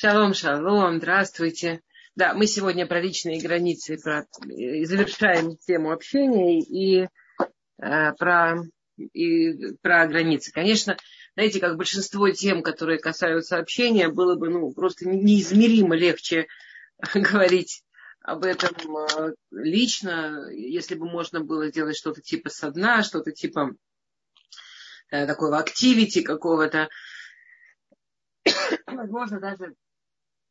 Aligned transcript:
Шалом, 0.00 0.32
шалом, 0.32 0.98
здравствуйте. 0.98 1.80
Да, 2.14 2.32
мы 2.32 2.46
сегодня 2.46 2.86
про 2.86 3.00
личные 3.00 3.42
границы, 3.42 3.98
про, 4.00 4.26
завершаем 4.38 5.56
тему 5.56 5.90
общения 5.90 6.60
и, 6.60 7.08
э, 7.82 8.12
про, 8.12 8.62
и 8.96 9.74
про 9.82 10.06
границы. 10.06 10.52
Конечно, 10.52 10.96
знаете, 11.34 11.58
как 11.58 11.76
большинство 11.76 12.30
тем, 12.30 12.62
которые 12.62 13.00
касаются 13.00 13.58
общения, 13.58 14.08
было 14.08 14.36
бы 14.36 14.50
ну, 14.50 14.72
просто 14.72 15.08
неизмеримо 15.08 15.96
легче 15.96 16.46
говорить 17.12 17.82
об 18.20 18.44
этом 18.44 18.76
э, 18.96 19.34
лично, 19.50 20.48
если 20.52 20.94
бы 20.94 21.10
можно 21.10 21.40
было 21.40 21.70
сделать 21.70 21.96
что-то 21.96 22.22
типа 22.22 22.50
со 22.50 22.70
дна, 22.70 23.02
что-то 23.02 23.32
типа 23.32 23.74
э, 25.10 25.26
такого 25.26 25.58
активити 25.58 26.22
какого-то. 26.22 26.88
Возможно, 28.86 29.40
даже 29.40 29.74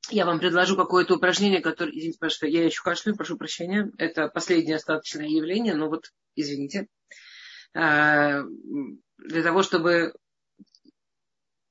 я 0.10 0.26
вам 0.26 0.40
предложу 0.40 0.76
какое-то 0.76 1.16
упражнение, 1.16 1.62
которое, 1.62 1.92
извините, 1.92 2.20
пожалуйста, 2.20 2.48
я 2.48 2.66
еще 2.66 2.82
кашлю, 2.84 3.16
прошу 3.16 3.38
прощения. 3.38 3.92
Это 3.98 4.28
последнее 4.28 4.78
остаточное 4.78 5.28
явление, 5.28 5.76
но 5.76 5.90
вот, 5.90 6.12
извините. 6.36 6.88
А, 7.74 8.44
для 9.18 9.44
того, 9.44 9.64
чтобы 9.64 10.14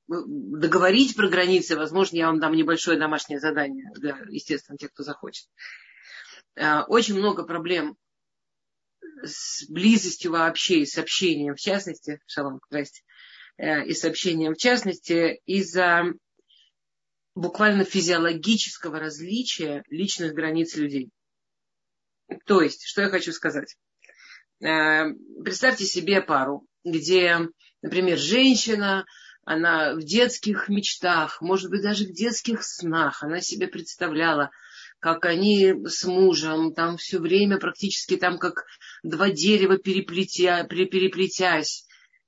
договорить 0.07 1.15
про 1.15 1.29
границы, 1.29 1.75
возможно, 1.75 2.15
я 2.15 2.27
вам 2.27 2.39
дам 2.39 2.53
небольшое 2.53 2.97
домашнее 2.97 3.39
задание 3.39 3.91
для, 3.95 4.17
естественно, 4.29 4.77
тех, 4.77 4.91
кто 4.93 5.03
захочет. 5.03 5.47
А, 6.55 6.83
очень 6.87 7.15
много 7.15 7.43
проблем 7.43 7.97
с 9.23 9.69
близостью 9.69 10.31
вообще 10.31 10.81
и 10.81 10.85
с 10.85 10.97
общением, 10.97 11.55
в 11.55 11.59
частности, 11.59 12.21
шалом, 12.25 12.59
здрасте, 12.69 13.01
э, 13.57 13.85
и 13.85 13.93
с 13.93 14.05
общением, 14.05 14.53
в 14.53 14.57
частности, 14.57 15.41
из-за 15.45 16.13
буквально 17.37 17.83
физиологического 17.83 18.99
различия 18.99 19.83
личных 19.89 20.33
границ 20.33 20.75
людей. 20.75 21.11
То 22.45 22.61
есть, 22.61 22.83
что 22.85 23.03
я 23.03 23.09
хочу 23.09 23.31
сказать. 23.31 23.75
Э, 24.59 25.05
представьте 25.43 25.85
себе 25.85 26.21
пару, 26.21 26.65
где, 26.83 27.39
например, 27.81 28.17
женщина, 28.17 29.05
она 29.45 29.93
в 29.93 29.99
детских 29.99 30.67
мечтах, 30.67 31.39
может 31.41 31.69
быть, 31.69 31.83
даже 31.83 32.05
в 32.05 32.11
детских 32.11 32.63
снах, 32.63 33.23
она 33.23 33.39
себе 33.39 33.67
представляла, 33.67 34.49
как 34.99 35.25
они 35.25 35.73
с 35.85 36.03
мужем 36.05 36.73
там 36.73 36.97
все 36.97 37.19
время 37.19 37.59
практически 37.59 38.17
там 38.17 38.39
как 38.39 38.65
два 39.03 39.29
дерева 39.29 39.77
переплетя, 39.77 40.63
переплетясь, 40.63 41.86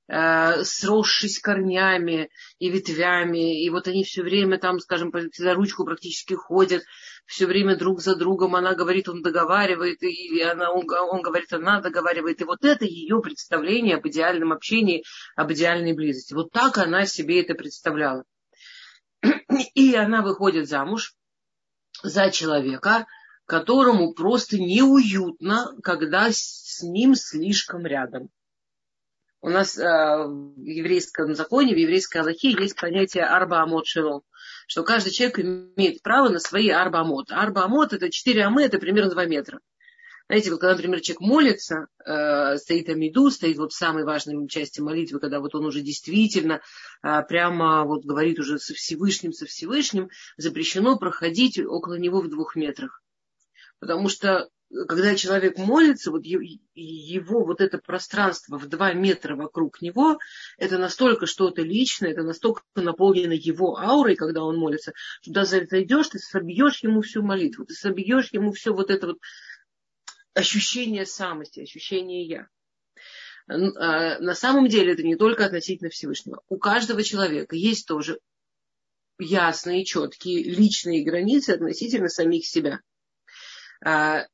э, 0.09 0.63
сросшись 0.63 1.39
корнями 1.39 2.29
и 2.57 2.69
ветвями, 2.69 3.63
и 3.63 3.69
вот 3.69 3.87
они 3.87 4.03
все 4.03 4.23
время 4.23 4.57
там, 4.57 4.79
скажем, 4.79 5.13
за 5.37 5.53
ручку 5.53 5.85
практически 5.85 6.33
ходят, 6.33 6.83
все 7.25 7.45
время 7.45 7.77
друг 7.77 8.01
за 8.01 8.15
другом, 8.15 8.55
она 8.55 8.73
говорит, 8.73 9.07
он 9.07 9.21
договаривает, 9.21 10.01
и 10.01 10.41
она, 10.41 10.71
он, 10.71 10.85
он 10.89 11.21
говорит, 11.21 11.53
она 11.53 11.79
договаривает, 11.79 12.41
и 12.41 12.45
вот 12.45 12.65
это 12.65 12.85
ее 12.85 13.21
представление 13.21 13.97
об 13.97 14.07
идеальном 14.07 14.51
общении, 14.51 15.03
об 15.35 15.51
идеальной 15.51 15.93
близости. 15.93 16.33
Вот 16.33 16.51
так 16.51 16.77
она 16.79 17.05
себе 17.05 17.41
это 17.41 17.53
представляла. 17.53 18.23
И 19.75 19.95
она 19.95 20.21
выходит 20.23 20.67
замуж 20.67 21.13
за 22.01 22.31
человека, 22.31 23.05
которому 23.45 24.13
просто 24.13 24.57
неуютно, 24.57 25.75
когда 25.83 26.29
с 26.31 26.81
ним 26.81 27.15
слишком 27.15 27.85
рядом. 27.85 28.29
У 29.41 29.49
нас 29.49 29.77
э, 29.77 29.83
в 29.83 30.61
еврейском 30.61 31.33
законе, 31.33 31.73
в 31.73 31.77
еврейской 31.77 32.17
Аллахе 32.17 32.51
есть 32.51 32.75
понятие 32.75 33.23
арба 33.23 33.61
амот 33.61 33.87
шило, 33.87 34.21
что 34.67 34.83
каждый 34.83 35.11
человек 35.11 35.39
имеет 35.39 36.01
право 36.01 36.27
на 36.27 36.39
свои 36.39 36.69
арба 36.69 37.01
амот. 37.01 37.31
Арба 37.31 37.63
амот 37.63 37.93
это 37.93 38.09
4 38.09 38.43
амы, 38.43 38.63
это 38.63 38.79
примерно 38.79 39.11
2 39.11 39.25
метра. 39.25 39.59
Знаете, 40.27 40.51
вот 40.51 40.59
когда, 40.59 40.75
например, 40.75 40.99
человек 40.99 41.21
молится, 41.21 41.87
э, 42.05 42.57
стоит 42.57 42.89
амиду, 42.89 43.31
стоит 43.31 43.57
вот 43.57 43.71
в 43.71 43.77
самой 43.77 44.03
важной 44.03 44.47
части 44.49 44.81
молитвы, 44.81 45.19
когда 45.19 45.39
вот 45.39 45.55
он 45.55 45.65
уже 45.65 45.81
действительно 45.81 46.61
э, 47.01 47.23
прямо 47.27 47.85
вот 47.85 48.03
говорит 48.03 48.39
уже 48.39 48.59
со 48.59 48.73
Всевышним, 48.73 49.31
со 49.31 49.45
Всевышним, 49.45 50.09
запрещено 50.37 50.97
проходить 50.99 51.57
около 51.57 51.97
него 51.97 52.21
в 52.21 52.29
двух 52.29 52.55
метрах. 52.57 53.01
Потому 53.79 54.09
что 54.09 54.49
когда 54.87 55.15
человек 55.15 55.57
молится, 55.57 56.11
вот 56.11 56.23
его 56.25 57.43
вот 57.43 57.59
это 57.59 57.79
пространство 57.79 58.57
в 58.57 58.67
два 58.67 58.93
метра 58.93 59.35
вокруг 59.35 59.81
него, 59.81 60.19
это 60.57 60.77
настолько 60.77 61.25
что-то 61.25 61.61
личное, 61.63 62.11
это 62.11 62.21
настолько 62.21 62.61
наполнено 62.75 63.33
его 63.33 63.79
аурой, 63.79 64.15
когда 64.15 64.43
он 64.43 64.57
молится, 64.57 64.93
туда 65.23 65.45
зайдешь, 65.45 66.09
ты 66.09 66.19
собьешь 66.19 66.83
ему 66.83 67.01
всю 67.01 67.23
молитву, 67.23 67.65
ты 67.65 67.73
собьешь 67.73 68.31
ему 68.31 68.51
все 68.51 68.73
вот 68.73 68.91
это 68.91 69.07
вот 69.07 69.17
ощущение 70.33 71.05
самости, 71.05 71.61
ощущение 71.61 72.27
я. 72.27 72.47
А, 73.47 74.19
на 74.19 74.35
самом 74.35 74.67
деле 74.67 74.93
это 74.93 75.01
не 75.01 75.15
только 75.15 75.45
относительно 75.45 75.89
Всевышнего. 75.89 76.43
У 76.47 76.57
каждого 76.57 77.01
человека 77.01 77.55
есть 77.55 77.87
тоже 77.87 78.19
ясные, 79.17 79.83
четкие 79.83 80.43
личные 80.43 81.03
границы 81.03 81.51
относительно 81.51 82.07
самих 82.07 82.45
себя 82.45 82.81
а, 83.83 84.27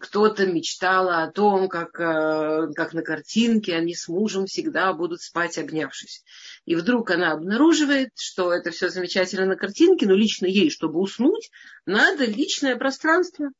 кто-то 0.00 0.46
мечтал 0.46 1.10
о 1.10 1.30
том, 1.30 1.68
как, 1.68 1.98
э, 2.00 2.72
как 2.74 2.94
на 2.94 3.02
картинке 3.02 3.76
они 3.76 3.94
с 3.94 4.08
мужем 4.08 4.46
всегда 4.46 4.92
будут 4.92 5.20
спать, 5.20 5.58
обнявшись. 5.58 6.24
И 6.64 6.74
вдруг 6.74 7.10
она 7.10 7.32
обнаруживает, 7.32 8.10
что 8.16 8.52
это 8.52 8.70
все 8.70 8.88
замечательно 8.88 9.46
на 9.46 9.56
картинке, 9.56 10.06
но 10.06 10.14
лично 10.14 10.46
ей, 10.46 10.70
чтобы 10.70 11.00
уснуть, 11.00 11.50
надо 11.84 12.24
личное 12.24 12.76
пространство. 12.76 13.50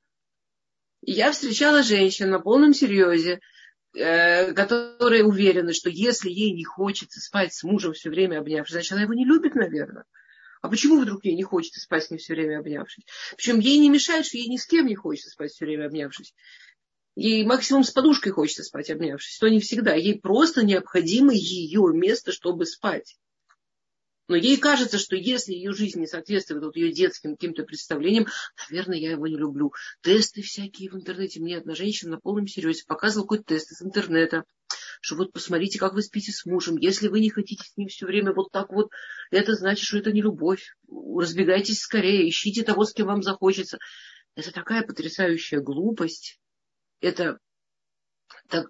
Я 1.03 1.33
встречала 1.33 1.83
женщин 1.83 2.31
на 2.31 2.41
полном 2.41 2.73
серьезе, 2.73 3.41
э, 3.95 4.53
которые 4.53 5.25
уверены, 5.25 5.73
что 5.73 5.91
если 5.91 6.31
ей 6.31 6.53
не 6.53 6.65
хочется 6.65 7.21
спать 7.21 7.55
с 7.55 7.62
мужем 7.62 7.93
все 7.93 8.11
время 8.11 8.39
обнявшись, 8.39 8.73
значит, 8.73 8.93
она 8.93 9.03
его 9.03 9.15
не 9.15 9.25
любит, 9.25 9.55
наверное. 9.55 10.05
А 10.61 10.69
почему 10.69 11.01
вдруг 11.01 11.25
ей 11.25 11.35
не 11.35 11.43
хочется 11.43 11.81
спать 11.81 12.05
с 12.05 12.11
ним 12.11 12.19
все 12.19 12.35
время 12.35 12.59
обнявшись? 12.59 13.05
Причем 13.37 13.61
ей 13.61 13.79
не 13.79 13.91
мешает, 13.91 14.27
что 14.27 14.39
ей 14.39 14.49
ни 14.49 14.57
с 14.57 14.67
кем 14.67 14.87
не 14.87 14.95
хочется 14.95 15.31
спать 15.31 15.53
все 15.53 15.65
время 15.65 15.87
обнявшись. 15.87 16.35
Ей 17.17 17.45
максимум 17.45 17.85
с 17.85 17.91
подушкой 17.91 18.33
хочется 18.33 18.63
спать 18.63 18.91
обнявшись. 18.91 19.39
То 19.39 19.49
не 19.49 19.61
всегда. 19.61 19.95
Ей 19.95 20.21
просто 20.21 20.65
необходимо 20.65 21.33
ее 21.33 21.91
место, 21.93 22.33
чтобы 22.33 22.65
спать. 22.65 23.17
Но 24.29 24.37
ей 24.37 24.59
кажется, 24.59 24.99
что 24.99 25.17
если 25.17 25.53
ее 25.53 25.73
жизнь 25.73 25.99
не 25.99 26.07
соответствует 26.07 26.63
вот 26.63 26.77
ее 26.77 26.93
детским 26.93 27.35
каким-то 27.35 27.65
представлениям, 27.65 28.27
наверное, 28.71 28.99
я 28.99 29.13
его 29.13 29.27
не 29.27 29.37
люблю. 29.37 29.73
Тесты 30.03 30.43
всякие 30.43 30.91
в 30.91 30.97
интернете. 30.97 31.41
Мне 31.41 31.57
одна 31.57 31.75
женщина 31.75 32.13
на 32.13 32.21
полном 32.21 32.47
серьезе 32.47 32.85
показывала 32.87 33.25
какой-то 33.25 33.45
тест 33.45 33.73
из 33.73 33.83
интернета 33.83 34.45
что 35.01 35.17
вот 35.17 35.33
посмотрите, 35.33 35.79
как 35.79 35.95
вы 35.95 36.03
спите 36.03 36.33
с 36.33 36.45
мужем. 36.45 36.77
Если 36.77 37.09
вы 37.09 37.21
не 37.21 37.31
хотите 37.31 37.65
с 37.65 37.77
ним 37.77 37.89
все 37.89 38.07
время 38.07 38.33
вот 38.33 38.51
так 38.51 38.71
вот, 38.71 38.91
это 39.31 39.55
значит, 39.55 39.85
что 39.85 39.99
это 39.99 40.13
не 40.13 40.23
любовь. 40.23 40.75
Разбегайтесь 40.89 41.81
скорее, 41.81 42.29
ищите 42.29 42.65
того, 42.65 42.85
с 42.85 42.93
кем 42.93 43.07
вам 43.07 43.23
захочется. 43.23 43.79
Это 44.35 44.53
такая 44.53 44.83
потрясающая 44.83 45.61
глупость. 45.61 46.41
Это 47.01 47.39
так, 48.49 48.67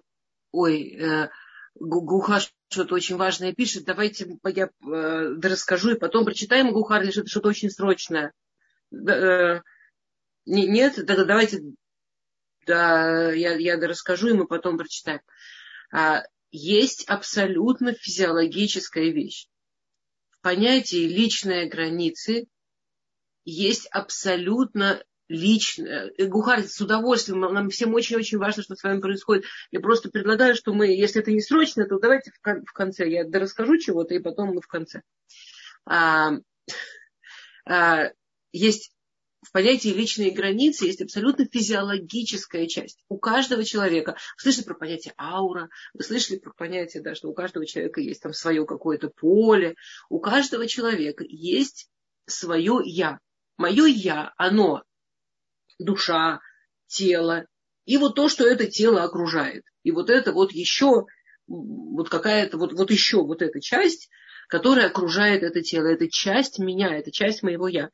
ой, 0.51 0.95
э, 0.95 1.29
Гухар 1.75 2.41
что-то 2.69 2.95
очень 2.95 3.15
важное 3.15 3.53
пишет. 3.53 3.85
Давайте 3.85 4.37
я 4.45 4.65
э, 4.65 5.39
расскажу 5.41 5.91
и 5.91 5.99
потом 5.99 6.25
прочитаем 6.25 6.71
Гухар, 6.71 7.03
или 7.03 7.11
что-то, 7.11 7.49
очень 7.49 7.69
срочное. 7.69 8.33
э, 8.91 9.61
нет, 10.45 10.95
тогда 10.95 11.25
давайте 11.25 11.61
да, 12.65 13.31
я, 13.31 13.55
я 13.55 13.77
расскажу, 13.77 14.29
и 14.29 14.33
мы 14.33 14.45
потом 14.45 14.77
прочитаем. 14.77 15.21
А, 15.91 16.23
есть 16.51 17.05
абсолютно 17.07 17.93
физиологическая 17.93 19.09
вещь. 19.11 19.47
В 20.31 20.41
понятии 20.41 21.07
личные 21.07 21.67
границы 21.67 22.47
есть 23.43 23.87
абсолютно 23.87 25.03
лично. 25.27 26.09
Э, 26.17 26.25
Гухар, 26.25 26.63
с 26.63 26.81
удовольствием, 26.81 27.41
нам 27.41 27.69
всем 27.69 27.93
очень-очень 27.93 28.37
важно, 28.37 28.63
что 28.63 28.75
с 28.75 28.83
вами 28.83 28.99
происходит. 28.99 29.45
Я 29.71 29.79
просто 29.79 30.09
предлагаю, 30.09 30.55
что 30.55 30.73
мы, 30.73 30.87
если 30.87 31.21
это 31.21 31.31
не 31.31 31.41
срочно, 31.41 31.85
то 31.85 31.99
давайте 31.99 32.31
в 32.31 32.73
конце. 32.73 33.09
Я 33.09 33.23
расскажу 33.31 33.77
чего-то, 33.77 34.15
и 34.15 34.19
потом 34.19 34.55
мы 34.55 34.61
в 34.61 34.67
конце. 34.67 35.01
А, 35.85 36.31
а, 37.65 38.11
есть 38.51 38.91
в 39.41 39.51
понятии 39.51 39.89
личные 39.89 40.31
границы 40.31 40.85
есть 40.85 41.01
абсолютно 41.01 41.45
физиологическая 41.45 42.67
часть. 42.67 42.99
У 43.07 43.17
каждого 43.17 43.63
человека. 43.63 44.17
Вы 44.37 44.41
слышали 44.43 44.65
про 44.65 44.75
понятие 44.75 45.13
аура, 45.17 45.69
вы 45.93 46.03
слышали 46.03 46.37
про 46.37 46.51
понятие, 46.51 47.01
да, 47.01 47.15
что 47.15 47.29
у 47.29 47.33
каждого 47.33 47.65
человека 47.65 48.01
есть 48.01 48.21
там 48.21 48.33
свое 48.33 48.65
какое-то 48.65 49.09
поле. 49.09 49.75
У 50.09 50.19
каждого 50.19 50.67
человека 50.67 51.23
есть 51.27 51.89
свое 52.25 52.81
я. 52.83 53.19
Мое 53.57 53.85
я, 53.85 54.33
оно 54.37 54.83
душа, 55.79 56.41
тело, 56.87 57.45
и 57.89 57.97
вот 57.97 58.13
то, 58.13 58.29
что 58.29 58.45
это 58.45 58.67
тело 58.67 59.01
окружает. 59.01 59.63
И 59.81 59.91
вот 59.91 60.11
это 60.11 60.31
вот 60.31 60.51
еще, 60.51 61.07
вот 61.47 62.07
какая-то, 62.07 62.59
вот, 62.59 62.73
вот 62.73 62.91
еще 62.91 63.23
вот 63.23 63.41
эта 63.41 63.59
часть, 63.59 64.09
которая 64.47 64.87
окружает 64.87 65.41
это 65.41 65.61
тело. 65.61 65.87
Это 65.87 66.07
часть 66.07 66.59
меня, 66.59 66.95
это 66.95 67.11
часть 67.11 67.41
моего 67.41 67.67
я. 67.67 67.89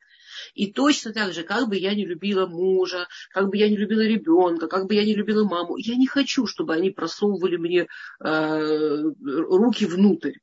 И 0.54 0.72
точно 0.72 1.12
так 1.12 1.32
же, 1.32 1.42
как 1.42 1.68
бы 1.68 1.76
я 1.76 1.94
не 1.94 2.04
любила 2.04 2.46
мужа, 2.46 3.08
как 3.30 3.48
бы 3.48 3.56
я 3.56 3.68
не 3.68 3.76
любила 3.76 4.00
ребенка, 4.00 4.68
как 4.68 4.86
бы 4.86 4.94
я 4.94 5.04
не 5.04 5.14
любила 5.14 5.44
маму, 5.44 5.76
я 5.76 5.96
не 5.96 6.06
хочу, 6.06 6.46
чтобы 6.46 6.74
они 6.74 6.90
просовывали 6.90 7.56
мне 7.56 7.86
э, 8.20 9.02
руки 9.24 9.86
внутрь, 9.86 10.34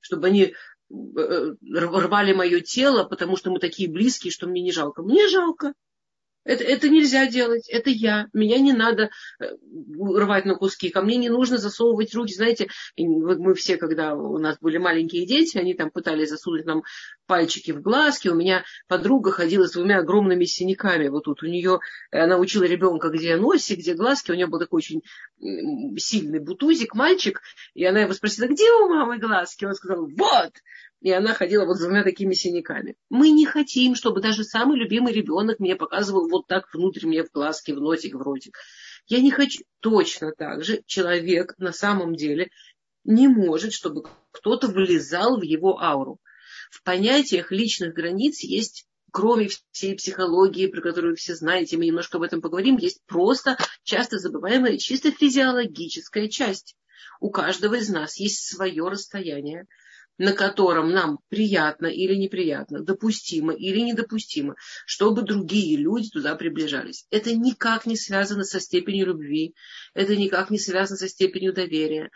чтобы 0.00 0.28
они 0.28 0.54
э, 0.90 1.52
рвали 1.74 2.32
мое 2.32 2.60
тело, 2.60 3.04
потому 3.04 3.36
что 3.36 3.50
мы 3.50 3.58
такие 3.58 3.90
близкие, 3.90 4.30
что 4.30 4.46
мне 4.46 4.62
не 4.62 4.72
жалко. 4.72 5.02
Мне 5.02 5.28
жалко. 5.28 5.72
Это, 6.46 6.62
это 6.62 6.88
нельзя 6.88 7.26
делать, 7.26 7.68
это 7.68 7.90
я. 7.90 8.28
Меня 8.32 8.58
не 8.58 8.72
надо 8.72 9.10
э, 9.40 9.46
рвать 9.98 10.44
на 10.44 10.54
куски, 10.54 10.90
ко 10.90 11.02
мне 11.02 11.16
не 11.16 11.28
нужно 11.28 11.58
засовывать 11.58 12.14
руки. 12.14 12.34
Знаете, 12.34 12.68
мы 12.96 13.54
все, 13.54 13.76
когда 13.76 14.14
у 14.14 14.38
нас 14.38 14.56
были 14.60 14.78
маленькие 14.78 15.26
дети, 15.26 15.58
они 15.58 15.74
там 15.74 15.90
пытались 15.90 16.30
засунуть 16.30 16.64
нам 16.64 16.84
пальчики 17.26 17.72
в 17.72 17.82
глазки. 17.82 18.28
У 18.28 18.36
меня 18.36 18.64
подруга 18.86 19.32
ходила 19.32 19.66
с 19.66 19.72
двумя 19.72 19.98
огромными 19.98 20.44
синяками. 20.44 21.08
Вот 21.08 21.24
тут 21.24 21.42
у 21.42 21.46
нее, 21.46 21.80
она 22.12 22.38
учила 22.38 22.62
ребенка, 22.62 23.08
где 23.08 23.36
носик, 23.36 23.80
где 23.80 23.94
глазки. 23.94 24.30
У 24.30 24.34
нее 24.34 24.46
был 24.46 24.60
такой 24.60 24.78
очень 24.78 25.02
сильный 25.98 26.38
бутузик, 26.38 26.94
мальчик. 26.94 27.42
И 27.74 27.84
она 27.84 28.02
его 28.02 28.12
спросила, 28.12 28.46
где 28.46 28.70
у 28.70 28.88
мамы 28.88 29.18
глазки? 29.18 29.64
Он 29.64 29.74
сказал, 29.74 30.06
вот 30.06 30.52
и 31.06 31.10
она 31.12 31.34
ходила 31.34 31.64
вот 31.64 31.76
с 31.76 31.82
двумя 31.82 32.02
такими 32.02 32.34
синяками. 32.34 32.96
Мы 33.10 33.30
не 33.30 33.46
хотим, 33.46 33.94
чтобы 33.94 34.20
даже 34.20 34.42
самый 34.42 34.76
любимый 34.76 35.12
ребенок 35.12 35.60
мне 35.60 35.76
показывал 35.76 36.28
вот 36.28 36.48
так 36.48 36.66
внутрь 36.74 37.06
мне 37.06 37.22
в 37.22 37.30
глазки, 37.30 37.70
в 37.70 37.80
носик, 37.80 38.16
в 38.16 38.22
ротик. 38.22 38.58
Я 39.06 39.20
не 39.20 39.30
хочу. 39.30 39.62
Точно 39.78 40.32
так 40.36 40.64
же 40.64 40.82
человек 40.84 41.54
на 41.58 41.72
самом 41.72 42.16
деле 42.16 42.50
не 43.04 43.28
может, 43.28 43.72
чтобы 43.72 44.02
кто-то 44.32 44.66
влезал 44.66 45.38
в 45.38 45.42
его 45.42 45.80
ауру. 45.80 46.18
В 46.72 46.82
понятиях 46.82 47.52
личных 47.52 47.94
границ 47.94 48.40
есть 48.40 48.88
кроме 49.12 49.48
всей 49.70 49.94
психологии, 49.94 50.66
про 50.66 50.80
которую 50.80 51.12
вы 51.12 51.16
все 51.16 51.36
знаете, 51.36 51.76
мы 51.76 51.86
немножко 51.86 52.18
об 52.18 52.24
этом 52.24 52.40
поговорим, 52.40 52.78
есть 52.78 53.00
просто 53.06 53.56
часто 53.84 54.18
забываемая 54.18 54.76
чисто 54.76 55.12
физиологическая 55.12 56.28
часть. 56.28 56.74
У 57.20 57.30
каждого 57.30 57.76
из 57.76 57.88
нас 57.88 58.16
есть 58.16 58.44
свое 58.44 58.88
расстояние, 58.88 59.68
на 60.18 60.32
котором 60.32 60.90
нам 60.90 61.18
приятно 61.28 61.86
или 61.86 62.14
неприятно, 62.14 62.82
допустимо 62.82 63.52
или 63.52 63.80
недопустимо, 63.80 64.56
чтобы 64.86 65.22
другие 65.22 65.76
люди 65.76 66.10
туда 66.10 66.34
приближались. 66.34 67.06
Это 67.10 67.34
никак 67.34 67.86
не 67.86 67.96
связано 67.96 68.44
со 68.44 68.60
степенью 68.60 69.06
любви, 69.06 69.54
это 69.94 70.16
никак 70.16 70.50
не 70.50 70.58
связано 70.58 70.96
со 70.96 71.08
степенью 71.08 71.52
доверия. 71.52 72.10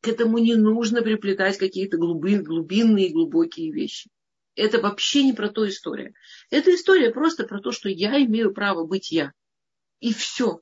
К 0.00 0.08
этому 0.08 0.38
не 0.38 0.54
нужно 0.54 1.02
приплетать 1.02 1.58
какие-то 1.58 1.96
глубинные 1.98 3.08
и 3.08 3.12
глубокие 3.12 3.72
вещи. 3.72 4.10
Это 4.56 4.80
вообще 4.80 5.22
не 5.22 5.32
про 5.32 5.48
ту 5.48 5.66
историю. 5.66 6.14
Это 6.50 6.74
история 6.74 7.10
просто 7.10 7.46
про 7.46 7.60
то, 7.60 7.72
что 7.72 7.88
я 7.88 8.22
имею 8.24 8.52
право 8.52 8.84
быть 8.86 9.10
я. 9.10 9.32
И 10.00 10.12
все 10.12 10.60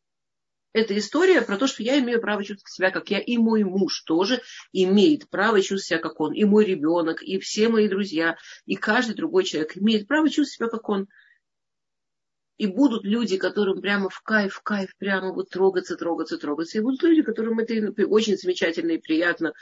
эта 0.73 0.97
история 0.99 1.43
про 1.43 1.57
то, 1.57 1.67
что 1.67 1.83
я 1.83 1.99
имею 1.99 2.21
право 2.21 2.45
чувствовать 2.45 2.73
себя, 2.73 2.91
как 2.91 3.11
я, 3.11 3.19
и 3.19 3.37
мой 3.39 3.65
муж 3.65 4.03
тоже 4.03 4.43
имеет 4.73 5.29
право 5.29 5.59
чувствовать 5.61 5.85
себя, 5.85 5.99
как 5.99 6.21
он, 6.21 6.35
и 6.35 6.45
мой 6.45 6.65
ребенок, 6.65 7.23
и 7.23 7.39
все 7.39 7.69
мои 7.69 7.89
друзья, 7.89 8.37
и 8.67 8.77
каждый 8.77 9.15
другой 9.15 9.45
человек 9.45 9.77
имеет 9.77 10.07
право 10.07 10.29
чувствовать 10.29 10.51
себя, 10.51 10.69
как 10.69 10.89
он. 10.89 11.09
И 12.59 12.67
будут 12.67 13.05
люди, 13.05 13.37
которым 13.37 13.81
прямо 13.81 14.11
в 14.11 14.21
кайф, 14.21 14.55
в 14.55 14.63
кайф, 14.63 14.95
прямо 14.99 15.33
вот 15.33 15.49
трогаться, 15.49 15.97
трогаться, 15.97 16.39
трогаться. 16.39 16.79
И 16.79 16.81
будут 16.81 17.03
люди, 17.05 17.23
которым 17.23 17.61
это 17.61 18.07
очень 18.07 18.37
замечательно 18.37 18.93
и 18.93 18.99
приятно 18.99 19.53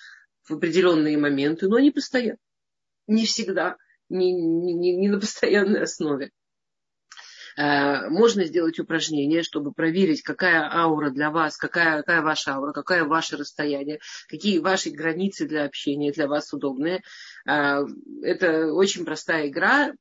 в 0.44 0.54
определенные 0.54 1.18
моменты, 1.18 1.68
но 1.68 1.78
не 1.78 1.90
постоянно. 1.90 2.38
Не 3.06 3.26
всегда, 3.26 3.76
не, 4.08 4.32
не, 4.32 4.96
не 4.96 5.08
на 5.08 5.20
постоянной 5.20 5.82
основе. 5.82 6.32
Э, 7.56 8.08
можно 8.08 8.44
сделать 8.44 8.78
упражнение, 8.78 9.42
чтобы 9.42 9.72
проверить, 9.72 10.22
какая 10.22 10.70
аура 10.70 11.10
для 11.10 11.30
вас, 11.30 11.56
какая, 11.56 11.98
какая 11.98 12.22
ваша 12.22 12.54
аура, 12.54 12.72
какое 12.72 13.04
ваше 13.04 13.36
расстояние, 13.36 13.98
какие 14.28 14.58
ваши 14.58 14.90
границы 14.90 15.46
для 15.46 15.64
общения 15.64 16.12
для 16.12 16.28
вас 16.28 16.52
удобные. 16.52 17.02
Э, 17.48 17.84
это 18.22 18.72
очень 18.72 19.04
простая 19.04 19.48
игра. 19.48 19.92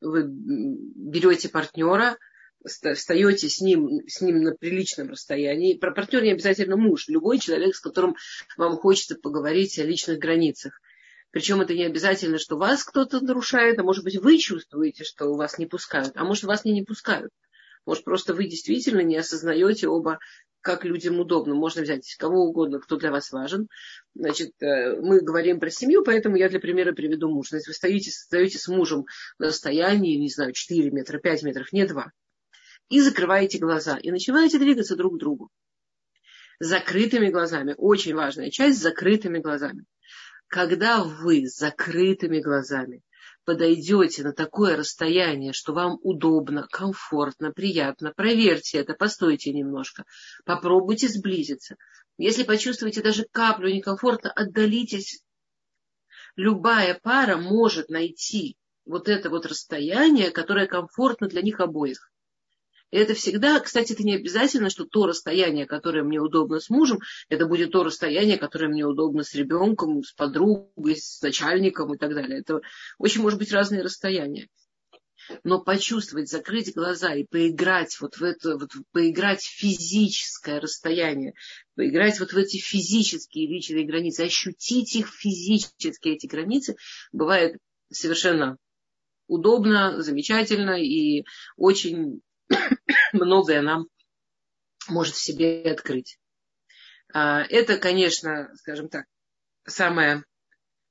Вы 0.00 0.24
берете 0.28 1.48
партнера, 1.48 2.18
встаете 2.64 3.48
с 3.48 3.60
ним, 3.60 4.06
с 4.06 4.20
ним 4.20 4.42
на 4.42 4.54
приличном 4.54 5.08
расстоянии. 5.08 5.78
Про 5.78 5.92
партнер 5.92 6.22
не 6.22 6.32
обязательно 6.32 6.76
муж, 6.76 7.08
любой 7.08 7.38
человек, 7.38 7.74
с 7.74 7.80
которым 7.80 8.16
вам 8.56 8.76
хочется 8.76 9.16
поговорить 9.16 9.78
о 9.78 9.84
личных 9.84 10.18
границах. 10.18 10.78
Причем 11.30 11.60
это 11.60 11.74
не 11.74 11.84
обязательно, 11.84 12.38
что 12.38 12.56
вас 12.56 12.84
кто-то 12.84 13.20
нарушает, 13.20 13.78
а 13.78 13.82
может 13.82 14.04
быть 14.04 14.16
вы 14.16 14.38
чувствуете, 14.38 15.04
что 15.04 15.34
вас 15.34 15.58
не 15.58 15.66
пускают, 15.66 16.16
а 16.16 16.24
может 16.24 16.44
вас 16.44 16.64
не, 16.64 16.72
не 16.72 16.82
пускают. 16.82 17.30
Может 17.84 18.04
просто 18.04 18.34
вы 18.34 18.46
действительно 18.46 19.00
не 19.00 19.16
осознаете 19.16 19.88
оба, 19.88 20.18
как 20.60 20.84
людям 20.84 21.20
удобно. 21.20 21.54
Можно 21.54 21.82
взять 21.82 22.14
кого 22.18 22.44
угодно, 22.44 22.80
кто 22.80 22.96
для 22.96 23.10
вас 23.10 23.30
важен. 23.30 23.68
Значит, 24.14 24.52
э, 24.60 24.96
мы 25.00 25.20
говорим 25.20 25.60
про 25.60 25.70
семью, 25.70 26.02
поэтому 26.02 26.36
я 26.36 26.48
для 26.48 26.60
примера 26.60 26.92
приведу 26.92 27.28
мужа. 27.28 27.50
Значит, 27.50 27.68
вы 27.68 27.74
стоите, 27.74 28.10
стоите 28.10 28.58
с 28.58 28.68
мужем 28.68 29.06
на 29.38 29.48
расстоянии, 29.48 30.16
не 30.16 30.28
знаю, 30.28 30.52
4 30.52 30.90
метра, 30.90 31.18
5 31.18 31.42
метров, 31.44 31.72
не 31.72 31.86
2. 31.86 32.10
И 32.88 33.00
закрываете 33.00 33.58
глаза. 33.58 33.98
И 33.98 34.10
начинаете 34.10 34.58
двигаться 34.58 34.96
друг 34.96 35.16
к 35.16 35.18
другу. 35.18 35.50
Закрытыми 36.58 37.28
глазами. 37.28 37.74
Очень 37.76 38.14
важная 38.14 38.50
часть 38.50 38.78
с 38.78 38.82
закрытыми 38.82 39.38
глазами 39.38 39.84
когда 40.48 41.04
вы 41.04 41.46
с 41.46 41.58
закрытыми 41.58 42.40
глазами 42.40 43.02
подойдете 43.44 44.24
на 44.24 44.32
такое 44.32 44.76
расстояние, 44.76 45.52
что 45.52 45.72
вам 45.72 45.98
удобно, 46.02 46.66
комфортно, 46.70 47.52
приятно, 47.52 48.12
проверьте 48.14 48.78
это, 48.78 48.94
постойте 48.94 49.52
немножко, 49.52 50.04
попробуйте 50.44 51.08
сблизиться. 51.08 51.76
Если 52.18 52.42
почувствуете 52.42 53.02
даже 53.02 53.24
каплю 53.30 53.68
некомфортно, 53.68 54.30
отдалитесь. 54.30 55.22
Любая 56.36 56.98
пара 57.02 57.36
может 57.36 57.88
найти 57.88 58.56
вот 58.84 59.08
это 59.08 59.30
вот 59.30 59.46
расстояние, 59.46 60.30
которое 60.30 60.66
комфортно 60.66 61.28
для 61.28 61.42
них 61.42 61.60
обоих. 61.60 62.10
И 62.90 62.96
это 62.96 63.14
всегда, 63.14 63.60
кстати, 63.60 63.92
это 63.92 64.02
не 64.02 64.16
обязательно, 64.16 64.70
что 64.70 64.86
то 64.86 65.06
расстояние, 65.06 65.66
которое 65.66 66.02
мне 66.02 66.20
удобно 66.20 66.58
с 66.58 66.70
мужем, 66.70 67.00
это 67.28 67.46
будет 67.46 67.72
то 67.72 67.84
расстояние, 67.84 68.38
которое 68.38 68.68
мне 68.68 68.86
удобно 68.86 69.24
с 69.24 69.34
ребенком, 69.34 70.02
с 70.02 70.12
подругой, 70.12 70.96
с 70.96 71.20
начальником 71.20 71.94
и 71.94 71.98
так 71.98 72.14
далее. 72.14 72.40
Это 72.40 72.60
очень 72.98 73.20
может 73.20 73.38
быть 73.38 73.52
разные 73.52 73.82
расстояния. 73.82 74.48
Но 75.44 75.60
почувствовать, 75.60 76.30
закрыть 76.30 76.74
глаза 76.74 77.14
и 77.14 77.24
поиграть 77.24 77.98
вот 78.00 78.16
в 78.16 78.22
это, 78.22 78.56
вот, 78.56 78.70
поиграть 78.92 79.42
в 79.42 79.60
физическое 79.60 80.58
расстояние, 80.58 81.34
поиграть 81.74 82.18
вот 82.18 82.32
в 82.32 82.36
эти 82.38 82.56
физические 82.56 83.46
личные 83.46 83.84
границы, 83.84 84.22
ощутить 84.22 84.96
их 84.96 85.08
физически, 85.08 86.08
эти 86.08 86.26
границы, 86.26 86.76
бывает 87.12 87.58
совершенно 87.90 88.56
удобно, 89.26 90.00
замечательно 90.00 90.82
и 90.82 91.24
очень 91.58 92.22
многое 93.12 93.62
нам 93.62 93.88
может 94.88 95.14
в 95.14 95.22
себе 95.22 95.62
открыть. 95.62 96.18
А, 97.12 97.42
это, 97.42 97.78
конечно, 97.78 98.50
скажем 98.56 98.88
так, 98.88 99.06
самая 99.66 100.24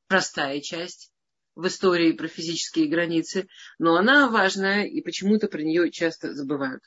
простая 0.08 0.62
часть 0.62 1.12
в 1.56 1.68
истории 1.68 2.12
про 2.12 2.28
физические 2.28 2.88
границы, 2.88 3.48
но 3.80 3.96
она 3.96 4.30
важная, 4.30 4.86
и 4.86 5.02
почему-то 5.02 5.48
про 5.48 5.62
нее 5.62 5.92
часто 5.92 6.34
забывают. 6.34 6.84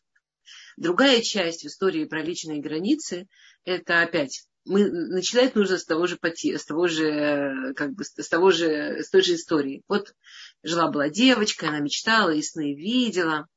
Другая 0.76 1.20
часть 1.22 1.62
в 1.62 1.66
истории 1.66 2.04
про 2.04 2.22
личные 2.22 2.60
границы– 2.60 3.28
это 3.64 4.02
опять 4.02 4.46
мы, 4.66 4.90
начинать 4.90 5.54
нужно 5.54 5.78
с 5.78 5.86
того 5.86 6.06
же 6.06 6.18
с 6.22 6.64
того 6.66 6.86
же, 6.86 7.72
как 7.74 7.92
бы, 7.94 8.04
с 8.04 8.28
того 8.28 8.50
же, 8.50 9.02
с 9.02 9.10
той 9.10 9.22
же 9.22 9.34
истории. 9.34 9.82
Вот 9.88 10.14
жила 10.62 10.88
была 10.88 11.08
девочка, 11.08 11.68
она 11.68 11.80
мечтала 11.80 12.30
и 12.30 12.42
сны 12.42 12.74
видела– 12.74 13.46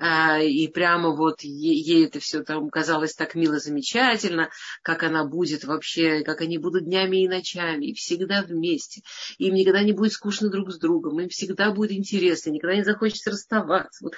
и 0.00 0.68
прямо 0.68 1.14
вот 1.14 1.42
ей 1.42 2.06
это 2.06 2.20
все 2.20 2.42
там 2.42 2.70
казалось 2.70 3.14
так 3.14 3.34
мило, 3.34 3.58
замечательно, 3.58 4.48
как 4.82 5.02
она 5.02 5.24
будет 5.24 5.64
вообще, 5.64 6.22
как 6.22 6.40
они 6.40 6.56
будут 6.56 6.84
днями 6.84 7.24
и 7.24 7.28
ночами, 7.28 7.86
и 7.86 7.94
всегда 7.94 8.42
вместе. 8.42 9.02
Им 9.36 9.54
никогда 9.54 9.82
не 9.82 9.92
будет 9.92 10.12
скучно 10.12 10.48
друг 10.48 10.72
с 10.72 10.78
другом, 10.78 11.20
им 11.20 11.28
всегда 11.28 11.70
будет 11.70 11.92
интересно, 11.92 12.50
никогда 12.50 12.76
не 12.76 12.84
захочется 12.84 13.30
расставаться. 13.30 14.04
Вот 14.04 14.14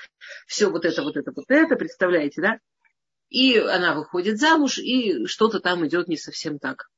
все 0.46 0.70
вот 0.70 0.84
это, 0.84 1.02
вот 1.02 1.16
это, 1.16 1.32
вот 1.34 1.46
это, 1.48 1.74
представляете, 1.74 2.40
да? 2.40 2.58
И 3.28 3.56
она 3.56 3.94
выходит 3.94 4.38
замуж, 4.38 4.78
и 4.78 5.26
что-то 5.26 5.58
там 5.58 5.84
идет 5.86 6.06
не 6.06 6.16
совсем 6.16 6.58
так. 6.58 6.90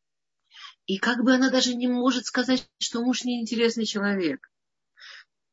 И 0.85 0.99
как 0.99 1.25
бы 1.25 1.33
она 1.33 1.49
даже 1.49 1.75
не 1.75 1.89
может 1.89 2.27
сказать, 2.27 2.69
что 2.79 3.01
муж 3.01 3.25
неинтересный 3.25 3.87
человек. 3.87 4.51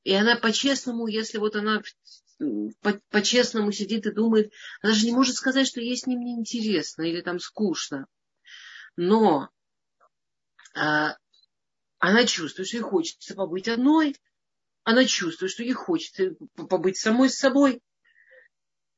И 0.03 0.13
она 0.13 0.35
по-честному, 0.35 1.07
если 1.07 1.37
вот 1.37 1.55
она 1.55 1.81
по-честному 3.09 3.71
сидит 3.71 4.05
и 4.05 4.11
думает, 4.11 4.51
она 4.81 4.93
же 4.93 5.05
не 5.05 5.11
может 5.11 5.35
сказать, 5.35 5.67
что 5.67 5.81
ей 5.81 5.97
с 5.97 6.05
ним 6.05 6.19
неинтересно 6.21 7.03
или 7.03 7.21
там 7.21 7.39
скучно. 7.39 8.07
Но 8.95 9.49
а, 10.75 11.15
Она 11.99 12.25
чувствует, 12.25 12.67
что 12.67 12.77
ей 12.77 12.83
хочется 12.83 13.35
побыть 13.35 13.67
одной. 13.67 14.15
Она 14.83 15.05
чувствует, 15.05 15.51
что 15.51 15.63
ей 15.63 15.73
хочется 15.73 16.35
побыть 16.55 16.97
самой 16.97 17.29
с 17.29 17.37
собой. 17.37 17.81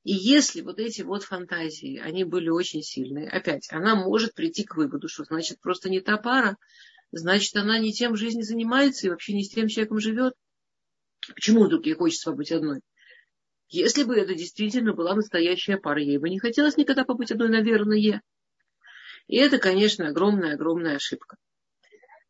И 0.04 0.14
если 0.14 0.62
вот 0.62 0.80
эти 0.80 1.02
вот 1.02 1.24
фантазии, 1.24 1.98
они 1.98 2.26
были 2.26 2.50
очень 2.50 2.82
сильные, 2.82 3.30
опять, 3.30 3.72
она 3.72 3.96
может 3.96 4.34
прийти 4.34 4.66
к 4.66 4.76
выводу, 4.76 5.08
что 5.08 5.24
значит 5.24 5.62
просто 5.62 5.90
не 5.90 6.02
та 6.02 6.18
пара, 6.18 6.58
значит 7.12 7.56
она 7.56 7.80
не 7.80 7.94
тем 7.94 8.14
в 8.14 8.18
жизни 8.18 8.42
занимается 8.42 9.08
и 9.08 9.10
вообще 9.10 9.34
не 9.34 9.44
с 9.44 9.50
тем 9.50 9.70
человеком 9.70 10.00
живет. 10.00 10.34
Почему 11.34 11.66
вдруг 11.66 11.86
ей 11.86 11.94
хочется 11.94 12.32
побыть 12.32 12.52
одной? 12.52 12.82
Если 13.74 14.04
бы 14.04 14.16
это 14.16 14.36
действительно 14.36 14.94
была 14.94 15.16
настоящая 15.16 15.78
пара, 15.78 16.00
ей 16.00 16.20
бы 16.20 16.30
не 16.30 16.38
хотелось 16.38 16.78
никогда 16.78 17.04
побыть 17.06 17.32
одной, 17.32 17.50
наверное. 17.50 18.22
И 19.28 19.36
это, 19.36 19.58
конечно, 19.58 20.08
огромная-огромная 20.08 20.98
ошибка. 20.98 21.38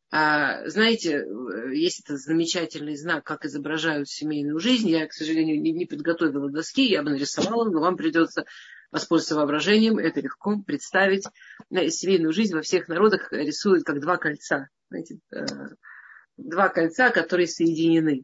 А, 0.10 0.66
знаете, 0.70 1.26
есть 1.74 2.00
этот 2.06 2.22
замечательный 2.22 2.96
знак, 2.96 3.26
как 3.26 3.44
изображают 3.44 4.08
семейную 4.08 4.58
жизнь. 4.60 4.88
Я, 4.88 5.06
к 5.06 5.12
сожалению, 5.12 5.60
не, 5.60 5.74
не 5.74 5.86
подготовила 5.86 6.50
доски, 6.50 6.88
я 6.88 7.04
бы 7.04 7.10
нарисовала, 7.10 7.70
но 7.70 7.82
вам 7.82 7.98
придется 7.98 8.46
воспользоваться 8.92 9.36
воображением. 9.36 9.98
Это 9.98 10.22
легко 10.22 10.62
представить. 10.66 11.26
Семейную 11.70 12.32
жизнь 12.32 12.56
во 12.56 12.62
всех 12.62 12.88
народах 12.88 13.34
рисуют 13.34 13.84
как 13.84 14.00
два 14.00 14.16
кольца. 14.16 14.70
Знаете, 14.90 15.18
э, 15.34 15.46
два 16.38 16.70
кольца, 16.70 17.10
которые 17.10 17.48
соединены. 17.48 18.24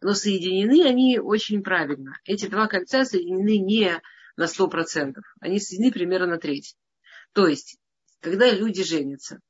Но 0.00 0.14
соединены 0.14 0.86
они 0.86 1.18
очень 1.18 1.62
правильно. 1.62 2.18
Эти 2.24 2.46
два 2.46 2.66
кольца 2.66 3.04
соединены 3.04 3.58
не 3.58 4.00
на 4.36 4.44
100%. 4.44 5.14
Они 5.40 5.60
соединены 5.60 5.92
примерно 5.92 6.26
на 6.26 6.38
треть. 6.38 6.76
То 7.32 7.46
есть, 7.46 7.78
когда 8.20 8.50
люди 8.50 8.82
женятся, 8.82 9.40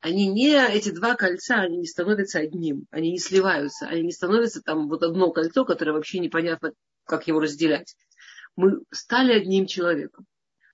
они 0.00 0.28
не, 0.28 0.56
эти 0.66 0.90
два 0.90 1.14
кольца, 1.14 1.56
они 1.56 1.76
не 1.76 1.86
становятся 1.86 2.38
одним, 2.38 2.86
они 2.90 3.12
не 3.12 3.18
сливаются, 3.18 3.86
они 3.86 4.02
не 4.02 4.12
становятся 4.12 4.62
там 4.62 4.88
вот 4.88 5.02
одно 5.02 5.30
кольцо, 5.30 5.64
которое 5.64 5.92
вообще 5.92 6.18
непонятно, 6.18 6.72
как 7.04 7.28
его 7.28 7.40
разделять. 7.40 7.94
Мы 8.56 8.82
стали 8.90 9.32
одним 9.32 9.66
человеком. 9.66 10.26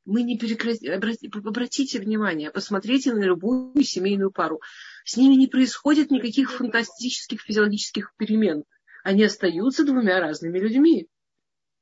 Мы 0.04 0.23
не 0.23 0.38
прекратили, 0.38 0.90
обратите 0.92 1.99
внимание, 1.99 2.52
посмотрите 2.52 3.12
на 3.12 3.25
любую 3.25 3.82
семейную 3.82 4.30
пару. 4.30 4.61
С 5.04 5.16
ними 5.16 5.35
не 5.35 5.49
происходит 5.49 6.12
никаких 6.12 6.52
фантастических 6.52 7.40
физиологических 7.40 8.12
перемен. 8.16 8.62
Они 9.06 9.22
остаются 9.22 9.84
двумя 9.84 10.18
разными 10.18 10.58
людьми 10.58 11.08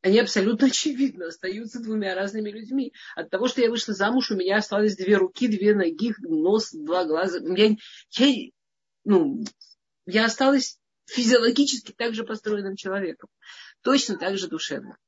они 0.03 0.19
абсолютно 0.19 0.67
очевидно 0.67 1.29
остаются 1.29 1.81
двумя 1.81 2.15
разными 2.15 2.51
людьми. 2.51 2.93
От 3.17 3.31
того, 3.31 3.49
что 3.49 3.63
я 3.63 3.71
вышла 3.71 3.95
замуж, 3.95 4.31
у 4.31 4.37
меня 4.37 4.59
осталось 4.59 4.97
две 4.97 5.17
руки, 5.17 5.49
две 5.49 5.75
ноги, 5.75 6.15
нос, 6.19 6.73
два 6.73 7.07
глаза. 7.07 7.39
Я, 7.39 7.75
я, 8.11 8.51
ну, 9.05 9.43
я 10.05 10.27
осталась 10.27 10.79
физиологически 11.07 11.93
также 11.93 12.23
построенным 12.23 12.77
человеком. 12.77 13.31
Точно 13.81 14.19
так 14.19 14.37
же 14.37 14.49
душевно. 14.49 14.99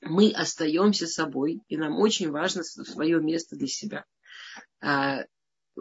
Мы 0.00 0.32
остаемся 0.32 1.06
собой, 1.06 1.60
и 1.68 1.76
нам 1.76 1.98
очень 1.98 2.30
важно 2.30 2.64
свое 2.64 3.20
место 3.20 3.56
для 3.56 3.66
себя. 3.66 4.06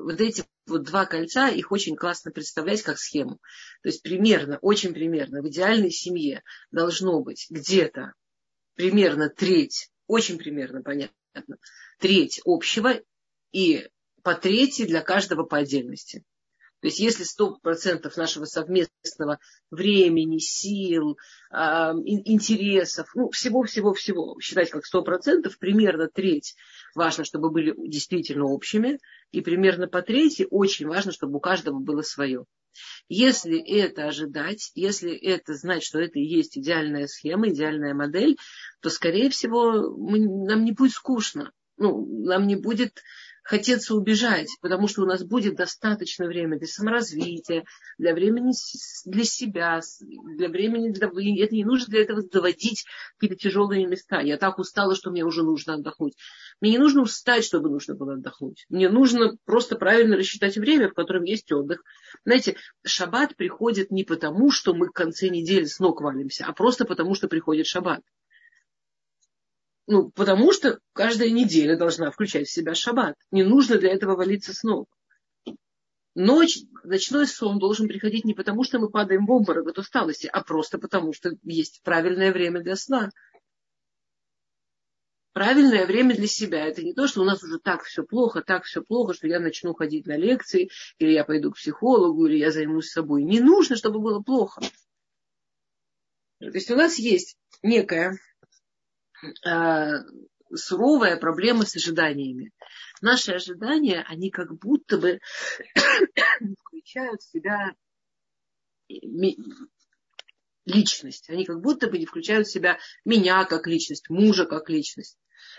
Вот 0.03 0.21
эти 0.21 0.45
вот 0.67 0.83
два 0.83 1.05
кольца, 1.05 1.49
их 1.49 1.71
очень 1.71 1.95
классно 1.95 2.31
представлять 2.31 2.83
как 2.83 2.99
схему. 2.99 3.39
То 3.81 3.89
есть 3.89 4.03
примерно, 4.03 4.59
очень 4.61 4.93
примерно, 4.93 5.41
в 5.41 5.47
идеальной 5.47 5.91
семье 5.91 6.43
должно 6.71 7.21
быть 7.21 7.47
где-то 7.49 8.13
примерно 8.75 9.29
треть, 9.29 9.89
очень 10.05 10.37
примерно 10.37 10.83
понятно, 10.83 11.57
треть 11.99 12.41
общего 12.45 13.01
и 13.51 13.89
по 14.23 14.35
трети 14.35 14.85
для 14.85 15.01
каждого 15.01 15.43
по 15.43 15.57
отдельности. 15.57 16.23
То 16.81 16.87
есть 16.87 16.99
если 16.99 17.25
100% 17.25 18.11
нашего 18.17 18.45
совместного 18.45 19.39
времени, 19.71 20.37
сил, 20.37 21.17
э, 21.51 21.57
интересов, 22.05 23.09
ну, 23.15 23.31
всего-всего-всего 23.31 24.39
считать 24.39 24.69
как 24.69 24.83
100%, 24.85 25.57
примерно 25.59 26.07
треть 26.07 26.55
важно, 26.93 27.25
чтобы 27.25 27.49
были 27.49 27.73
действительно 27.77 28.45
общими, 28.45 28.99
и 29.31 29.41
примерно 29.41 29.87
по 29.87 30.01
трети 30.01 30.45
очень 30.49 30.87
важно, 30.87 31.11
чтобы 31.11 31.37
у 31.37 31.39
каждого 31.39 31.79
было 31.79 32.03
свое. 32.03 32.45
Если 33.09 33.59
это 33.59 34.05
ожидать, 34.07 34.71
если 34.75 35.15
это 35.15 35.55
знать, 35.55 35.83
что 35.83 35.99
это 35.99 36.19
и 36.19 36.25
есть 36.25 36.57
идеальная 36.57 37.07
схема, 37.07 37.49
идеальная 37.49 37.95
модель, 37.95 38.37
то, 38.81 38.89
скорее 38.89 39.29
всего, 39.29 39.95
мы, 39.97 40.19
нам 40.19 40.63
не 40.63 40.73
будет 40.73 40.93
скучно. 40.93 41.51
Ну, 41.77 42.05
нам 42.25 42.47
не 42.47 42.55
будет 42.55 43.01
хотеться 43.47 43.95
убежать, 43.95 44.49
потому 44.61 44.89
что 44.89 45.03
у 45.03 45.05
нас 45.05 45.23
будет 45.23 45.55
достаточно 45.55 46.27
времени 46.27 46.59
для 46.59 46.67
саморазвития, 46.67 47.63
для 47.97 48.13
времени 48.13 48.51
для 49.05 49.23
себя, 49.23 49.79
для 50.01 50.49
времени 50.49 50.89
для... 50.89 51.07
Это 51.07 51.55
не 51.55 51.63
нужно 51.63 51.87
для 51.87 52.01
этого 52.01 52.21
доводить 52.23 52.85
какие-то 53.17 53.41
тяжелые 53.41 53.87
места. 53.87 54.19
Я 54.19 54.35
так 54.37 54.59
устала, 54.59 54.95
что 54.95 55.11
мне 55.11 55.23
уже 55.23 55.43
нужно 55.43 55.75
отдохнуть. 55.75 56.15
Мне 56.59 56.71
не 56.71 56.77
нужно 56.77 57.03
устать, 57.03 57.45
чтобы 57.45 57.69
нужно 57.69 57.95
было 57.95 58.15
отдохнуть. 58.15 58.65
Мне 58.67 58.89
нужно 58.89 59.37
просто 59.45 59.77
правильно 59.77 60.17
рассчитать 60.17 60.57
время, 60.57 60.89
в 60.89 60.93
котором 60.93 61.23
есть 61.23 61.49
отдых. 61.53 61.83
Знаете, 62.25 62.57
шаббат 62.85 63.37
приходит 63.37 63.91
не 63.91 64.03
потому, 64.03 64.51
что 64.51 64.73
мы 64.73 64.87
в 64.87 64.91
конце 64.91 65.29
недели 65.29 65.63
с 65.63 65.79
ног 65.79 66.01
валимся, 66.01 66.43
а 66.45 66.51
просто 66.51 66.83
потому, 66.83 67.15
что 67.15 67.29
приходит 67.29 67.65
шаббат. 67.65 68.01
Ну, 69.87 70.11
потому 70.11 70.51
что 70.51 70.79
каждая 70.91 71.29
неделя 71.29 71.77
должна 71.77 72.11
включать 72.11 72.47
в 72.47 72.51
себя 72.51 72.75
шаббат. 72.75 73.15
Не 73.31 73.43
нужно 73.43 73.77
для 73.77 73.93
этого 73.93 74.17
валиться 74.17 74.53
с 74.53 74.63
ног. 74.63 74.89
Ночь, 76.13 76.59
ночной 76.83 77.25
сон 77.25 77.57
должен 77.57 77.87
приходить 77.87 78.25
не 78.25 78.33
потому, 78.33 78.63
что 78.63 78.79
мы 78.79 78.89
падаем 78.89 79.25
в 79.25 79.31
обморок 79.31 79.67
от 79.67 79.77
усталости, 79.77 80.27
а 80.27 80.43
просто 80.43 80.77
потому, 80.77 81.13
что 81.13 81.31
есть 81.43 81.81
правильное 81.83 82.33
время 82.33 82.61
для 82.61 82.75
сна. 82.75 83.11
Правильное 85.31 85.85
время 85.85 86.15
для 86.15 86.27
себя. 86.27 86.65
Это 86.65 86.83
не 86.83 86.93
то, 86.93 87.07
что 87.07 87.21
у 87.21 87.23
нас 87.23 87.41
уже 87.43 87.59
так 87.59 87.83
все 87.83 88.03
плохо, 88.03 88.41
так 88.41 88.63
все 88.63 88.81
плохо, 88.81 89.13
что 89.13 89.27
я 89.27 89.39
начну 89.39 89.73
ходить 89.73 90.05
на 90.05 90.17
лекции, 90.17 90.69
или 90.97 91.11
я 91.11 91.23
пойду 91.23 91.51
к 91.51 91.57
психологу, 91.57 92.25
или 92.25 92.37
я 92.37 92.51
займусь 92.51 92.89
собой. 92.89 93.23
Не 93.23 93.39
нужно, 93.39 93.77
чтобы 93.77 93.99
было 93.99 94.19
плохо. 94.21 94.61
То 96.39 96.47
есть 96.47 96.71
у 96.71 96.75
нас 96.75 96.97
есть 96.97 97.37
некая 97.61 98.17
суровая 100.53 101.17
проблема 101.17 101.65
с 101.65 101.75
ожиданиями. 101.75 102.51
Наши 103.01 103.33
ожидания, 103.33 104.05
они 104.07 104.31
как 104.31 104.57
будто 104.57 104.97
бы 104.97 105.19
включают 106.59 107.21
в 107.21 107.31
себя 107.31 107.73
личность. 110.65 111.29
Они 111.29 111.45
как 111.45 111.61
будто 111.61 111.89
бы 111.89 111.97
не 111.97 112.05
включают 112.05 112.47
в 112.47 112.51
себя 112.51 112.77
меня 113.05 113.45
как 113.45 113.67
личность, 113.67 114.09
мужа 114.09 114.45
как 114.45 114.69
личность. 114.69 115.17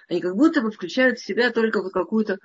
Они 0.09 0.21
как 0.21 0.37
будто 0.37 0.61
бы 0.61 0.71
включают 0.71 1.19
в 1.19 1.25
себя 1.25 1.51
только 1.51 1.83
вот 1.83 1.93
какую-то 1.93 2.35
э, 2.35 2.39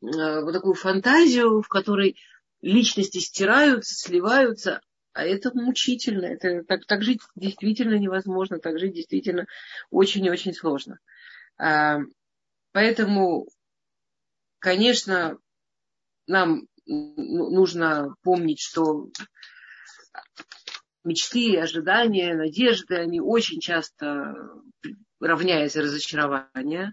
вот 0.00 0.52
такую 0.52 0.74
фантазию, 0.74 1.62
в 1.62 1.68
которой 1.68 2.16
личности 2.60 3.18
стираются, 3.18 3.94
сливаются, 3.94 4.80
а 5.12 5.24
это 5.24 5.50
мучительно. 5.54 6.26
Это, 6.26 6.64
так, 6.64 6.86
так 6.86 7.02
жить 7.02 7.20
действительно 7.34 7.94
невозможно, 7.94 8.58
так 8.58 8.78
жить 8.78 8.94
действительно 8.94 9.46
очень 9.90 10.24
и 10.24 10.30
очень 10.30 10.54
сложно. 10.54 10.98
А, 11.58 11.98
поэтому, 12.72 13.46
конечно, 14.58 15.38
нам 16.26 16.66
нужно 16.86 18.14
помнить, 18.22 18.60
что 18.60 19.08
мечты, 21.04 21.58
ожидания, 21.58 22.34
надежды, 22.34 22.96
они 22.96 23.20
очень 23.20 23.60
часто 23.60 24.34
равняются 25.20 25.82
разочарования. 25.82 26.92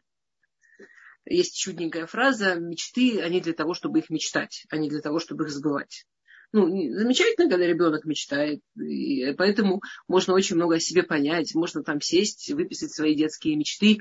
Есть 1.25 1.57
чудненькая 1.59 2.05
фраза, 2.05 2.55
мечты, 2.55 3.21
они 3.21 3.39
для 3.39 3.53
того, 3.53 3.73
чтобы 3.73 3.99
их 3.99 4.09
мечтать, 4.09 4.65
а 4.69 4.77
не 4.77 4.89
для 4.89 5.01
того, 5.01 5.19
чтобы 5.19 5.45
их 5.45 5.51
сбывать 5.51 6.05
ну, 6.51 6.67
замечательно, 6.67 7.49
когда 7.49 7.65
ребенок 7.65 8.05
мечтает. 8.05 8.61
И 8.75 9.33
поэтому 9.33 9.81
можно 10.07 10.33
очень 10.33 10.55
много 10.55 10.75
о 10.75 10.79
себе 10.79 11.03
понять. 11.03 11.53
Можно 11.55 11.83
там 11.83 12.01
сесть, 12.01 12.51
выписать 12.51 12.91
свои 12.91 13.15
детские 13.15 13.55
мечты, 13.55 13.99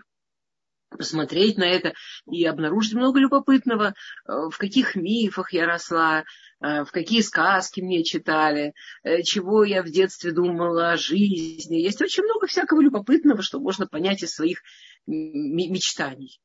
посмотреть 0.91 1.59
на 1.59 1.65
это 1.65 1.93
и 2.31 2.45
обнаружить 2.45 2.95
много 2.95 3.21
любопытного, 3.21 3.89
э, 3.89 4.33
в 4.51 4.57
каких 4.57 4.97
мифах 4.97 5.53
я 5.53 5.67
росла, 5.67 6.25
э, 6.61 6.85
в 6.85 6.91
какие 6.91 7.21
сказки 7.21 7.81
мне 7.81 8.05
читали, 8.05 8.73
э, 9.03 9.23
чего 9.23 9.65
я 9.65 9.83
в 9.83 9.91
детстве 9.91 10.33
думала 10.33 10.93
о 10.93 10.97
жизни. 10.97 11.77
Есть 11.77 12.01
очень 12.01 12.25
много 12.25 12.47
всякого 12.47 12.81
любопытного, 12.81 13.43
что 13.43 13.61
можно 13.61 13.87
понять 13.87 14.23
из 14.23 14.35
своих 14.35 14.63
мечтаний. 15.07 16.41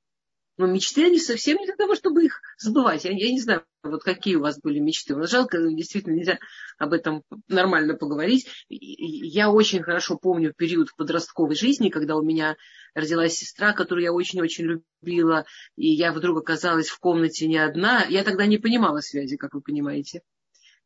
Но 0.57 0.67
мечты, 0.67 1.05
они 1.05 1.19
совсем 1.19 1.57
не 1.57 1.65
для 1.65 1.75
того, 1.75 1.95
чтобы 1.95 2.25
их 2.25 2.41
сбывать. 2.59 3.05
Я, 3.05 3.11
я 3.11 3.31
не 3.31 3.41
знаю, 3.41 3.65
вот 3.81 4.03
какие 4.03 4.35
у 4.35 4.41
вас 4.41 4.59
были 4.61 4.79
мечты. 4.79 5.15
Вот 5.15 5.29
жалко, 5.29 5.57
действительно, 5.69 6.13
нельзя 6.13 6.37
об 6.77 6.93
этом 6.93 7.23
нормально 7.47 7.95
поговорить. 7.95 8.47
Я 8.69 9.49
очень 9.51 9.81
хорошо 9.81 10.17
помню 10.17 10.53
период 10.55 10.89
подростковой 10.95 11.55
жизни, 11.55 11.89
когда 11.89 12.15
у 12.15 12.21
меня 12.21 12.55
родилась 12.93 13.33
сестра, 13.33 13.73
которую 13.73 14.03
я 14.03 14.13
очень-очень 14.13 14.81
любила, 15.01 15.45
и 15.75 15.87
я 15.87 16.13
вдруг 16.13 16.37
оказалась 16.39 16.89
в 16.89 16.99
комнате 16.99 17.47
не 17.47 17.57
одна. 17.57 18.05
Я 18.05 18.23
тогда 18.23 18.45
не 18.45 18.59
понимала 18.59 18.99
связи, 18.99 19.37
как 19.37 19.53
вы 19.53 19.61
понимаете. 19.61 20.21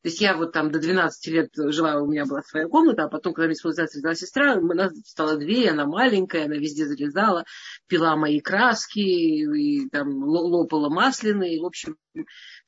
То 0.03 0.09
есть 0.09 0.21
я 0.21 0.37
вот 0.37 0.53
там 0.53 0.71
до 0.71 0.79
12 0.79 1.27
лет 1.33 1.49
жила, 1.55 1.99
у 1.99 2.07
меня 2.07 2.25
была 2.25 2.41
своя 2.43 2.67
комната, 2.67 3.03
а 3.03 3.09
потом, 3.09 3.33
когда 3.33 3.47
мне 3.47 3.55
исполнилась 3.55 3.95
родила 3.95 4.13
сестра, 4.13 4.55
у 4.55 4.73
нас 4.73 4.93
стало 5.05 5.37
две, 5.37 5.71
она 5.71 5.85
маленькая, 5.85 6.45
она 6.45 6.55
везде 6.55 6.85
залезала, 6.85 7.45
пила 7.87 8.15
мои 8.15 8.39
краски, 8.39 8.99
и 8.99 9.89
там 9.89 10.23
лопала 10.23 10.89
масляные, 10.89 11.59
в 11.59 11.65
общем, 11.65 11.97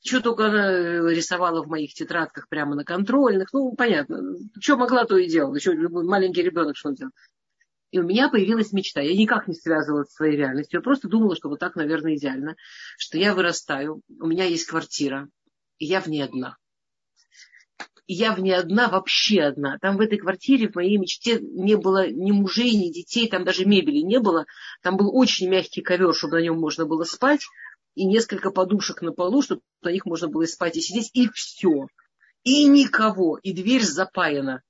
что 0.04 0.20
только 0.20 0.46
она 0.46 1.08
рисовала 1.10 1.62
в 1.62 1.68
моих 1.68 1.94
тетрадках 1.94 2.48
прямо 2.48 2.74
на 2.74 2.84
контрольных, 2.84 3.52
ну, 3.52 3.74
понятно, 3.76 4.20
что 4.60 4.76
могла, 4.76 5.04
то 5.04 5.16
и 5.16 5.28
делала, 5.28 5.54
еще 5.54 5.72
маленький 5.74 6.42
ребенок 6.42 6.76
что 6.76 6.90
делал. 6.90 7.12
И 7.92 7.98
у 7.98 8.04
меня 8.04 8.28
появилась 8.28 8.72
мечта. 8.72 9.00
Я 9.00 9.16
никак 9.16 9.48
не 9.48 9.54
связывала 9.54 10.04
с 10.04 10.14
своей 10.14 10.36
реальностью. 10.36 10.78
Я 10.78 10.82
просто 10.82 11.08
думала, 11.08 11.34
что 11.34 11.48
вот 11.48 11.58
так, 11.58 11.74
наверное, 11.74 12.14
идеально. 12.14 12.54
Что 12.96 13.18
я 13.18 13.34
вырастаю, 13.34 14.00
у 14.20 14.26
меня 14.26 14.44
есть 14.44 14.66
квартира, 14.66 15.28
и 15.78 15.86
я 15.86 16.00
в 16.00 16.06
ней 16.06 16.22
одна. 16.22 16.56
И 18.10 18.14
я 18.14 18.34
в 18.34 18.40
ней 18.40 18.56
одна, 18.56 18.88
вообще 18.88 19.40
одна. 19.42 19.78
Там 19.78 19.96
в 19.96 20.00
этой 20.00 20.18
квартире 20.18 20.68
в 20.68 20.74
моей 20.74 20.96
мечте 20.96 21.38
не 21.40 21.76
было 21.76 22.10
ни 22.10 22.32
мужей, 22.32 22.74
ни 22.74 22.90
детей, 22.90 23.28
там 23.28 23.44
даже 23.44 23.66
мебели 23.66 23.98
не 23.98 24.18
было. 24.18 24.46
Там 24.82 24.96
был 24.96 25.16
очень 25.16 25.48
мягкий 25.48 25.80
ковер, 25.80 26.12
чтобы 26.12 26.38
на 26.38 26.42
нем 26.42 26.58
можно 26.58 26.86
было 26.86 27.04
спать, 27.04 27.42
и 27.94 28.04
несколько 28.04 28.50
подушек 28.50 29.00
на 29.00 29.12
полу, 29.12 29.42
чтобы 29.42 29.60
на 29.82 29.90
них 29.90 30.06
можно 30.06 30.26
было 30.26 30.44
спать 30.46 30.76
и 30.76 30.80
сидеть, 30.80 31.10
и 31.12 31.28
все. 31.32 31.86
И 32.42 32.64
никого, 32.64 33.38
и 33.40 33.52
дверь 33.52 33.84
запаяна. 33.84 34.62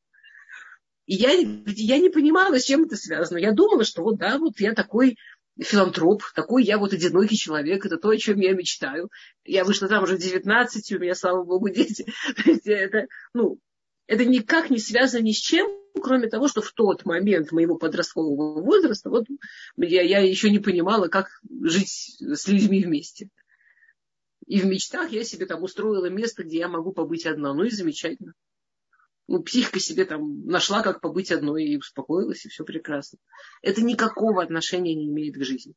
И 1.07 1.15
я, 1.15 1.31
я 1.33 1.99
не 1.99 2.11
понимала, 2.11 2.59
с 2.59 2.65
чем 2.65 2.85
это 2.85 2.97
связано. 2.97 3.39
Я 3.39 3.53
думала, 3.53 3.85
что 3.85 4.03
вот 4.03 4.19
да, 4.19 4.37
вот 4.37 4.61
я 4.61 4.75
такой 4.75 5.17
филантроп, 5.63 6.23
такой 6.35 6.65
я 6.65 6.79
вот 6.79 6.93
одинокий 6.93 7.37
человек, 7.37 7.85
это 7.85 7.97
то, 7.97 8.09
о 8.09 8.17
чем 8.17 8.41
я 8.41 8.53
мечтаю. 8.53 9.11
Я 9.45 9.65
вышла 9.65 9.89
там 9.89 10.05
уже 10.05 10.17
в 10.17 10.21
19, 10.21 10.93
у 10.93 10.99
меня, 10.99 11.15
слава 11.15 11.45
богу, 11.45 11.69
дети. 11.75 12.07
это, 12.65 13.07
ну, 13.35 13.59
это 14.07 14.25
никак 14.25 14.71
не 14.71 14.79
связано 14.79 15.23
ни 15.23 15.33
с 15.33 15.39
чем, 15.39 15.71
кроме 16.01 16.29
того, 16.29 16.49
что 16.49 16.63
в 16.63 16.73
тот 16.73 17.05
момент 17.05 17.53
моего 17.53 17.77
подросткового 17.77 18.63
возраста 18.63 19.11
вот, 19.11 19.27
я, 19.77 20.03
я 20.03 20.21
еще 20.21 20.51
не 20.51 20.59
понимала, 20.59 21.09
как 21.09 21.29
жить 21.63 22.17
с 22.21 22.49
людьми 22.49 22.83
вместе. 22.83 23.29
И 24.47 24.61
в 24.61 24.67
мечтах 24.67 25.13
я 25.13 25.23
себе 25.23 25.47
там 25.47 25.63
устроила 25.63 26.07
место, 26.07 26.43
где 26.43 26.59
я 26.59 26.69
могу 26.69 26.93
побыть 26.93 27.27
одна. 27.27 27.55
Ну 27.55 27.65
и 27.65 27.71
замечательно 27.71 28.35
ну, 29.31 29.45
психика 29.45 29.79
себе 29.79 30.07
там 30.07 30.45
нашла, 30.45 30.83
как 30.83 31.01
побыть 31.01 31.31
одной 31.31 31.63
и 31.63 31.77
успокоилась, 31.77 32.45
и 32.45 32.49
все 32.49 32.65
прекрасно. 32.65 33.21
Это 33.63 33.81
никакого 33.81 34.43
отношения 34.43 34.93
не 34.93 35.07
имеет 35.07 35.37
к 35.37 35.45
жизни. 35.45 35.75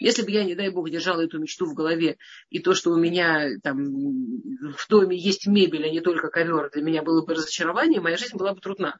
Если 0.00 0.22
бы 0.22 0.32
я, 0.32 0.42
не 0.42 0.56
дай 0.56 0.70
бог, 0.70 0.90
держала 0.90 1.20
эту 1.20 1.38
мечту 1.38 1.66
в 1.66 1.74
голове, 1.74 2.16
и 2.50 2.58
то, 2.58 2.74
что 2.74 2.90
у 2.90 2.96
меня 2.96 3.60
там 3.62 3.78
в 3.84 4.88
доме 4.88 5.16
есть 5.16 5.46
мебель, 5.46 5.86
а 5.86 5.88
не 5.88 6.00
только 6.00 6.30
ковер, 6.30 6.68
для 6.72 6.82
меня 6.82 7.02
было 7.04 7.24
бы 7.24 7.34
разочарование, 7.34 8.00
моя 8.00 8.16
жизнь 8.16 8.36
была 8.36 8.54
бы 8.54 8.60
трудна. 8.60 8.98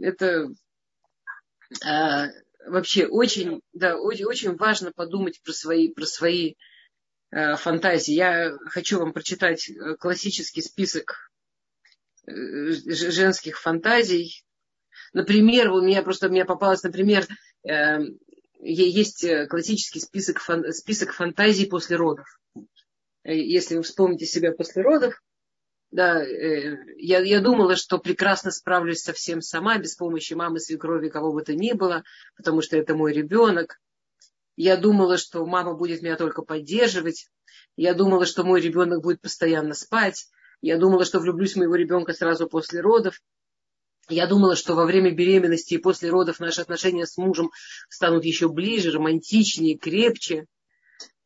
Это 0.00 0.48
а, 1.84 2.28
вообще 2.66 3.04
очень, 3.04 3.60
да, 3.74 3.98
очень, 3.98 4.24
очень 4.24 4.56
важно 4.56 4.90
подумать 4.90 5.42
про 5.42 5.52
свои, 5.52 5.92
про 5.92 6.06
свои 6.06 6.54
а, 7.30 7.56
фантазии. 7.56 8.14
Я 8.14 8.56
хочу 8.70 8.98
вам 8.98 9.12
прочитать 9.12 9.68
э, 9.68 9.96
классический 9.96 10.62
список 10.62 11.26
женских 12.26 13.58
фантазий. 13.60 14.44
Например, 15.12 15.70
у 15.72 15.80
меня 15.80 16.02
просто 16.02 16.28
у 16.28 16.30
меня 16.30 16.44
попалось, 16.44 16.82
например, 16.82 17.26
э, 17.68 17.98
есть 18.60 19.26
классический 19.48 20.00
список, 20.00 20.40
фан, 20.40 20.72
список 20.72 21.12
фантазий 21.12 21.66
после 21.66 21.96
родов. 21.96 22.26
Э, 23.22 23.34
если 23.34 23.76
вы 23.76 23.82
вспомните 23.82 24.26
себя 24.26 24.52
после 24.52 24.82
родов, 24.82 25.22
да, 25.92 26.22
я, 26.22 27.20
я 27.20 27.40
думала, 27.40 27.76
что 27.76 27.98
прекрасно 27.98 28.50
справлюсь 28.50 29.02
совсем 29.02 29.40
сама, 29.40 29.78
без 29.78 29.94
помощи 29.94 30.34
мамы, 30.34 30.58
свекрови, 30.58 31.08
кого 31.08 31.32
бы 31.32 31.42
то 31.42 31.54
ни 31.54 31.72
было, 31.72 32.02
потому 32.36 32.60
что 32.60 32.76
это 32.76 32.94
мой 32.94 33.12
ребенок. 33.12 33.80
Я 34.56 34.76
думала, 34.76 35.16
что 35.16 35.46
мама 35.46 35.74
будет 35.74 36.02
меня 36.02 36.16
только 36.16 36.42
поддерживать. 36.42 37.28
Я 37.76 37.94
думала, 37.94 38.26
что 38.26 38.42
мой 38.42 38.60
ребенок 38.60 39.02
будет 39.02 39.20
постоянно 39.20 39.74
спать. 39.74 40.28
Я 40.62 40.78
думала, 40.78 41.04
что 41.04 41.20
влюблюсь 41.20 41.54
в 41.54 41.58
моего 41.58 41.74
ребенка 41.74 42.12
сразу 42.12 42.48
после 42.48 42.80
родов. 42.80 43.20
Я 44.08 44.26
думала, 44.26 44.56
что 44.56 44.74
во 44.74 44.86
время 44.86 45.12
беременности 45.12 45.74
и 45.74 45.78
после 45.78 46.10
родов 46.10 46.38
наши 46.38 46.60
отношения 46.60 47.06
с 47.06 47.16
мужем 47.16 47.50
станут 47.88 48.24
еще 48.24 48.48
ближе, 48.48 48.92
романтичнее, 48.92 49.76
крепче. 49.76 50.46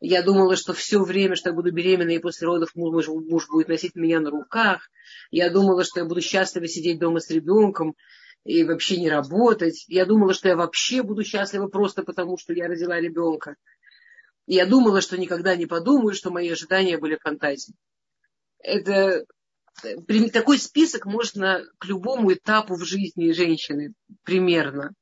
Я 0.01 0.23
думала, 0.23 0.57
что 0.57 0.73
все 0.73 1.03
время, 1.03 1.37
что 1.37 1.51
я 1.51 1.55
буду 1.55 1.73
беременна, 1.73 2.11
и 2.11 2.19
после 2.19 2.47
родов 2.47 2.75
муж, 2.75 3.07
муж 3.09 3.49
будет 3.49 3.69
носить 3.69 3.95
меня 3.95 4.21
на 4.21 4.31
руках. 4.31 4.89
Я 5.31 5.51
думала, 5.51 5.85
что 5.85 6.01
я 6.01 6.07
буду 6.07 6.23
счастлива 6.23 6.67
сидеть 6.67 6.99
дома 6.99 7.21
с 7.21 7.31
ребенком 7.31 7.95
и 8.45 8.65
вообще 8.65 8.97
не 8.97 9.11
работать. 9.11 9.85
Я 9.89 10.07
думала, 10.07 10.33
что 10.33 10.49
я 10.49 10.57
вообще 10.57 11.03
буду 11.03 11.23
счастлива 11.23 11.69
просто 11.69 12.03
потому, 12.03 12.39
что 12.39 12.55
я 12.55 12.67
родила 12.67 12.99
ребенка. 12.99 13.57
Я 14.47 14.65
думала, 14.65 15.03
что 15.03 15.19
никогда 15.19 15.55
не 15.55 15.67
подумаю, 15.67 16.15
что 16.15 16.31
мои 16.31 16.49
ожидания 16.49 16.97
были 16.97 17.19
фантазией 17.23 17.77
это 18.63 19.25
такой 20.33 20.59
список 20.59 21.07
можно 21.07 21.65
к 21.79 21.87
любому 21.87 22.33
этапу 22.33 22.75
в 22.75 22.85
жизни 22.85 23.33
женщины 23.33 23.95
примерно. 24.25 24.93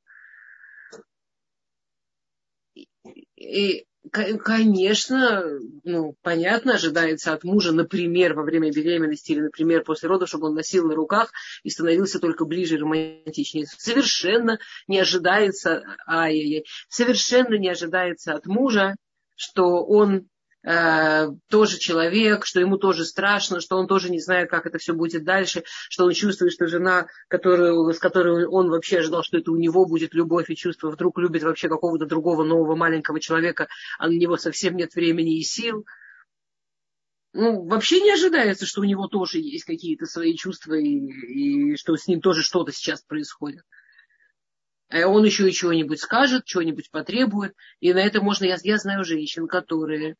И, 3.35 3.85
конечно, 4.11 5.43
ну, 5.83 6.15
понятно, 6.21 6.75
ожидается 6.75 7.33
от 7.33 7.43
мужа, 7.43 7.71
например, 7.71 8.33
во 8.33 8.43
время 8.43 8.71
беременности 8.71 9.33
или, 9.33 9.41
например, 9.41 9.83
после 9.83 10.07
родов, 10.07 10.29
чтобы 10.29 10.47
он 10.47 10.55
носил 10.55 10.87
на 10.87 10.95
руках 10.95 11.31
и 11.63 11.69
становился 11.69 12.19
только 12.19 12.45
ближе 12.45 12.75
и 12.75 12.79
романтичнее. 12.79 13.65
Совершенно 13.65 14.59
не 14.87 14.99
ожидается, 14.99 15.83
ай-яй-яй, 16.07 16.65
совершенно 16.87 17.55
не 17.55 17.69
ожидается 17.69 18.33
от 18.33 18.45
мужа, 18.45 18.95
что 19.35 19.85
он 19.85 20.27
тоже 20.61 21.77
человек, 21.79 22.45
что 22.45 22.59
ему 22.59 22.77
тоже 22.77 23.05
страшно, 23.05 23.61
что 23.61 23.77
он 23.77 23.87
тоже 23.87 24.09
не 24.09 24.19
знает, 24.19 24.49
как 24.49 24.65
это 24.65 24.77
все 24.77 24.93
будет 24.93 25.23
дальше, 25.23 25.63
что 25.89 26.05
он 26.05 26.13
чувствует, 26.13 26.51
что 26.51 26.67
жена, 26.67 27.07
которую, 27.29 27.93
с 27.93 27.99
которой 27.99 28.45
он 28.45 28.69
вообще 28.69 28.99
ожидал, 28.99 29.23
что 29.23 29.37
это 29.37 29.51
у 29.51 29.55
него 29.55 29.85
будет 29.85 30.13
любовь 30.13 30.49
и 30.49 30.55
чувство, 30.55 30.91
вдруг 30.91 31.17
любит 31.17 31.43
вообще 31.43 31.69
какого-то 31.69 32.05
другого 32.05 32.43
нового 32.43 32.75
маленького 32.75 33.21
человека, 33.21 33.69
а 33.97 34.07
на 34.07 34.13
него 34.13 34.35
совсем 34.35 34.75
нет 34.75 34.93
времени 34.95 35.39
и 35.39 35.43
сил. 35.43 35.85
Ну, 37.31 37.65
вообще 37.65 38.01
не 38.01 38.11
ожидается, 38.11 38.65
что 38.65 38.81
у 38.81 38.85
него 38.85 39.07
тоже 39.07 39.37
есть 39.37 39.63
какие-то 39.63 40.07
свои 40.07 40.35
чувства 40.35 40.73
и, 40.73 41.73
и 41.73 41.75
что 41.77 41.95
с 41.95 42.07
ним 42.07 42.21
тоже 42.21 42.41
что-то 42.41 42.71
сейчас 42.71 43.01
происходит. 43.03 43.63
А 44.89 45.07
он 45.07 45.23
еще 45.23 45.47
и 45.47 45.53
чего-нибудь 45.53 46.01
скажет, 46.01 46.45
чего-нибудь 46.45 46.89
потребует. 46.89 47.55
И 47.79 47.93
на 47.93 47.99
это 47.99 48.21
можно, 48.21 48.45
я, 48.45 48.57
я 48.63 48.77
знаю 48.77 49.03
женщин, 49.05 49.47
которые 49.47 50.17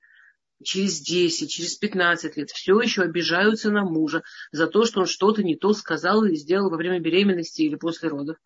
через 0.64 1.00
10, 1.02 1.50
через 1.50 1.76
15 1.76 2.38
лет 2.38 2.50
все 2.50 2.80
еще 2.80 3.04
обижаются 3.04 3.72
на 3.72 3.84
мужа 3.84 4.24
за 4.52 4.68
то, 4.68 4.86
что 4.86 5.02
он 5.02 5.06
что-то 5.06 5.44
не 5.44 5.56
то 5.56 5.74
сказал 5.74 6.24
или 6.24 6.36
сделал 6.36 6.70
во 6.70 6.78
время 6.78 7.00
беременности 7.00 7.62
или 7.62 7.76
после 7.76 8.10
родов. 8.10 8.38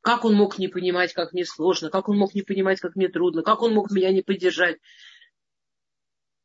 Как 0.00 0.24
он 0.24 0.34
мог 0.34 0.58
не 0.58 0.68
понимать, 0.68 1.12
как 1.12 1.32
мне 1.32 1.44
сложно, 1.44 1.90
как 1.90 2.08
он 2.08 2.16
мог 2.16 2.34
не 2.34 2.42
понимать, 2.42 2.80
как 2.80 2.94
мне 2.96 3.08
трудно, 3.08 3.42
как 3.42 3.62
он 3.62 3.74
мог 3.74 3.90
меня 3.90 4.12
не 4.12 4.22
поддержать. 4.22 4.78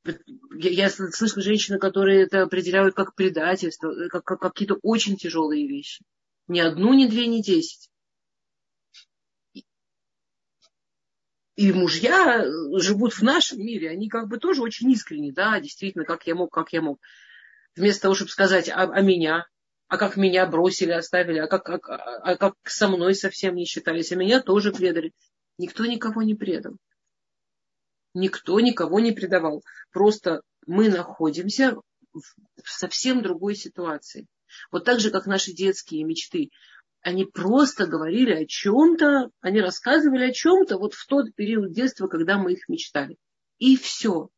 Я, 0.04 0.69
я 0.71 0.89
слышу 0.89 1.41
женщины, 1.41 1.77
которые 1.77 2.23
это 2.23 2.41
определяют 2.41 2.95
как 2.95 3.13
предательство, 3.13 3.93
как, 4.10 4.23
как 4.23 4.39
какие-то 4.39 4.80
очень 4.82 5.15
тяжелые 5.15 5.67
вещи. 5.67 6.04
Ни 6.47 6.60
одну, 6.60 6.93
ни 6.93 7.06
две, 7.06 7.27
ни 7.27 7.41
десять. 7.41 7.90
И 11.62 11.71
мужья 11.71 12.43
живут 12.80 13.13
в 13.13 13.21
нашем 13.21 13.60
мире, 13.60 13.91
они 13.91 14.10
как 14.10 14.28
бы 14.28 14.39
тоже 14.39 14.63
очень 14.63 14.89
искренне, 14.89 15.32
да, 15.32 15.60
действительно, 15.60 16.06
как 16.06 16.26
я 16.26 16.34
мог, 16.34 16.52
как 16.52 16.74
я 16.74 16.82
мог. 16.82 17.00
Вместо 17.76 18.04
того, 18.04 18.15
чтобы 18.15 18.32
сказать, 18.32 18.67
а, 18.67 18.82
а 18.82 19.02
меня, 19.02 19.45
а 19.88 19.97
как 19.97 20.17
меня 20.17 20.47
бросили, 20.47 20.91
оставили, 20.91 21.38
а 21.38 21.45
как, 21.45 21.63
как, 21.63 21.88
а 21.88 22.36
как 22.36 22.56
со 22.63 22.88
мной 22.88 23.13
совсем 23.13 23.54
не 23.54 23.65
считались, 23.65 24.12
а 24.12 24.15
меня 24.15 24.41
тоже 24.41 24.71
предали. 24.71 25.13
Никто 25.60 25.86
никого 25.86 26.24
не 26.24 26.34
предал. 26.34 26.78
Никто 28.15 28.60
никого 28.60 29.00
не 29.00 29.12
предавал. 29.12 29.62
Просто 29.91 30.41
мы 30.65 30.89
находимся 30.89 31.76
в 32.12 32.24
совсем 32.65 33.21
другой 33.21 33.56
ситуации. 33.56 34.26
Вот 34.71 34.84
так 34.84 35.00
же, 35.00 35.12
как 35.12 35.28
наши 35.28 35.54
детские 35.54 36.06
мечты 36.06 36.50
они 37.01 37.25
просто 37.25 37.87
говорили 37.87 38.31
о 38.31 38.45
чем-то, 38.45 39.31
они 39.41 39.59
рассказывали 39.59 40.29
о 40.29 40.33
чем-то 40.33 40.77
вот 40.77 40.93
в 40.93 41.07
тот 41.07 41.33
период 41.35 41.71
детства, 41.71 42.07
когда 42.07 42.37
мы 42.37 42.53
их 42.53 42.69
мечтали. 42.69 43.17
И 43.57 43.75
все. 43.75 44.29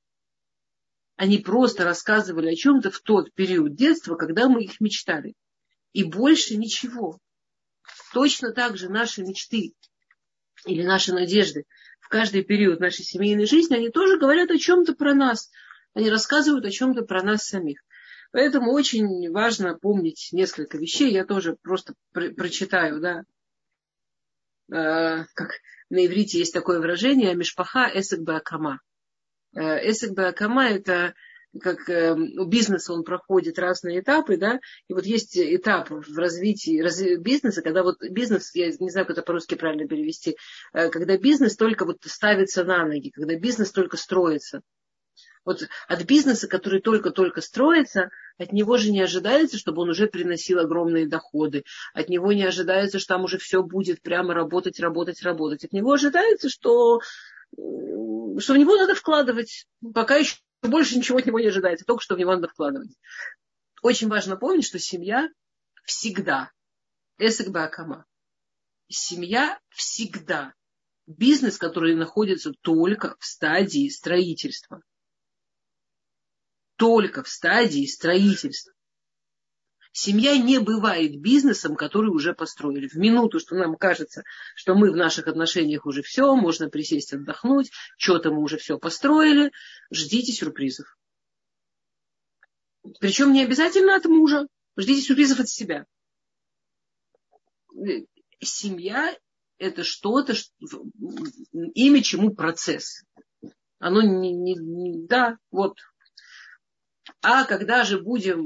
Они 1.15 1.37
просто 1.37 1.83
рассказывали 1.83 2.51
о 2.51 2.55
чем-то 2.55 2.89
в 2.89 2.99
тот 3.01 3.33
период 3.33 3.75
детства, 3.75 4.15
когда 4.15 4.47
мы 4.47 4.63
их 4.63 4.79
мечтали. 4.79 5.33
И 5.91 6.03
больше 6.03 6.55
ничего. 6.55 7.19
Точно 8.13 8.51
так 8.53 8.77
же 8.77 8.89
наши 8.89 9.21
мечты 9.23 9.73
или 10.65 10.83
наши 10.83 11.13
надежды 11.13 11.65
в 11.99 12.07
каждый 12.07 12.43
период 12.43 12.79
нашей 12.79 13.03
семейной 13.03 13.45
жизни, 13.45 13.75
они 13.75 13.89
тоже 13.89 14.17
говорят 14.17 14.51
о 14.51 14.57
чем-то 14.57 14.93
про 14.93 15.13
нас. 15.13 15.51
Они 15.93 16.09
рассказывают 16.09 16.65
о 16.65 16.71
чем-то 16.71 17.03
про 17.03 17.21
нас 17.23 17.43
самих. 17.43 17.83
Поэтому 18.33 18.71
очень 18.71 19.31
важно 19.31 19.77
помнить 19.77 20.29
несколько 20.31 20.79
вещей. 20.79 21.11
Я 21.11 21.23
тоже 21.23 21.55
просто 21.61 21.93
про- 22.11 22.31
прочитаю, 22.31 22.99
да. 22.99 23.23
Э, 24.71 25.25
как 25.35 25.51
на 25.91 26.05
иврите 26.07 26.39
есть 26.39 26.51
такое 26.51 26.79
выражение 26.79 27.35
«мишпаха 27.35 27.91
эсек 27.93 28.21
бакама». 28.21 28.81
Э, 29.55 29.87
эсек 29.87 30.13
бакама– 30.13 30.67
это 30.69 31.13
как 31.61 31.87
э, 31.87 32.13
у 32.13 32.45
бизнеса 32.45 32.93
он 32.93 33.03
проходит 33.03 33.59
разные 33.59 33.99
этапы, 33.99 34.37
да, 34.37 34.59
и 34.87 34.93
вот 34.93 35.05
есть 35.05 35.37
этап 35.37 35.91
в 35.91 36.17
развитии 36.17 36.81
разви, 36.81 37.17
бизнеса, 37.17 37.61
когда 37.61 37.83
вот 37.83 38.01
бизнес, 38.01 38.49
я 38.55 38.71
не 38.71 38.89
знаю, 38.89 39.05
как 39.05 39.17
это 39.17 39.21
по-русски 39.21 39.53
правильно 39.53 39.87
перевести, 39.87 40.37
э, 40.73 40.89
когда 40.89 41.19
бизнес 41.19 41.55
только 41.55 41.85
вот 41.85 41.97
ставится 42.01 42.63
на 42.63 42.83
ноги, 42.87 43.11
когда 43.11 43.35
бизнес 43.35 43.71
только 43.71 43.97
строится. 43.97 44.63
Вот 45.45 45.67
от 45.87 46.03
бизнеса, 46.03 46.47
который 46.47 46.81
только-только 46.81 47.41
строится, 47.41 48.09
от 48.37 48.53
него 48.53 48.77
же 48.77 48.91
не 48.91 49.01
ожидается, 49.01 49.57
чтобы 49.57 49.81
он 49.81 49.89
уже 49.89 50.07
приносил 50.07 50.59
огромные 50.59 51.07
доходы. 51.07 51.63
От 51.93 52.09
него 52.09 52.31
не 52.31 52.43
ожидается, 52.43 52.99
что 52.99 53.15
там 53.15 53.25
уже 53.25 53.37
все 53.37 53.61
будет 53.61 54.01
прямо 54.01 54.33
работать, 54.33 54.79
работать, 54.79 55.21
работать. 55.21 55.65
От 55.65 55.73
него 55.73 55.91
ожидается, 55.91 56.49
что, 56.49 57.01
что 57.51 58.53
в 58.53 58.57
него 58.57 58.75
надо 58.77 58.95
вкладывать. 58.95 59.67
Пока 59.93 60.15
еще 60.15 60.37
больше 60.61 60.97
ничего 60.97 61.17
от 61.17 61.25
него 61.25 61.39
не 61.39 61.47
ожидается, 61.47 61.85
только 61.85 62.01
что 62.01 62.15
в 62.15 62.19
него 62.19 62.33
надо 62.33 62.47
вкладывать. 62.47 62.91
Очень 63.81 64.07
важно 64.07 64.37
помнить, 64.37 64.65
что 64.65 64.79
семья 64.79 65.27
всегда, 65.83 66.51
эсэк 67.17 67.49
бакама, 67.49 68.05
семья 68.87 69.59
всегда 69.69 70.53
бизнес, 71.05 71.57
который 71.57 71.95
находится 71.95 72.53
только 72.61 73.17
в 73.19 73.25
стадии 73.25 73.89
строительства. 73.89 74.81
Только 76.75 77.23
в 77.23 77.29
стадии 77.29 77.85
строительства. 77.85 78.73
Семья 79.95 80.35
не 80.37 80.59
бывает 80.59 81.21
бизнесом, 81.21 81.75
который 81.75 82.09
уже 82.09 82.33
построили. 82.33 82.87
В 82.87 82.95
минуту, 82.95 83.39
что 83.39 83.55
нам 83.55 83.75
кажется, 83.75 84.23
что 84.55 84.73
мы 84.73 84.91
в 84.91 84.95
наших 84.95 85.27
отношениях 85.27 85.85
уже 85.85 86.01
все, 86.01 86.35
можно 86.35 86.67
присесть 86.67 87.13
отдохнуть, 87.13 87.71
что-то 87.95 88.31
мы 88.31 88.41
уже 88.41 88.57
все 88.57 88.79
построили, 88.79 89.51
ждите 89.91 90.31
сюрпризов. 90.31 90.97
Причем 92.99 93.33
не 93.33 93.43
обязательно 93.43 93.95
от 93.95 94.05
мужа, 94.05 94.47
ждите 94.75 95.01
сюрпризов 95.01 95.41
от 95.41 95.49
себя. 95.49 95.85
Семья 98.39 99.15
это 99.59 99.83
что-то, 99.83 100.33
имя 101.51 102.01
чему 102.01 102.33
процесс. 102.33 103.03
Оно 103.77 104.01
не, 104.01 104.33
не, 104.33 104.55
не, 104.55 105.05
да, 105.07 105.37
вот. 105.51 105.77
А 107.21 107.45
когда 107.45 107.83
же 107.83 107.99
будем 107.99 108.45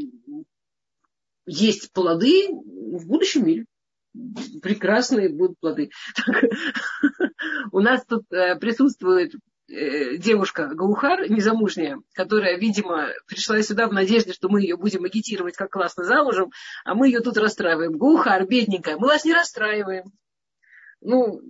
есть 1.48 1.92
плоды 1.94 2.50
в 2.52 3.08
будущем 3.08 3.48
мире. 3.48 3.66
Прекрасные 4.62 5.30
будут 5.30 5.60
плоды. 5.60 5.90
У 7.72 7.80
нас 7.80 8.04
тут 8.06 8.26
э, 8.32 8.56
присутствует 8.56 9.34
э, 9.70 10.18
девушка 10.18 10.68
Гаухар, 10.74 11.30
незамужняя, 11.30 12.00
которая, 12.14 12.58
видимо, 12.58 13.10
пришла 13.28 13.62
сюда 13.62 13.88
в 13.88 13.94
надежде, 13.94 14.34
что 14.34 14.50
мы 14.50 14.62
ее 14.62 14.76
будем 14.76 15.06
агитировать, 15.06 15.56
как 15.56 15.70
классно 15.72 16.04
замужем, 16.04 16.52
а 16.84 16.96
мы 16.96 17.08
ее 17.08 17.20
тут 17.20 17.38
расстраиваем. 17.38 17.98
Гаухар, 17.98 18.46
бедненькая, 18.48 18.98
мы 18.98 19.08
вас 19.08 19.24
не 19.24 19.34
расстраиваем. 19.34 20.06
Ну, 21.02 21.42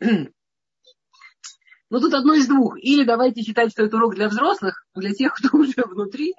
ну, 1.90 2.00
тут 2.00 2.14
одно 2.14 2.34
из 2.34 2.46
двух. 2.46 2.78
Или 2.78 3.04
давайте 3.04 3.42
считать, 3.42 3.72
что 3.72 3.84
это 3.84 3.96
урок 3.96 4.14
для 4.14 4.28
взрослых, 4.28 4.84
для 4.94 5.12
тех, 5.12 5.34
кто 5.38 5.56
уже 5.56 5.82
внутри, 5.84 6.34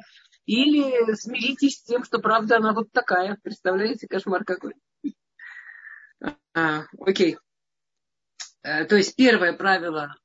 или 0.45 1.13
смиритесь 1.15 1.77
с 1.77 1.83
тем, 1.83 2.03
что 2.03 2.19
правда 2.19 2.57
она 2.57 2.73
вот 2.73 2.91
такая. 2.91 3.38
Представляете, 3.43 4.07
кошмар 4.07 4.43
какой. 4.43 4.73
А, 6.53 6.85
окей. 6.99 7.38
А, 8.63 8.85
то 8.85 8.95
есть 8.95 9.15
первое 9.15 9.53
правило, 9.53 10.15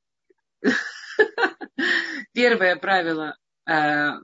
первое 2.33 2.77
правило 2.77 3.37
а, 3.67 4.19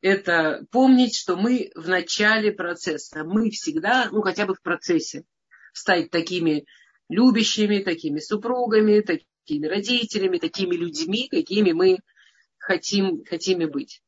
это 0.00 0.66
помнить, 0.70 1.16
что 1.16 1.36
мы 1.36 1.70
в 1.74 1.88
начале 1.88 2.52
процесса. 2.52 3.22
Мы 3.24 3.50
всегда, 3.50 4.08
ну 4.10 4.20
хотя 4.22 4.46
бы 4.46 4.54
в 4.54 4.62
процессе, 4.62 5.24
стать 5.72 6.10
такими 6.10 6.66
любящими, 7.08 7.78
такими 7.78 8.18
супругами, 8.18 9.00
такими 9.00 9.31
родителями, 9.48 10.38
такими 10.38 10.74
людьми, 10.74 11.28
какими 11.28 11.72
мы 11.72 11.98
хотим, 12.58 13.24
хотим 13.24 13.70
быть 13.70 14.02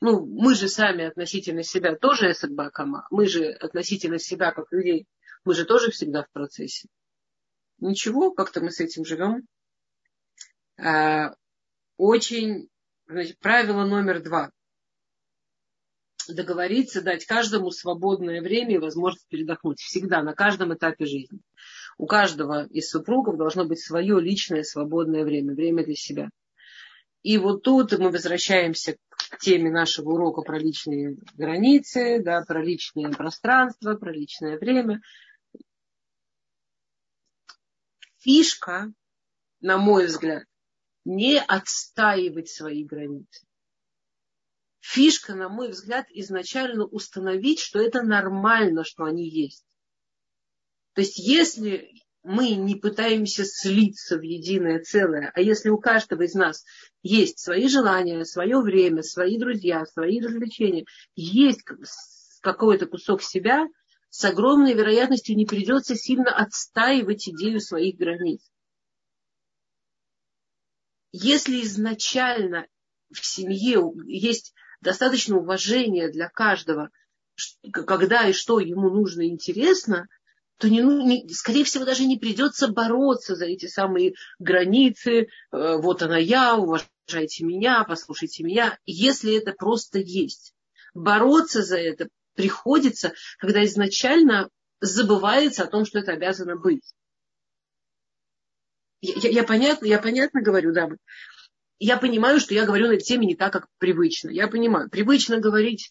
ну, 0.00 0.24
мы 0.24 0.54
же 0.54 0.68
сами 0.68 1.04
относительно 1.04 1.62
себя 1.62 1.94
тоже 1.94 2.30
эсэкбакама, 2.32 3.06
мы 3.10 3.26
же 3.26 3.50
относительно 3.50 4.18
себя 4.18 4.50
как 4.50 4.72
людей, 4.72 5.06
мы 5.44 5.54
же 5.54 5.64
тоже 5.64 5.90
всегда 5.90 6.22
в 6.22 6.30
процессе. 6.30 6.88
Ничего, 7.78 8.32
как-то 8.32 8.60
мы 8.60 8.70
с 8.70 8.80
этим 8.80 9.04
живем. 9.04 9.46
А, 10.78 11.34
очень, 11.96 12.68
значит, 13.06 13.38
правило 13.38 13.84
номер 13.84 14.22
два. 14.22 14.50
Договориться, 16.28 17.02
дать 17.02 17.26
каждому 17.26 17.70
свободное 17.70 18.40
время 18.40 18.74
и 18.74 18.78
возможность 18.78 19.26
передохнуть. 19.28 19.80
Всегда, 19.80 20.22
на 20.22 20.34
каждом 20.34 20.74
этапе 20.74 21.04
жизни. 21.04 21.40
У 22.00 22.06
каждого 22.06 22.64
из 22.68 22.88
супругов 22.88 23.36
должно 23.36 23.66
быть 23.66 23.78
свое 23.78 24.18
личное 24.22 24.62
свободное 24.62 25.22
время, 25.22 25.54
время 25.54 25.84
для 25.84 25.94
себя. 25.94 26.30
И 27.22 27.36
вот 27.36 27.62
тут 27.62 27.92
мы 27.98 28.08
возвращаемся 28.10 28.96
к 29.10 29.38
теме 29.38 29.70
нашего 29.70 30.12
урока 30.12 30.40
про 30.40 30.58
личные 30.58 31.18
границы, 31.34 32.22
да, 32.22 32.40
про 32.40 32.64
личное 32.64 33.10
пространство, 33.10 33.96
про 33.96 34.12
личное 34.12 34.58
время. 34.58 35.02
Фишка, 38.20 38.90
на 39.60 39.76
мой 39.76 40.06
взгляд, 40.06 40.44
не 41.04 41.38
отстаивать 41.38 42.48
свои 42.48 42.82
границы. 42.82 43.46
Фишка, 44.78 45.34
на 45.34 45.50
мой 45.50 45.68
взгляд, 45.68 46.06
изначально 46.08 46.86
установить, 46.86 47.60
что 47.60 47.78
это 47.78 48.00
нормально, 48.00 48.84
что 48.84 49.04
они 49.04 49.28
есть. 49.28 49.66
То 51.00 51.04
есть, 51.04 51.16
если 51.16 51.94
мы 52.22 52.50
не 52.50 52.74
пытаемся 52.74 53.46
слиться 53.46 54.18
в 54.18 54.20
единое 54.20 54.80
целое, 54.80 55.32
а 55.34 55.40
если 55.40 55.70
у 55.70 55.78
каждого 55.78 56.24
из 56.24 56.34
нас 56.34 56.62
есть 57.02 57.38
свои 57.38 57.68
желания, 57.68 58.22
свое 58.26 58.60
время, 58.60 59.02
свои 59.02 59.38
друзья, 59.38 59.86
свои 59.86 60.20
развлечения, 60.20 60.84
есть 61.16 61.62
какой-то 62.42 62.84
кусок 62.84 63.22
себя, 63.22 63.66
с 64.10 64.22
огромной 64.26 64.74
вероятностью 64.74 65.36
не 65.36 65.46
придется 65.46 65.94
сильно 65.94 66.36
отстаивать 66.36 67.26
идею 67.30 67.60
своих 67.60 67.96
границ. 67.96 68.42
Если 71.12 71.62
изначально 71.62 72.66
в 73.10 73.24
семье 73.24 73.90
есть 74.06 74.52
достаточно 74.82 75.38
уважения 75.38 76.10
для 76.10 76.28
каждого, 76.28 76.90
когда 77.72 78.28
и 78.28 78.34
что 78.34 78.60
ему 78.60 78.90
нужно 78.90 79.22
и 79.22 79.30
интересно– 79.30 80.06
то, 80.60 80.68
не, 80.68 80.82
ну, 80.82 81.00
не, 81.06 81.26
скорее 81.30 81.64
всего, 81.64 81.86
даже 81.86 82.04
не 82.04 82.18
придется 82.18 82.68
бороться 82.68 83.34
за 83.34 83.46
эти 83.46 83.66
самые 83.66 84.14
границы. 84.38 85.28
Э, 85.52 85.76
вот 85.78 86.02
она 86.02 86.18
я, 86.18 86.54
уважайте 86.54 87.44
меня, 87.44 87.82
послушайте 87.84 88.44
меня. 88.44 88.78
Если 88.84 89.36
это 89.36 89.52
просто 89.52 89.98
есть. 89.98 90.52
Бороться 90.92 91.62
за 91.62 91.78
это 91.78 92.08
приходится, 92.34 93.14
когда 93.38 93.64
изначально 93.64 94.50
забывается 94.80 95.64
о 95.64 95.66
том, 95.66 95.86
что 95.86 95.98
это 95.98 96.12
обязано 96.12 96.56
быть. 96.56 96.92
Я, 99.00 99.14
я, 99.16 99.30
я, 99.30 99.44
понятно, 99.44 99.86
я 99.86 99.98
понятно 99.98 100.42
говорю, 100.42 100.74
да. 100.74 100.90
Я 101.78 101.96
понимаю, 101.96 102.38
что 102.38 102.52
я 102.52 102.66
говорю 102.66 102.88
на 102.88 102.98
теме 102.98 103.26
не 103.26 103.34
так, 103.34 103.54
как 103.54 103.66
привычно. 103.78 104.28
Я 104.28 104.46
понимаю, 104.46 104.90
привычно 104.90 105.38
говорить, 105.38 105.90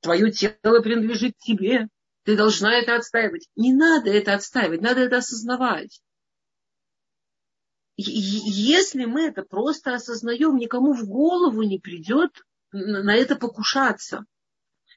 твое 0.00 0.30
тело 0.30 0.80
принадлежит 0.80 1.38
тебе, 1.38 1.88
ты 2.24 2.36
должна 2.36 2.74
это 2.74 2.96
отстаивать. 2.96 3.48
Не 3.56 3.72
надо 3.72 4.10
это 4.10 4.34
отстаивать, 4.34 4.80
надо 4.80 5.00
это 5.00 5.18
осознавать. 5.18 6.00
Если 7.96 9.04
мы 9.04 9.26
это 9.28 9.42
просто 9.42 9.94
осознаем, 9.94 10.56
никому 10.56 10.94
в 10.94 11.06
голову 11.06 11.62
не 11.62 11.78
придет 11.78 12.30
на 12.72 13.14
это 13.14 13.36
покушаться. 13.36 14.24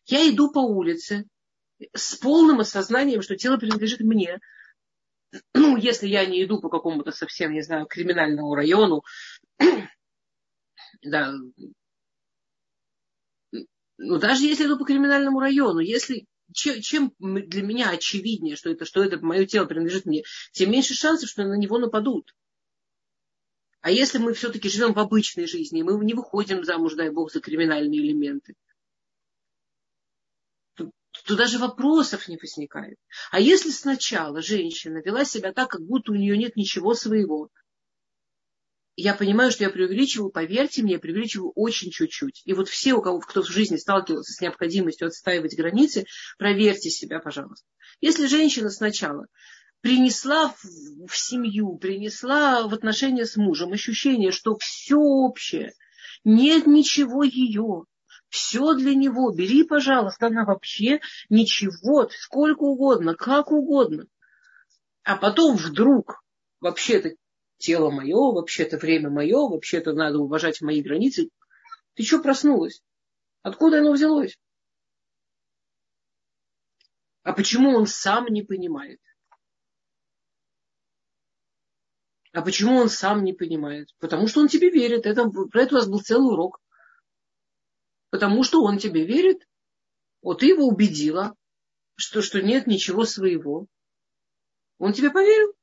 Я 0.05 0.29
иду 0.29 0.51
по 0.51 0.59
улице 0.59 1.25
с 1.93 2.15
полным 2.15 2.61
осознанием, 2.61 3.21
что 3.21 3.35
тело 3.35 3.57
принадлежит 3.57 3.99
мне. 3.99 4.39
Ну, 5.53 5.75
если 5.75 6.07
я 6.07 6.25
не 6.25 6.43
иду 6.43 6.61
по 6.61 6.69
какому-то 6.69 7.11
совсем, 7.11 7.51
не 7.51 7.61
знаю, 7.61 7.85
криминальному 7.85 8.55
району, 8.55 9.03
да, 11.01 11.33
ну, 13.97 14.19
даже 14.19 14.45
если 14.45 14.65
иду 14.65 14.77
по 14.77 14.85
криминальному 14.85 15.39
району, 15.39 15.79
если 15.79 16.25
чем, 16.53 17.13
для 17.19 17.61
меня 17.61 17.89
очевиднее, 17.89 18.55
что 18.55 18.69
это, 18.69 18.85
что 18.85 19.03
это 19.03 19.19
мое 19.19 19.45
тело 19.45 19.65
принадлежит 19.65 20.05
мне, 20.05 20.23
тем 20.51 20.71
меньше 20.71 20.93
шансов, 20.93 21.29
что 21.29 21.43
на 21.43 21.57
него 21.57 21.77
нападут. 21.77 22.33
А 23.81 23.91
если 23.91 24.17
мы 24.17 24.33
все-таки 24.33 24.67
живем 24.69 24.93
в 24.93 24.99
обычной 24.99 25.45
жизни, 25.45 25.83
мы 25.83 26.03
не 26.03 26.13
выходим 26.13 26.63
замуж, 26.63 26.95
дай 26.95 27.09
бог, 27.09 27.31
за 27.31 27.39
криминальные 27.39 27.99
элементы, 27.99 28.55
то 31.25 31.35
даже 31.35 31.57
вопросов 31.57 32.27
не 32.27 32.37
возникает. 32.37 32.97
А 33.31 33.39
если 33.39 33.69
сначала 33.69 34.41
женщина 34.41 35.01
вела 35.03 35.25
себя 35.25 35.53
так, 35.53 35.69
как 35.69 35.81
будто 35.81 36.11
у 36.11 36.15
нее 36.15 36.37
нет 36.37 36.55
ничего 36.55 36.93
своего, 36.93 37.49
я 38.95 39.13
понимаю, 39.13 39.51
что 39.51 39.63
я 39.63 39.69
преувеличиваю, 39.69 40.29
поверьте 40.29 40.81
мне, 40.81 40.93
я 40.93 40.99
преувеличиваю 40.99 41.51
очень 41.55 41.91
чуть-чуть. 41.91 42.41
И 42.45 42.53
вот 42.53 42.69
все, 42.69 42.93
у 42.93 43.01
кого 43.01 43.19
кто 43.19 43.41
в 43.41 43.49
жизни 43.49 43.77
сталкивался 43.77 44.33
с 44.33 44.41
необходимостью 44.41 45.07
отстаивать 45.07 45.55
границы, 45.55 46.05
проверьте 46.37 46.89
себя, 46.89 47.19
пожалуйста. 47.19 47.67
Если 47.99 48.27
женщина 48.27 48.69
сначала 48.69 49.27
принесла 49.81 50.53
в, 51.07 51.15
семью, 51.15 51.77
принесла 51.77 52.67
в 52.67 52.73
отношения 52.73 53.25
с 53.25 53.35
мужем 53.35 53.73
ощущение, 53.73 54.31
что 54.31 54.57
все 54.59 54.97
общее, 54.97 55.73
нет 56.23 56.65
ничего 56.65 57.23
ее, 57.23 57.83
все 58.29 58.73
для 58.73 58.95
него, 58.95 59.31
бери, 59.31 59.63
пожалуйста, 59.63 60.27
она 60.27 60.45
вообще 60.45 61.01
ничего, 61.29 62.09
сколько 62.09 62.63
угодно, 62.63 63.13
как 63.13 63.51
угодно. 63.51 64.05
А 65.03 65.17
потом 65.17 65.55
вдруг 65.55 66.23
вообще-то 66.61 67.11
тело 67.57 67.89
мое, 67.89 68.15
вообще-то 68.15 68.77
время 68.77 69.09
мое, 69.09 69.37
вообще-то 69.37 69.93
надо 69.93 70.19
уважать 70.19 70.61
мои 70.61 70.81
границы. 70.81 71.29
Ты 71.93 72.03
что 72.03 72.19
проснулась? 72.19 72.81
Откуда 73.41 73.79
оно 73.79 73.93
взялось? 73.93 74.37
А 77.23 77.33
почему 77.33 77.71
он 77.75 77.87
сам 77.87 78.27
не 78.27 78.43
понимает? 78.43 78.99
А 82.35 82.41
почему 82.41 82.75
он 82.75 82.89
сам 82.89 83.23
не 83.23 83.33
понимает? 83.33 83.89
Потому 83.97 84.27
что 84.27 84.41
он 84.41 84.47
тебе 84.47 84.69
верит. 84.69 85.05
Это, 85.05 85.27
про 85.29 85.61
это 85.63 85.75
у 85.75 85.77
вас 85.79 85.87
был 85.87 86.01
целый 86.01 86.33
урок. 86.33 86.59
Потому 88.09 88.43
что 88.43 88.61
он 88.61 88.77
тебе 88.77 89.05
верит. 89.05 89.47
Вот 90.21 90.39
ты 90.39 90.47
его 90.47 90.67
убедила, 90.67 91.33
что, 91.95 92.21
что 92.21 92.41
нет 92.41 92.67
ничего 92.67 93.05
своего. 93.05 93.67
Он 94.77 94.91
тебе 94.91 95.11
поверил. 95.11 95.54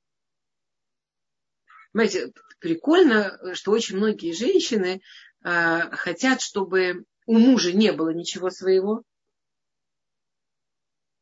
Понимаете, 1.93 2.33
прикольно, 2.59 3.55
что 3.55 3.71
очень 3.73 3.97
многие 3.97 4.33
женщины 4.33 5.03
э, 5.45 5.81
хотят, 5.93 6.41
чтобы 6.41 7.05
у 7.27 7.39
мужа 7.39 7.73
не 7.73 7.93
было 7.93 8.15
ничего 8.15 8.51
своего. 8.51 9.03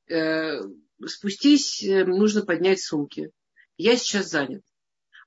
Э, 0.08 0.60
спустись, 1.06 1.82
э, 1.82 2.04
нужно 2.04 2.44
поднять 2.44 2.80
сумки. 2.80 3.32
Я 3.76 3.96
сейчас 3.96 4.28
занят. 4.28 4.62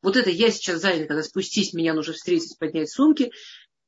Вот 0.01 0.15
это 0.15 0.29
я 0.29 0.49
сейчас 0.49 0.81
занят, 0.81 1.07
когда 1.07 1.23
спустись, 1.23 1.73
меня 1.73 1.93
нужно 1.93 2.13
встретить, 2.13 2.57
поднять 2.57 2.89
сумки. 2.89 3.31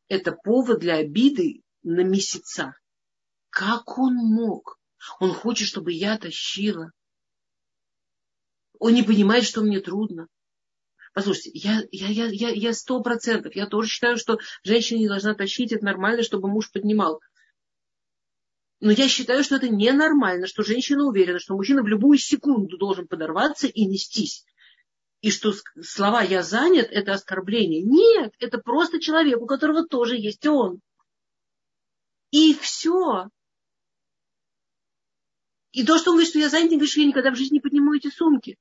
Это 0.07 0.33
повод 0.33 0.79
для 0.79 0.95
обиды 0.95 1.61
на 1.83 2.03
месяца. 2.03 2.73
Как 3.49 3.97
он 3.97 4.15
мог? 4.15 4.77
Он 5.19 5.33
хочет, 5.33 5.67
чтобы 5.67 5.93
я 5.93 6.17
тащила. 6.17 6.91
Он 8.79 8.93
не 8.93 9.03
понимает, 9.03 9.45
что 9.45 9.61
мне 9.61 9.79
трудно. 9.79 10.27
Послушайте, 11.15 11.51
я, 11.53 11.81
я, 11.93 12.07
я, 12.09 12.25
я, 12.25 12.49
я 12.49 12.73
сто 12.73 13.01
процентов, 13.01 13.55
я 13.55 13.67
тоже 13.67 13.87
считаю, 13.87 14.17
что 14.17 14.37
женщина 14.63 14.97
не 14.99 15.07
должна 15.07 15.33
тащить, 15.33 15.71
это 15.71 15.85
нормально, 15.85 16.23
чтобы 16.23 16.49
муж 16.49 16.69
поднимал. 16.69 17.21
Но 18.81 18.91
я 18.91 19.07
считаю, 19.07 19.41
что 19.45 19.55
это 19.55 19.69
ненормально, 19.69 20.45
что 20.45 20.61
женщина 20.61 21.05
уверена, 21.05 21.39
что 21.39 21.55
мужчина 21.55 21.83
в 21.83 21.87
любую 21.87 22.17
секунду 22.17 22.77
должен 22.77 23.07
подорваться 23.07 23.65
и 23.65 23.85
нестись. 23.85 24.43
И 25.21 25.31
что 25.31 25.53
слова 25.81 26.21
«я 26.21 26.43
занят»– 26.43 26.89
это 26.91 27.13
оскорбление. 27.13 27.81
Нет, 27.81 28.33
это 28.39 28.57
просто 28.57 28.99
человек, 28.99 29.41
у 29.41 29.45
которого 29.45 29.87
тоже 29.87 30.17
есть 30.17 30.45
он. 30.45 30.81
И 32.31 32.53
все. 32.55 33.29
И 35.71 35.85
то, 35.85 35.97
что 35.97 36.11
он 36.11 36.17
говорит, 36.17 36.29
что 36.31 36.39
я 36.39 36.49
занят, 36.49 36.71
не 36.71 36.75
говорит, 36.75 36.91
что 36.91 36.99
я 36.99 37.07
никогда 37.07 37.31
в 37.31 37.37
жизни 37.37 37.55
не 37.55 37.61
подниму 37.61 37.93
эти 37.93 38.09
сумки. 38.09 38.57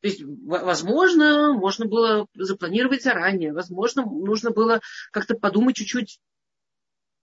То 0.00 0.08
есть, 0.08 0.22
возможно, 0.22 1.52
можно 1.52 1.86
было 1.86 2.26
запланировать 2.34 3.02
заранее, 3.02 3.52
возможно, 3.52 4.02
нужно 4.04 4.50
было 4.50 4.80
как-то 5.12 5.34
подумать 5.34 5.76
чуть-чуть 5.76 6.20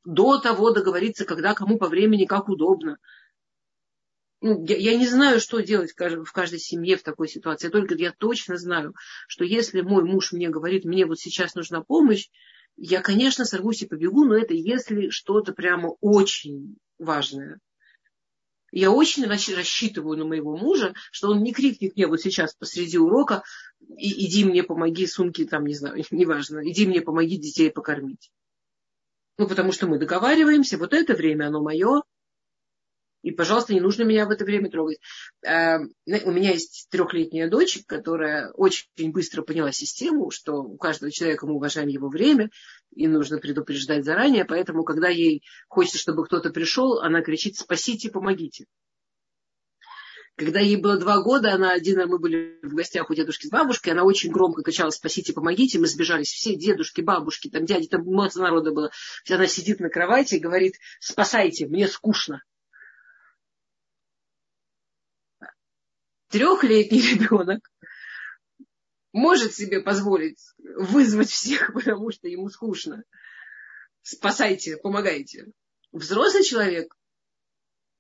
до 0.06 0.40
того, 0.40 0.72
договориться, 0.72 1.26
когда 1.26 1.54
кому 1.54 1.78
по 1.78 1.90
времени, 1.90 2.26
как 2.26 2.50
удобно. 2.50 2.98
Ну, 4.42 4.64
я, 4.66 4.78
я 4.78 4.96
не 4.96 5.08
знаю, 5.08 5.40
что 5.40 5.60
делать 5.60 5.92
в 5.94 6.32
каждой 6.32 6.60
семье 6.60 6.98
в 6.98 7.04
такой 7.04 7.28
ситуации. 7.28 7.70
Только 7.70 7.96
я 7.96 8.14
точно 8.14 8.58
знаю, 8.58 8.94
что 9.28 9.44
если 9.44 9.82
мой 9.82 10.04
муж 10.04 10.32
мне 10.32 10.50
говорит, 10.50 10.86
мне 10.86 11.08
вот 11.08 11.20
сейчас 11.20 11.56
нужна 11.56 11.82
помощь, 11.82 12.30
я, 12.76 13.02
конечно, 13.02 13.44
сорвусь 13.46 13.82
и 13.82 13.88
побегу, 13.88 14.24
но 14.24 14.38
это 14.38 14.54
если 14.54 15.10
что-то 15.10 15.54
прямо 15.54 15.96
очень 16.00 16.78
важное. 17.00 17.60
Я 18.72 18.92
очень 18.92 19.26
рассчитываю 19.26 20.18
на 20.18 20.26
моего 20.26 20.58
мужа, 20.58 20.94
что 21.12 21.30
он 21.30 21.42
не 21.42 21.54
крикнет 21.54 21.96
мне 21.96 22.08
вот 22.08 22.22
сейчас 22.22 22.54
посреди 22.54 22.98
урока, 22.98 23.44
иди 23.98 24.44
мне 24.44 24.64
помоги 24.64 25.08
сумки, 25.08 25.46
там, 25.46 25.66
не 25.66 25.74
знаю, 25.74 26.04
неважно, 26.12 26.62
иди 26.70 26.86
мне 26.86 27.02
помоги 27.02 27.38
детей 27.38 27.72
покормить. 27.72 28.32
Ну, 29.38 29.48
потому 29.48 29.72
что 29.72 29.88
мы 29.88 30.00
договариваемся, 30.00 30.78
вот 30.78 30.94
это 30.94 31.14
время, 31.14 31.48
оно 31.48 31.62
мое, 31.62 32.02
и, 33.24 33.32
пожалуйста, 33.32 33.74
не 33.74 33.82
нужно 33.82 34.04
меня 34.04 34.26
в 34.26 34.30
это 34.30 34.46
время 34.46 34.70
трогать. 34.70 35.00
Э, 35.46 35.80
у 35.80 36.32
меня 36.32 36.52
есть 36.52 36.88
трехлетняя 36.90 37.50
дочь, 37.50 37.80
которая 37.86 38.52
очень 38.52 39.12
быстро 39.12 39.42
поняла 39.42 39.72
систему, 39.72 40.30
что 40.30 40.64
у 40.64 40.78
каждого 40.78 41.12
человека 41.12 41.46
мы 41.46 41.56
уважаем 41.56 41.90
его 41.90 42.10
время, 42.10 42.52
и 42.92 43.08
нужно 43.08 43.38
предупреждать 43.38 44.06
заранее. 44.06 44.46
Поэтому, 44.46 44.84
когда 44.84 45.10
ей 45.10 45.44
хочется, 45.68 45.98
чтобы 45.98 46.26
кто-то 46.26 46.50
пришел, 46.50 47.00
она 47.00 47.22
кричит 47.22 47.58
«спасите, 47.58 48.10
помогите». 48.10 48.66
Когда 50.36 50.60
ей 50.60 50.76
было 50.76 50.98
два 50.98 51.24
года, 51.24 51.54
она 51.54 51.72
один, 51.72 52.08
мы 52.08 52.20
были 52.20 52.60
в 52.62 52.76
гостях 52.76 53.10
у 53.10 53.16
дедушки 53.16 53.48
с 53.48 53.50
бабушкой, 53.50 53.94
она 53.94 54.04
очень 54.04 54.32
громко 54.32 54.62
кричала 54.62 54.92
«спасите, 54.92 55.34
помогите». 55.34 55.80
Мы 55.80 55.88
сбежались 55.88 56.32
все, 56.32 56.56
дедушки, 56.56 57.02
бабушки, 57.02 57.50
там 57.50 57.66
дяди, 57.66 57.88
там 57.88 58.02
много 58.02 58.40
народа 58.40 58.72
было. 58.72 58.92
Она 59.28 59.48
сидит 59.48 59.80
на 59.80 59.90
кровати 59.90 60.36
и 60.36 60.40
говорит 60.40 60.76
«спасайте, 61.00 61.66
мне 61.66 61.88
скучно». 61.88 62.44
трехлетний 66.30 67.16
ребенок 67.16 67.62
может 69.14 69.54
себе 69.54 69.82
позволить 69.82 70.40
вызвать 70.58 71.30
всех, 71.30 71.72
потому 71.74 72.12
что 72.12 72.28
ему 72.28 72.50
скучно. 72.50 73.04
Спасайте, 74.02 74.78
помогайте. 74.78 75.48
Взрослый 75.92 76.44
человек, 76.44 76.96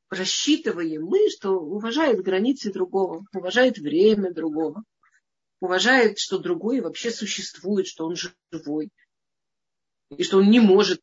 рассчитываем 0.09 1.03
мы, 1.03 1.29
что 1.29 1.59
уважает 1.59 2.21
границы 2.21 2.71
другого, 2.71 3.25
уважает 3.33 3.77
время 3.77 4.33
другого, 4.33 4.83
уважает, 5.59 6.19
что 6.19 6.37
другой 6.37 6.81
вообще 6.81 7.11
существует, 7.11 7.87
что 7.87 8.05
он 8.05 8.15
живой, 8.51 8.89
и 10.15 10.23
что 10.23 10.37
он 10.37 10.49
не 10.49 10.59
может 10.59 11.01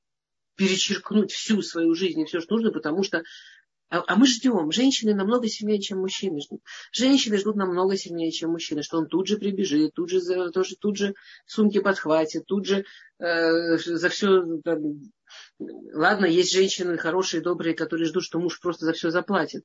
перечеркнуть 0.56 1.32
всю 1.32 1.62
свою 1.62 1.94
жизнь 1.94 2.20
и 2.20 2.24
все, 2.24 2.40
что 2.40 2.54
нужно, 2.54 2.72
потому 2.72 3.02
что 3.02 3.22
а, 3.90 4.02
а 4.06 4.16
мы 4.16 4.26
ждем. 4.26 4.72
Женщины 4.72 5.14
намного 5.14 5.48
сильнее, 5.48 5.80
чем 5.80 5.98
мужчины. 5.98 6.40
Женщины 6.92 7.38
ждут 7.38 7.56
намного 7.56 7.96
сильнее, 7.96 8.32
чем 8.32 8.50
мужчины, 8.50 8.82
что 8.82 8.98
он 8.98 9.06
тут 9.06 9.26
же 9.28 9.36
прибежит, 9.38 9.94
тут 9.94 10.10
же, 10.10 10.20
тоже, 10.50 10.76
тут 10.76 10.96
же 10.96 11.14
сумки 11.46 11.80
подхватит, 11.80 12.46
тут 12.46 12.66
же 12.66 12.84
э, 13.18 13.78
за 13.78 14.08
все... 14.08 14.42
Там, 14.64 14.80
ладно, 15.58 16.26
есть 16.26 16.52
женщины 16.52 16.96
хорошие, 16.96 17.42
добрые, 17.42 17.74
которые 17.74 18.06
ждут, 18.06 18.24
что 18.24 18.38
муж 18.38 18.60
просто 18.60 18.86
за 18.86 18.92
все 18.92 19.10
заплатит. 19.10 19.64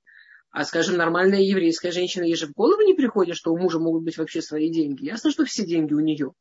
А, 0.51 0.65
скажем, 0.65 0.97
нормальная 0.97 1.41
еврейская 1.41 1.91
женщина, 1.91 2.23
ей 2.23 2.35
же 2.35 2.47
в 2.47 2.53
голову 2.53 2.81
не 2.81 2.95
приходит, 2.95 3.35
что 3.35 3.53
у 3.53 3.57
мужа 3.57 3.79
могут 3.79 4.03
быть 4.03 4.17
вообще 4.17 4.41
свои 4.41 4.71
деньги. 4.71 5.05
Ясно, 5.05 5.31
что 5.31 5.45
все 5.45 5.65
деньги 5.65 5.93
у 5.93 5.99
нее. 5.99 6.33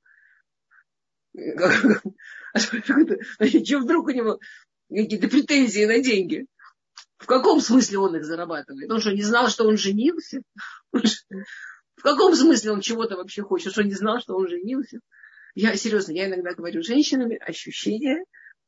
А 2.55 2.59
что 2.59 3.79
вдруг 3.79 4.07
у 4.07 4.11
него 4.11 4.41
какие-то 4.91 5.29
претензии 5.29 5.85
на 5.85 5.99
деньги? 6.01 6.47
В 7.19 7.27
каком 7.27 7.61
смысле 7.61 7.99
он 7.99 8.17
их 8.17 8.25
зарабатывает? 8.25 8.91
Он 8.91 9.01
что, 9.01 9.13
не 9.13 9.23
знал, 9.23 9.49
что 9.49 9.65
он 9.67 9.77
женился? 9.77 10.43
В 10.93 12.03
каком 12.03 12.35
смысле 12.35 12.73
он 12.73 12.81
чего-то 12.81 13.17
вообще 13.17 13.43
хочет? 13.43 13.73
Что 13.73 13.83
не 13.83 13.95
знал, 13.95 14.21
что 14.21 14.37
он 14.37 14.49
женился? 14.49 15.01
Я 15.55 15.75
серьезно, 15.75 16.13
я 16.13 16.29
иногда 16.29 16.55
говорю 16.55 16.83
с 16.83 16.87
женщинами, 16.87 17.37
ощущение, 17.37 18.25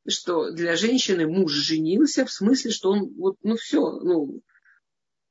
что 0.08 0.50
для 0.50 0.74
женщины 0.76 1.26
муж 1.26 1.52
женился 1.52 2.24
в 2.24 2.32
смысле, 2.32 2.72
что 2.72 2.90
он 2.90 3.14
вот, 3.16 3.36
ну 3.42 3.56
все, 3.56 3.80
ну, 3.80 4.42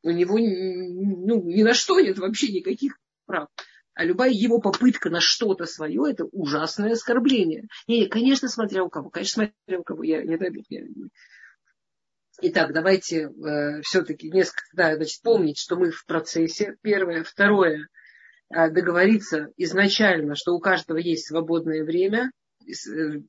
у 0.04 0.12
него 0.12 0.38
ну, 0.38 1.44
ни 1.44 1.64
на 1.64 1.74
что 1.74 2.00
нет 2.00 2.18
вообще 2.18 2.52
никаких 2.52 2.98
прав. 3.26 3.50
А 3.94 4.06
любая 4.06 4.32
его 4.32 4.62
попытка 4.62 5.10
на 5.10 5.20
что-то 5.20 5.66
свое, 5.66 6.10
это 6.10 6.24
ужасное 6.32 6.94
оскорбление. 6.94 7.68
Не, 7.86 8.08
конечно, 8.08 8.48
смотря 8.48 8.84
у 8.86 8.90
кого. 8.90 9.10
Конечно, 9.10 9.52
смотря 9.68 9.80
у 9.82 9.84
кого. 9.84 10.04
Я 10.04 10.24
не 10.24 10.38
дай 10.38 10.52
я, 10.70 10.84
Итак, 12.41 12.71
давайте 12.73 13.23
э, 13.23 13.82
все-таки 13.82 14.30
несколько, 14.30 14.63
да, 14.73 14.95
значит, 14.95 15.21
помнить, 15.21 15.60
что 15.60 15.75
мы 15.75 15.91
в 15.91 16.06
процессе. 16.06 16.78
Первое. 16.82 17.23
Второе. 17.23 17.88
Э, 18.49 18.69
договориться 18.69 19.49
изначально, 19.58 20.36
что 20.36 20.54
у 20.54 20.60
каждого 20.60 20.97
есть 20.97 21.28
свободное 21.28 21.84
время. 21.84 22.32
Э, 22.65 23.19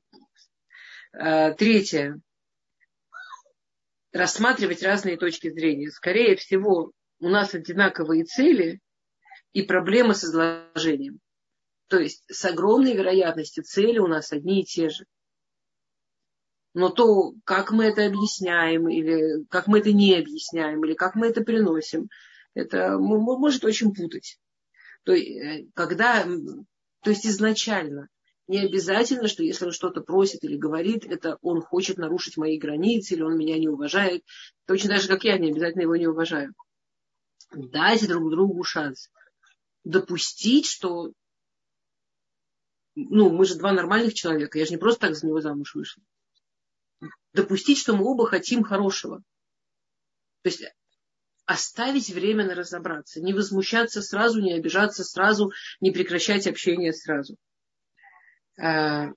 э, 1.13 1.53
третье. 1.55 2.21
рассматривать 4.13 4.83
разные 4.83 5.17
точки 5.17 5.49
зрения. 5.49 5.89
Скорее 5.89 6.37
всего, 6.37 6.91
у 7.19 7.29
нас 7.29 7.53
одинаковые 7.53 8.23
цели 8.23 8.79
и 9.51 9.61
проблемы 9.61 10.15
с 10.15 10.23
изложением. 10.23 11.19
То 11.87 11.99
есть 11.99 12.23
с 12.31 12.45
огромной 12.45 12.93
вероятностью 12.93 13.65
цели 13.65 13.99
у 13.99 14.07
нас 14.07 14.31
одни 14.31 14.61
и 14.61 14.65
те 14.65 14.89
же. 14.89 15.05
Но 16.73 16.89
то, 16.89 17.33
как 17.43 17.71
мы 17.71 17.85
это 17.85 18.05
объясняем, 18.05 18.87
или 18.87 19.45
как 19.49 19.67
мы 19.67 19.79
это 19.79 19.91
не 19.91 20.15
объясняем, 20.15 20.83
или 20.85 20.93
как 20.93 21.15
мы 21.15 21.27
это 21.27 21.41
приносим, 21.41 22.09
это 22.53 22.97
может 22.97 23.65
очень 23.65 23.93
путать. 23.93 24.39
То, 25.03 25.13
э, 25.13 25.65
когда, 25.73 26.23
то 26.23 27.09
есть 27.09 27.25
изначально 27.25 28.07
не 28.47 28.59
обязательно, 28.59 29.27
что 29.27 29.43
если 29.43 29.65
он 29.65 29.71
что-то 29.71 30.01
просит 30.01 30.43
или 30.43 30.57
говорит, 30.57 31.05
это 31.05 31.37
он 31.41 31.61
хочет 31.61 31.97
нарушить 31.97 32.37
мои 32.37 32.57
границы, 32.57 33.13
или 33.13 33.21
он 33.21 33.37
меня 33.37 33.57
не 33.57 33.67
уважает. 33.67 34.23
Точно 34.65 34.89
так 34.89 35.01
же, 35.01 35.07
как 35.07 35.23
я 35.23 35.37
не 35.37 35.51
обязательно 35.51 35.83
его 35.83 35.95
не 35.95 36.07
уважаю. 36.07 36.53
Дайте 37.53 38.07
друг 38.07 38.29
другу 38.29 38.63
шанс. 38.63 39.09
Допустить, 39.83 40.67
что 40.67 41.11
ну, 42.95 43.29
мы 43.29 43.45
же 43.45 43.55
два 43.55 43.71
нормальных 43.71 44.13
человека, 44.13 44.59
я 44.59 44.65
же 44.65 44.71
не 44.71 44.77
просто 44.77 45.07
так 45.07 45.15
за 45.15 45.27
него 45.27 45.41
замуж 45.41 45.73
вышла. 45.75 46.03
Допустить, 47.33 47.77
что 47.77 47.95
мы 47.95 48.05
оба 48.05 48.27
хотим 48.27 48.63
хорошего. 48.63 49.23
То 50.41 50.49
есть 50.49 50.63
оставить 51.45 52.09
время 52.09 52.45
на 52.45 52.55
разобраться, 52.55 53.21
не 53.21 53.33
возмущаться 53.33 54.01
сразу, 54.01 54.41
не 54.41 54.53
обижаться 54.53 55.03
сразу, 55.03 55.51
не 55.79 55.91
прекращать 55.91 56.47
общение 56.47 56.93
сразу. 56.93 57.35
А, 58.59 59.09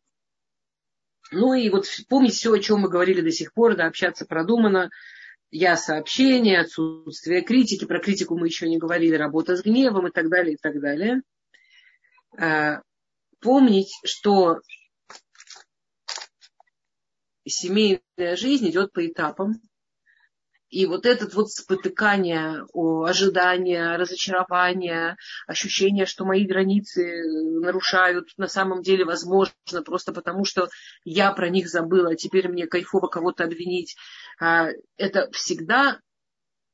ну 1.30 1.54
и 1.54 1.68
вот 1.70 1.86
помнить 2.08 2.34
все, 2.34 2.52
о 2.52 2.58
чем 2.58 2.80
мы 2.80 2.88
говорили 2.88 3.20
до 3.20 3.30
сих 3.30 3.52
пор, 3.52 3.76
да, 3.76 3.86
общаться 3.86 4.26
продуманно, 4.26 4.90
я 5.50 5.76
сообщение, 5.76 6.60
отсутствие 6.60 7.42
критики, 7.42 7.84
про 7.84 8.00
критику 8.00 8.36
мы 8.36 8.48
еще 8.48 8.68
не 8.68 8.78
говорили, 8.78 9.14
работа 9.14 9.56
с 9.56 9.62
гневом 9.62 10.08
и 10.08 10.10
так 10.10 10.28
далее, 10.28 10.54
и 10.54 10.58
так 10.60 10.80
далее. 10.80 11.22
А, 12.36 12.80
помнить, 13.40 13.92
что 14.04 14.60
семейная 17.46 18.36
жизнь 18.36 18.68
идет 18.68 18.92
по 18.92 19.06
этапам, 19.06 19.60
и 20.74 20.86
вот 20.86 21.06
этот 21.06 21.34
вот 21.34 21.50
спотыкание, 21.50 22.64
ожидание, 22.74 23.96
разочарование, 23.96 25.16
ощущение, 25.46 26.04
что 26.04 26.24
мои 26.24 26.44
границы 26.44 27.22
нарушают, 27.60 28.30
на 28.38 28.48
самом 28.48 28.82
деле 28.82 29.04
возможно, 29.04 29.54
просто 29.84 30.12
потому 30.12 30.44
что 30.44 30.68
я 31.04 31.30
про 31.30 31.48
них 31.48 31.68
забыла, 31.68 32.10
а 32.10 32.16
теперь 32.16 32.48
мне 32.48 32.66
кайфово 32.66 33.06
кого-то 33.06 33.44
обвинить. 33.44 33.94
А, 34.40 34.70
это 34.96 35.30
всегда 35.30 36.00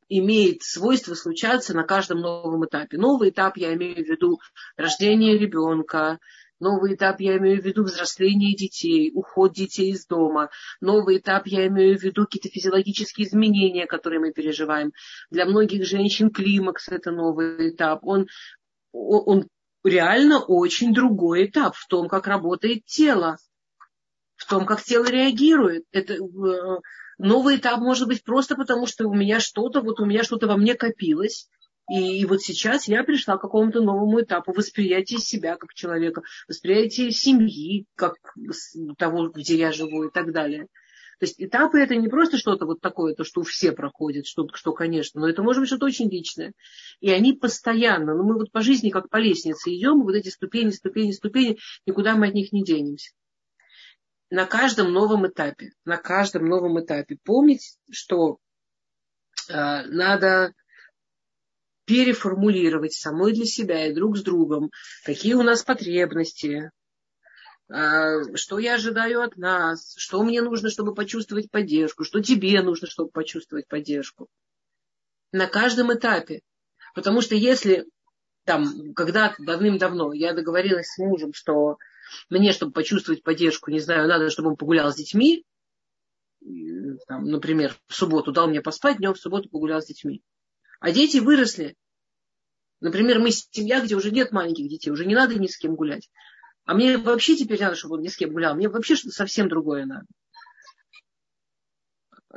имеет 0.08 0.62
свойство 0.62 1.14
случаться 1.14 1.74
на 1.74 1.84
каждом 1.84 2.20
новом 2.20 2.64
этапе. 2.64 2.96
Новый 2.96 3.28
этап 3.28 3.58
я 3.58 3.74
имею 3.74 4.02
в 4.02 4.08
виду 4.08 4.40
рождение 4.76 5.36
ребенка, 5.36 6.18
Новый 6.60 6.94
этап 6.94 7.20
я 7.20 7.38
имею 7.38 7.60
в 7.60 7.64
виду 7.64 7.84
взросление 7.84 8.54
детей, 8.54 9.10
уход 9.14 9.54
детей 9.54 9.92
из 9.92 10.06
дома. 10.06 10.50
Новый 10.80 11.18
этап 11.18 11.46
я 11.46 11.66
имею 11.66 11.98
в 11.98 12.02
виду 12.02 12.26
какие-то 12.26 12.50
физиологические 12.50 13.26
изменения, 13.26 13.86
которые 13.86 14.20
мы 14.20 14.32
переживаем. 14.32 14.92
Для 15.30 15.46
многих 15.46 15.86
женщин 15.86 16.30
климакс– 16.30 16.88
это 16.90 17.10
новый 17.10 17.70
этап. 17.70 18.04
Он, 18.04 18.26
он 18.92 19.48
реально 19.82 20.40
очень 20.40 20.92
другой 20.92 21.46
этап 21.46 21.74
в 21.74 21.86
том, 21.86 22.08
как 22.08 22.26
работает 22.26 22.84
тело, 22.84 23.38
в 24.36 24.48
том, 24.48 24.66
как 24.66 24.82
тело 24.82 25.06
реагирует. 25.06 25.84
Это 25.92 26.14
э, 26.14 26.80
новый 27.16 27.56
этап 27.56 27.80
может 27.80 28.06
быть 28.06 28.22
просто 28.22 28.54
потому, 28.54 28.86
что 28.86 29.08
у 29.08 29.14
меня 29.14 29.40
что-то, 29.40 29.80
вот 29.80 29.98
у 30.00 30.04
меня 30.04 30.24
что-то 30.24 30.46
во 30.46 30.58
мне 30.58 30.74
копилось, 30.74 31.48
и, 31.90 32.20
и 32.20 32.24
вот 32.24 32.40
сейчас 32.40 32.86
я 32.86 33.02
пришла 33.02 33.36
к 33.36 33.40
какому-то 33.40 33.80
новому 33.80 34.20
этапу 34.20 34.52
восприятия 34.52 35.18
себя 35.18 35.56
как 35.56 35.74
человека, 35.74 36.22
восприятия 36.46 37.10
семьи 37.10 37.86
как 37.96 38.14
того, 38.96 39.28
где 39.28 39.56
я 39.56 39.72
живу 39.72 40.04
и 40.04 40.10
так 40.10 40.32
далее. 40.32 40.68
То 41.18 41.26
есть 41.26 41.34
этапы 41.38 41.80
это 41.80 41.96
не 41.96 42.08
просто 42.08 42.38
что-то 42.38 42.64
вот 42.64 42.80
такое, 42.80 43.14
то, 43.14 43.24
что 43.24 43.42
все 43.42 43.72
проходят, 43.72 44.26
что, 44.26 44.46
что, 44.54 44.72
конечно, 44.72 45.20
но 45.20 45.28
это 45.28 45.42
может 45.42 45.62
быть 45.62 45.68
что-то 45.68 45.86
очень 45.86 46.08
личное. 46.08 46.52
И 47.00 47.10
они 47.10 47.32
постоянно, 47.32 48.14
ну 48.14 48.22
мы 48.22 48.34
вот 48.34 48.52
по 48.52 48.60
жизни 48.60 48.90
как 48.90 49.10
по 49.10 49.16
лестнице 49.16 49.74
идем, 49.74 50.02
вот 50.04 50.14
эти 50.14 50.28
ступени, 50.28 50.70
ступени, 50.70 51.10
ступени, 51.10 51.58
никуда 51.86 52.14
мы 52.14 52.28
от 52.28 52.34
них 52.34 52.52
не 52.52 52.62
денемся. 52.62 53.10
На 54.30 54.46
каждом 54.46 54.92
новом 54.92 55.26
этапе, 55.26 55.72
на 55.84 55.96
каждом 55.96 56.46
новом 56.46 56.80
этапе 56.80 57.18
помнить, 57.24 57.78
что 57.90 58.38
э, 59.48 59.86
надо 59.86 60.54
переформулировать 61.90 62.92
самой 62.92 63.32
для 63.32 63.46
себя 63.46 63.88
и 63.88 63.92
друг 63.92 64.16
с 64.16 64.22
другом, 64.22 64.70
какие 65.04 65.34
у 65.34 65.42
нас 65.42 65.64
потребности, 65.64 66.70
а, 67.68 68.36
что 68.36 68.60
я 68.60 68.74
ожидаю 68.74 69.22
от 69.22 69.36
нас, 69.36 69.94
что 69.96 70.22
мне 70.22 70.40
нужно, 70.40 70.70
чтобы 70.70 70.94
почувствовать 70.94 71.50
поддержку, 71.50 72.04
что 72.04 72.22
тебе 72.22 72.62
нужно, 72.62 72.86
чтобы 72.86 73.10
почувствовать 73.10 73.66
поддержку. 73.66 74.28
На 75.32 75.48
каждом 75.48 75.92
этапе. 75.92 76.42
Потому 76.94 77.22
что 77.22 77.34
если 77.34 77.86
там, 78.44 78.94
когда-то 78.94 79.42
давным-давно 79.42 80.12
я 80.12 80.32
договорилась 80.32 80.92
с 80.94 80.98
мужем, 80.98 81.32
что 81.32 81.76
мне, 82.28 82.52
чтобы 82.52 82.70
почувствовать 82.70 83.24
поддержку, 83.24 83.72
не 83.72 83.80
знаю, 83.80 84.06
надо, 84.06 84.30
чтобы 84.30 84.50
он 84.50 84.56
погулял 84.56 84.92
с 84.92 84.96
детьми, 84.96 85.44
там, 87.08 87.24
например, 87.24 87.74
в 87.88 87.94
субботу 87.96 88.30
дал 88.30 88.46
мне 88.46 88.60
поспать, 88.60 88.98
днем 88.98 89.14
в 89.14 89.18
субботу 89.18 89.48
погулял 89.48 89.82
с 89.82 89.86
детьми. 89.86 90.22
А 90.80 90.92
дети 90.92 91.18
выросли. 91.18 91.76
Например, 92.80 93.18
мы 93.18 93.30
семья, 93.30 93.80
где 93.80 93.94
уже 93.94 94.10
нет 94.10 94.32
маленьких 94.32 94.68
детей, 94.68 94.90
уже 94.90 95.04
не 95.04 95.14
надо 95.14 95.38
ни 95.38 95.46
с 95.46 95.58
кем 95.58 95.74
гулять. 95.74 96.10
А 96.64 96.74
мне 96.74 96.96
вообще 96.98 97.36
теперь 97.36 97.60
надо, 97.60 97.76
чтобы 97.76 97.96
он 97.96 98.02
ни 98.02 98.08
с 98.08 98.16
кем 98.16 98.32
гулял. 98.32 98.54
Мне 98.54 98.68
вообще 98.68 98.96
что-то 98.96 99.14
совсем 99.14 99.48
другое 99.48 99.86
надо. 99.86 100.06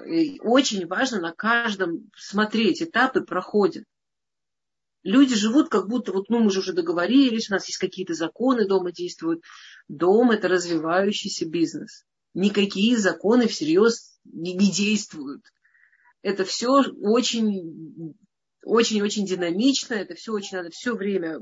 И 0.07 0.39
очень 0.41 0.87
важно 0.87 1.21
на 1.21 1.33
каждом 1.33 2.09
смотреть, 2.15 2.81
этапы 2.81 3.21
проходят. 3.21 3.85
Люди 5.03 5.35
живут 5.35 5.69
как 5.69 5.87
будто, 5.87 6.13
вот 6.13 6.29
ну, 6.29 6.39
мы 6.39 6.49
же 6.49 6.59
уже 6.59 6.73
договорились, 6.73 7.49
у 7.49 7.53
нас 7.53 7.67
есть 7.67 7.77
какие-то 7.77 8.13
законы, 8.13 8.67
дома 8.67 8.91
действуют. 8.91 9.43
Дом– 9.87 10.31
это 10.31 10.47
развивающийся 10.47 11.45
бизнес. 11.45 12.05
Никакие 12.33 12.97
законы 12.97 13.47
всерьез 13.47 14.17
не, 14.23 14.53
не 14.53 14.71
действуют. 14.71 15.43
Это 16.21 16.45
все 16.45 16.81
очень 17.01 18.15
очень-очень 18.63 19.25
динамично, 19.25 19.95
это 19.95 20.15
все 20.15 20.31
очень 20.31 20.57
надо 20.57 20.69
все 20.71 20.95
время, 20.95 21.39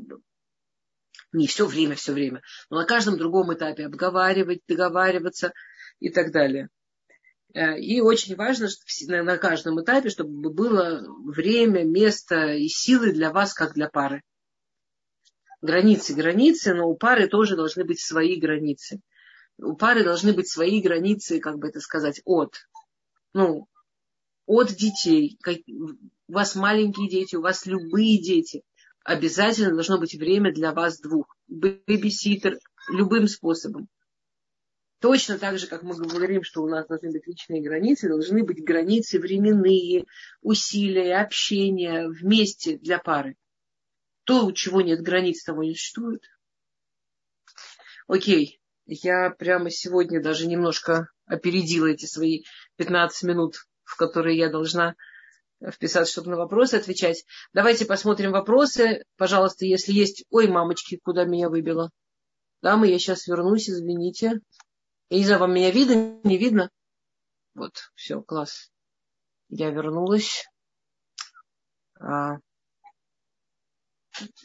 не 1.32 1.48
все 1.48 1.66
время, 1.66 1.96
все 1.96 2.14
время, 2.14 2.42
но 2.70 2.78
на 2.78 2.86
каждом 2.86 3.18
другом 3.18 3.54
этапе 3.54 3.86
обговаривать, 3.86 4.62
договариваться 4.68 5.54
и 6.00 6.10
так 6.10 6.32
далее. 6.32 6.70
Э, 7.54 7.78
и 7.80 8.02
очень 8.02 8.36
важно 8.36 8.70
что 8.70 9.24
на 9.24 9.38
каждом 9.38 9.82
этапе, 9.82 10.10
чтобы 10.10 10.52
было 10.52 11.04
время, 11.26 11.84
место 11.84 12.54
и 12.54 12.68
силы 12.68 13.12
для 13.12 13.32
вас, 13.32 13.54
как 13.54 13.74
для 13.74 13.90
пары. 13.90 14.22
Границы, 15.62 16.16
границы, 16.16 16.74
но 16.74 16.88
у 16.90 16.96
пары 16.96 17.28
тоже 17.28 17.56
должны 17.56 17.86
быть 17.86 18.02
свои 18.02 18.40
границы. 18.40 19.00
У 19.58 19.76
пары 19.76 20.04
должны 20.04 20.34
быть 20.34 20.50
свои 20.50 20.82
границы, 20.82 21.40
как 21.40 21.60
бы 21.60 21.68
это 21.68 21.80
сказать, 21.82 22.22
от. 22.26 22.56
Ну, 23.34 23.68
от 24.48 24.70
детей 24.74 25.38
у 26.32 26.34
вас 26.34 26.56
маленькие 26.56 27.10
дети, 27.10 27.36
у 27.36 27.42
вас 27.42 27.66
любые 27.66 28.18
дети, 28.18 28.64
обязательно 29.04 29.74
должно 29.74 30.00
быть 30.00 30.16
время 30.16 30.54
для 30.54 30.72
вас 30.72 30.98
двух. 31.02 31.36
Бэбиситер 31.50 32.58
любым 32.90 33.28
способом. 33.28 33.90
Точно 35.02 35.38
так 35.38 35.60
же, 35.60 35.68
как 35.68 35.84
мы 35.84 35.94
говорим, 35.94 36.44
что 36.44 36.62
у 36.62 36.70
нас 36.70 36.88
должны 36.88 37.12
быть 37.12 37.28
личные 37.28 37.62
границы, 37.62 38.08
должны 38.08 38.46
быть 38.46 38.64
границы 38.64 39.20
временные, 39.20 40.06
усилия, 40.42 41.18
общения 41.18 42.08
вместе 42.08 42.78
для 42.78 42.98
пары. 42.98 43.36
То, 44.24 44.46
у 44.46 44.54
чего 44.54 44.80
нет 44.80 45.02
границ, 45.02 45.44
того 45.44 45.64
не 45.64 45.74
существует. 45.74 46.24
Окей, 48.08 48.62
я 48.86 49.32
прямо 49.32 49.70
сегодня 49.70 50.24
даже 50.24 50.48
немножко 50.48 51.10
опередила 51.26 51.88
эти 51.88 52.06
свои 52.06 52.44
15 52.78 53.24
минут, 53.24 53.56
в 53.84 53.98
которые 53.98 54.38
я 54.38 54.50
должна 54.50 54.96
вписаться, 55.70 56.12
чтобы 56.12 56.32
на 56.32 56.38
вопросы 56.38 56.76
отвечать. 56.76 57.26
Давайте 57.54 57.86
посмотрим 57.86 58.32
вопросы. 58.32 59.04
Пожалуйста, 59.18 59.66
если 59.66 59.92
есть... 59.92 60.26
Ой, 60.30 60.48
мамочки, 60.48 61.00
куда 61.04 61.26
меня 61.26 61.50
выбило? 61.50 61.92
Дамы, 62.62 62.88
я 62.88 62.98
сейчас 63.00 63.28
вернусь, 63.28 63.70
извините. 63.70 64.40
Я 65.10 65.18
не 65.18 65.26
знаю, 65.26 65.42
вам 65.42 65.54
меня 65.54 65.72
видно, 65.72 66.20
не 66.24 66.38
видно? 66.38 66.70
Вот, 67.54 67.74
все, 67.96 68.22
класс. 68.22 68.72
Я 69.50 69.70
вернулась. 69.70 70.46
А, 72.00 72.38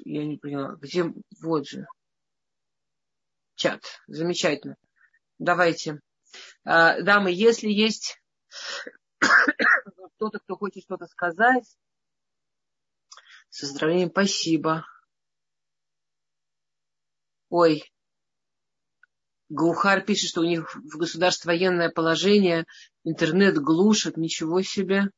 я 0.05 0.25
не 0.25 0.37
поняла, 0.37 0.77
где... 0.81 1.12
Вот 1.41 1.67
же. 1.67 1.87
Чат. 3.55 3.83
Замечательно. 4.07 4.77
Давайте. 5.39 6.01
А, 6.64 7.01
дамы, 7.01 7.31
если 7.33 7.69
есть 7.69 8.21
кто-то, 10.17 10.39
кто 10.39 10.57
хочет 10.57 10.83
что-то 10.83 11.07
сказать. 11.07 11.77
С 13.51 13.61
поздравлением, 13.61 14.11
спасибо. 14.11 14.85
Ой, 17.49 17.85
Гаухар 19.49 20.05
пишет, 20.05 20.31
что 20.31 20.41
у 20.41 20.45
них 20.45 20.75
в 20.75 20.99
государстве 20.99 21.49
военное 21.49 21.91
положение, 21.91 22.67
интернет 23.05 23.59
глушат, 23.59 24.17
ничего 24.17 24.62
себе. 24.62 25.11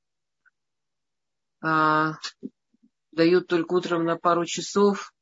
А, 1.61 2.15
дают 3.13 3.49
только 3.49 3.73
утром 3.73 4.05
на 4.05 4.17
пару 4.17 4.45
часов. 4.45 5.13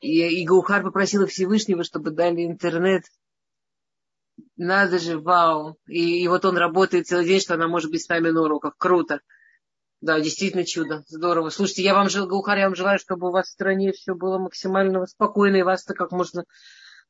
И, 0.00 0.40
и 0.40 0.46
Гаухар 0.46 0.84
попросила 0.84 1.26
Всевышнего, 1.26 1.82
чтобы 1.82 2.12
дали 2.12 2.46
интернет. 2.46 3.04
Надо 4.56 4.98
же, 4.98 5.18
вау. 5.18 5.76
И, 5.86 6.22
и 6.22 6.28
вот 6.28 6.44
он 6.44 6.56
работает 6.56 7.06
целый 7.06 7.26
день, 7.26 7.40
что 7.40 7.54
она 7.54 7.68
может 7.68 7.90
быть 7.90 8.04
с 8.04 8.08
нами 8.08 8.30
на 8.30 8.42
уроках. 8.42 8.76
Круто. 8.76 9.20
Да, 10.00 10.20
действительно 10.20 10.64
чудо. 10.64 11.02
Здорово. 11.08 11.50
Слушайте, 11.50 11.82
я 11.82 11.94
вам, 11.94 12.08
Гаухар, 12.08 12.58
я 12.58 12.64
вам 12.66 12.76
желаю, 12.76 12.98
чтобы 12.98 13.28
у 13.28 13.32
вас 13.32 13.46
в 13.46 13.52
стране 13.52 13.92
все 13.92 14.14
было 14.14 14.38
максимально 14.38 15.04
спокойно, 15.06 15.56
и 15.56 15.62
вас-то 15.62 15.94
как 15.94 16.12
можно 16.12 16.44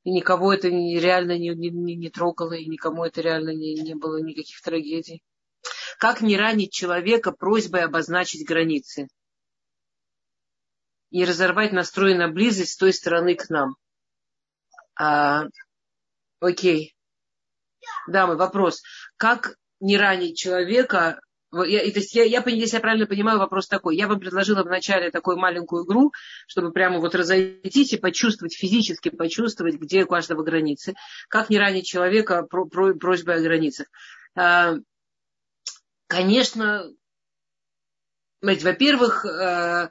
и 0.05 0.11
никого 0.11 0.55
это 0.55 0.69
реально 0.69 1.37
не, 1.39 1.51
не, 1.51 1.97
не 1.97 2.11
трогало, 2.11 2.53
и 2.53 2.67
никому 2.67 3.05
это 3.05 3.21
реально 3.21 3.51
не, 3.51 3.75
не 3.75 3.95
было 3.95 4.23
никаких 4.23 4.61
трагедий. 4.63 5.23
Как 5.99 6.21
не 6.21 6.37
ранить 6.37 6.73
человека 6.73 7.33
просьбой 7.33 7.83
обозначить 7.83 8.47
границы? 8.47 9.09
Не 11.11 11.25
разорвать 11.25 11.73
настрой 11.73 12.15
на 12.15 12.29
близость 12.29 12.73
с 12.73 12.77
той 12.77 12.93
стороны 12.93 13.35
к 13.35 13.51
нам. 13.51 13.77
А, 14.95 15.45
окей. 16.41 16.95
Да, 18.09 18.27
мой 18.27 18.37
вопрос. 18.37 18.83
Как 19.17 19.55
не 19.81 19.97
ранить 19.97 20.37
человека 20.37 21.21
я, 21.51 21.81
то 21.81 21.99
есть 21.99 22.15
я, 22.15 22.25
я, 22.25 22.43
если 22.47 22.77
я 22.77 22.81
правильно 22.81 23.07
понимаю, 23.07 23.39
вопрос 23.39 23.69
такой. 23.69 23.97
Я 23.97 24.07
вам 24.07 24.21
предложила 24.21 24.63
вначале 24.63 25.11
такую 25.11 25.39
маленькую 25.39 25.87
игру, 25.87 26.13
чтобы 26.47 26.73
прямо 26.73 26.99
вот 26.99 27.15
разойтись 27.15 27.95
и 27.95 27.97
почувствовать, 27.97 28.55
физически 28.55 29.09
почувствовать, 29.09 29.77
где 29.77 30.05
у 30.05 30.07
каждого 30.07 30.43
границы. 30.43 30.95
Как 31.29 31.49
не 31.49 31.59
ранить 31.59 31.87
человека 31.87 32.43
про, 32.43 32.67
про, 32.67 32.95
просьбой 32.95 33.37
о 33.37 33.41
границах. 33.41 33.87
А, 34.35 34.75
конечно, 36.07 36.91
во-первых, 38.43 39.25
э, 39.25 39.89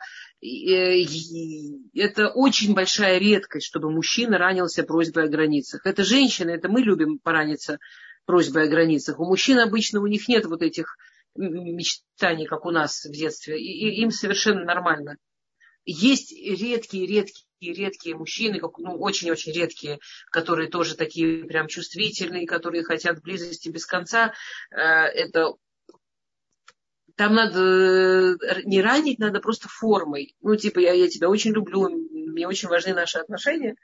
это 1.95 2.29
очень 2.29 2.75
большая 2.75 3.17
редкость, 3.17 3.65
чтобы 3.65 3.89
мужчина 3.89 4.37
ранился 4.37 4.83
просьбой 4.83 5.25
о 5.25 5.29
границах. 5.29 5.85
Это 5.85 6.03
женщины, 6.03 6.51
это 6.51 6.69
мы 6.69 6.81
любим 6.81 7.17
пораниться 7.17 7.79
просьбой 8.27 8.65
о 8.65 8.67
границах. 8.67 9.19
У 9.19 9.25
мужчин 9.25 9.59
обычно 9.59 10.01
у 10.01 10.07
них 10.07 10.27
нет 10.27 10.45
вот 10.45 10.61
этих 10.61 10.97
мечтаний, 11.35 12.45
как 12.45 12.65
у 12.65 12.71
нас 12.71 13.05
в 13.05 13.11
детстве, 13.11 13.59
и, 13.59 13.89
и 13.89 14.01
им 14.01 14.11
совершенно 14.11 14.63
нормально. 14.63 15.17
Есть 15.85 16.33
редкие, 16.33 17.07
редкие, 17.07 17.73
редкие 17.73 18.15
мужчины, 18.15 18.59
как, 18.59 18.77
ну, 18.77 18.99
очень-очень 18.99 19.53
редкие, 19.53 19.99
которые 20.31 20.69
тоже 20.69 20.95
такие 20.95 21.45
прям 21.45 21.67
чувствительные, 21.67 22.45
которые 22.45 22.83
хотят 22.83 23.21
близости 23.21 23.69
без 23.69 23.85
конца. 23.85 24.33
Э, 24.69 24.77
это 24.81 25.53
там 27.15 27.33
надо 27.33 27.61
э, 27.61 28.61
не 28.65 28.81
ранить, 28.81 29.19
надо 29.19 29.39
просто 29.39 29.69
формой. 29.69 30.35
Ну, 30.41 30.55
типа, 30.57 30.79
я, 30.79 30.91
я 30.91 31.07
тебя 31.07 31.29
очень 31.29 31.51
люблю, 31.51 31.87
мне 31.89 32.47
очень 32.47 32.67
важны 32.67 32.93
наши 32.93 33.19
отношения. 33.19 33.75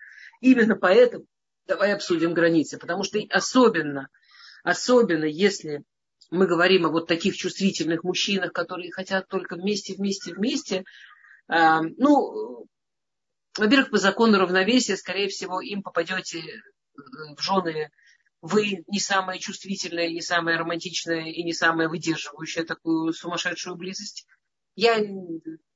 Именно 0.41 0.75
поэтому 0.75 1.25
давай 1.65 1.93
обсудим 1.93 2.33
границы. 2.33 2.77
Потому 2.77 3.03
что 3.03 3.19
особенно, 3.29 4.09
особенно 4.63 5.25
если 5.25 5.83
мы 6.31 6.47
говорим 6.47 6.85
о 6.85 6.89
вот 6.89 7.07
таких 7.07 7.37
чувствительных 7.37 8.03
мужчинах, 8.03 8.53
которые 8.53 8.91
хотят 8.91 9.27
только 9.27 9.55
вместе, 9.55 9.93
вместе, 9.93 10.33
вместе, 10.33 10.83
а, 11.47 11.81
ну, 11.81 12.65
во-первых, 13.57 13.91
по 13.91 13.97
закону 13.97 14.39
равновесия, 14.39 14.97
скорее 14.97 15.27
всего, 15.27 15.61
им 15.61 15.83
попадете 15.83 16.39
э, 16.39 16.61
в 17.37 17.41
жены 17.41 17.91
вы 18.43 18.83
не 18.87 18.99
самая 18.99 19.39
чувствительная, 19.39 20.09
не 20.09 20.21
самая 20.21 20.57
романтичная 20.57 21.27
и 21.27 21.43
не 21.43 21.53
самая 21.53 21.87
выдерживающая 21.87 22.65
такую 22.65 23.13
сумасшедшую 23.13 23.77
близость. 23.77 24.27
Я 24.75 24.99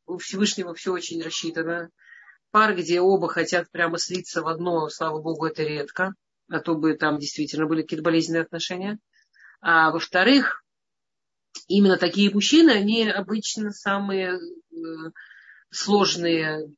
у 0.06 0.18
Всевышнего 0.18 0.74
все 0.74 0.92
очень 0.92 1.24
рассчитано. 1.24 1.90
Пар, 2.52 2.76
где 2.76 3.00
оба 3.00 3.30
хотят 3.30 3.72
прямо 3.72 3.98
слиться 3.98 4.42
в 4.42 4.48
одно, 4.48 4.90
слава 4.90 5.22
богу, 5.22 5.46
это 5.46 5.64
редко. 5.64 6.14
А 6.50 6.60
то 6.60 6.76
бы 6.76 6.94
там 6.94 7.20
действительно 7.20 7.66
были 7.66 7.82
какие-то 7.82 8.04
болезненные 8.04 8.44
отношения. 8.44 9.00
А 9.62 9.92
во-вторых, 9.92 10.64
именно 11.68 11.98
такие 11.98 12.32
мужчины, 12.32 12.72
они 12.72 13.10
обычно 13.10 13.72
самые 13.72 14.40
э, 14.40 14.76
сложные 15.70 16.74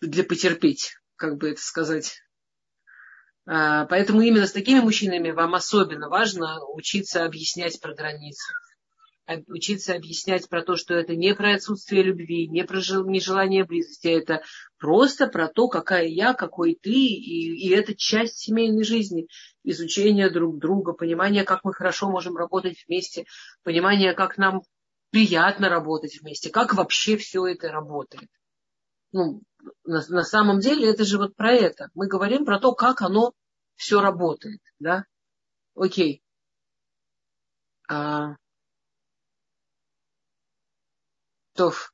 для 0.00 0.24
потерпеть, 0.24 0.94
как 1.16 1.36
бы 1.36 1.50
это 1.50 1.60
сказать. 1.60 2.20
А, 3.46 3.86
поэтому 3.86 4.22
именно 4.22 4.46
с 4.46 4.52
такими 4.52 4.80
мужчинами 4.80 5.30
вам 5.30 5.54
особенно 5.54 6.08
важно 6.08 6.64
учиться 6.64 7.24
объяснять 7.24 7.80
про 7.80 7.94
границы 7.94 8.52
учиться 9.48 9.94
объяснять 9.94 10.48
про 10.48 10.62
то, 10.62 10.76
что 10.76 10.94
это 10.94 11.14
не 11.14 11.34
про 11.34 11.54
отсутствие 11.54 12.02
любви, 12.02 12.48
не 12.48 12.64
про 12.64 12.78
нежелание 12.78 13.64
близости, 13.64 14.08
а 14.08 14.18
это 14.18 14.42
просто 14.78 15.26
про 15.26 15.48
то, 15.48 15.68
какая 15.68 16.06
я, 16.06 16.34
какой 16.34 16.78
ты, 16.80 16.90
и, 16.90 17.66
и 17.66 17.70
это 17.70 17.94
часть 17.94 18.38
семейной 18.38 18.84
жизни, 18.84 19.26
изучение 19.62 20.30
друг 20.30 20.58
друга, 20.58 20.92
понимание, 20.92 21.44
как 21.44 21.64
мы 21.64 21.72
хорошо 21.72 22.10
можем 22.10 22.36
работать 22.36 22.84
вместе, 22.86 23.24
понимание, 23.62 24.14
как 24.14 24.38
нам 24.38 24.62
приятно 25.10 25.68
работать 25.68 26.18
вместе, 26.20 26.50
как 26.50 26.74
вообще 26.74 27.16
все 27.16 27.46
это 27.46 27.68
работает. 27.68 28.28
Ну, 29.12 29.42
на, 29.84 30.02
на 30.08 30.24
самом 30.24 30.60
деле 30.60 30.88
это 30.88 31.04
же 31.04 31.18
вот 31.18 31.34
про 31.34 31.52
это. 31.52 31.90
Мы 31.94 32.06
говорим 32.06 32.44
про 32.44 32.58
то, 32.58 32.72
как 32.74 33.02
оно 33.02 33.32
все 33.74 34.00
работает, 34.00 34.60
да? 34.78 35.04
Окей. 35.74 36.22
А, 37.88 38.36
Тов. 41.60 41.92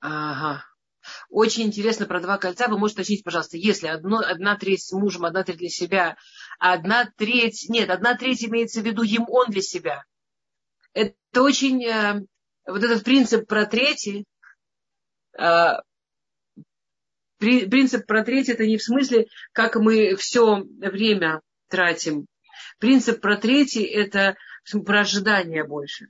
Ага. 0.00 0.64
Очень 1.28 1.66
интересно 1.66 2.04
про 2.04 2.18
два 2.18 2.36
кольца. 2.36 2.66
Вы 2.66 2.76
можете 2.76 3.02
уточнить, 3.02 3.22
пожалуйста, 3.22 3.58
если 3.58 3.86
одно, 3.86 4.18
одна 4.18 4.56
треть 4.56 4.82
с 4.82 4.90
мужем, 4.90 5.24
одна 5.24 5.44
треть 5.44 5.58
для 5.58 5.68
себя, 5.68 6.16
а 6.58 6.72
одна 6.72 7.08
треть, 7.16 7.66
нет, 7.68 7.88
одна 7.90 8.16
треть 8.16 8.44
имеется 8.44 8.80
в 8.80 8.84
виду 8.84 9.04
им 9.04 9.24
он 9.28 9.50
для 9.50 9.62
себя. 9.62 10.02
Это 10.94 11.14
очень, 11.36 11.84
э, 11.84 12.26
вот 12.66 12.82
этот 12.82 13.04
принцип 13.04 13.46
про 13.46 13.66
трети, 13.66 14.24
э, 15.38 15.74
при, 17.38 17.68
принцип 17.68 18.04
про 18.04 18.24
треть 18.24 18.48
это 18.48 18.66
не 18.66 18.78
в 18.78 18.82
смысле, 18.82 19.28
как 19.52 19.76
мы 19.76 20.16
все 20.16 20.64
время 20.64 21.40
тратим. 21.68 22.26
Принцип 22.80 23.20
про 23.20 23.36
третий 23.36 23.84
это 23.84 24.36
про 24.84 25.02
ожидание 25.02 25.62
больше. 25.62 26.08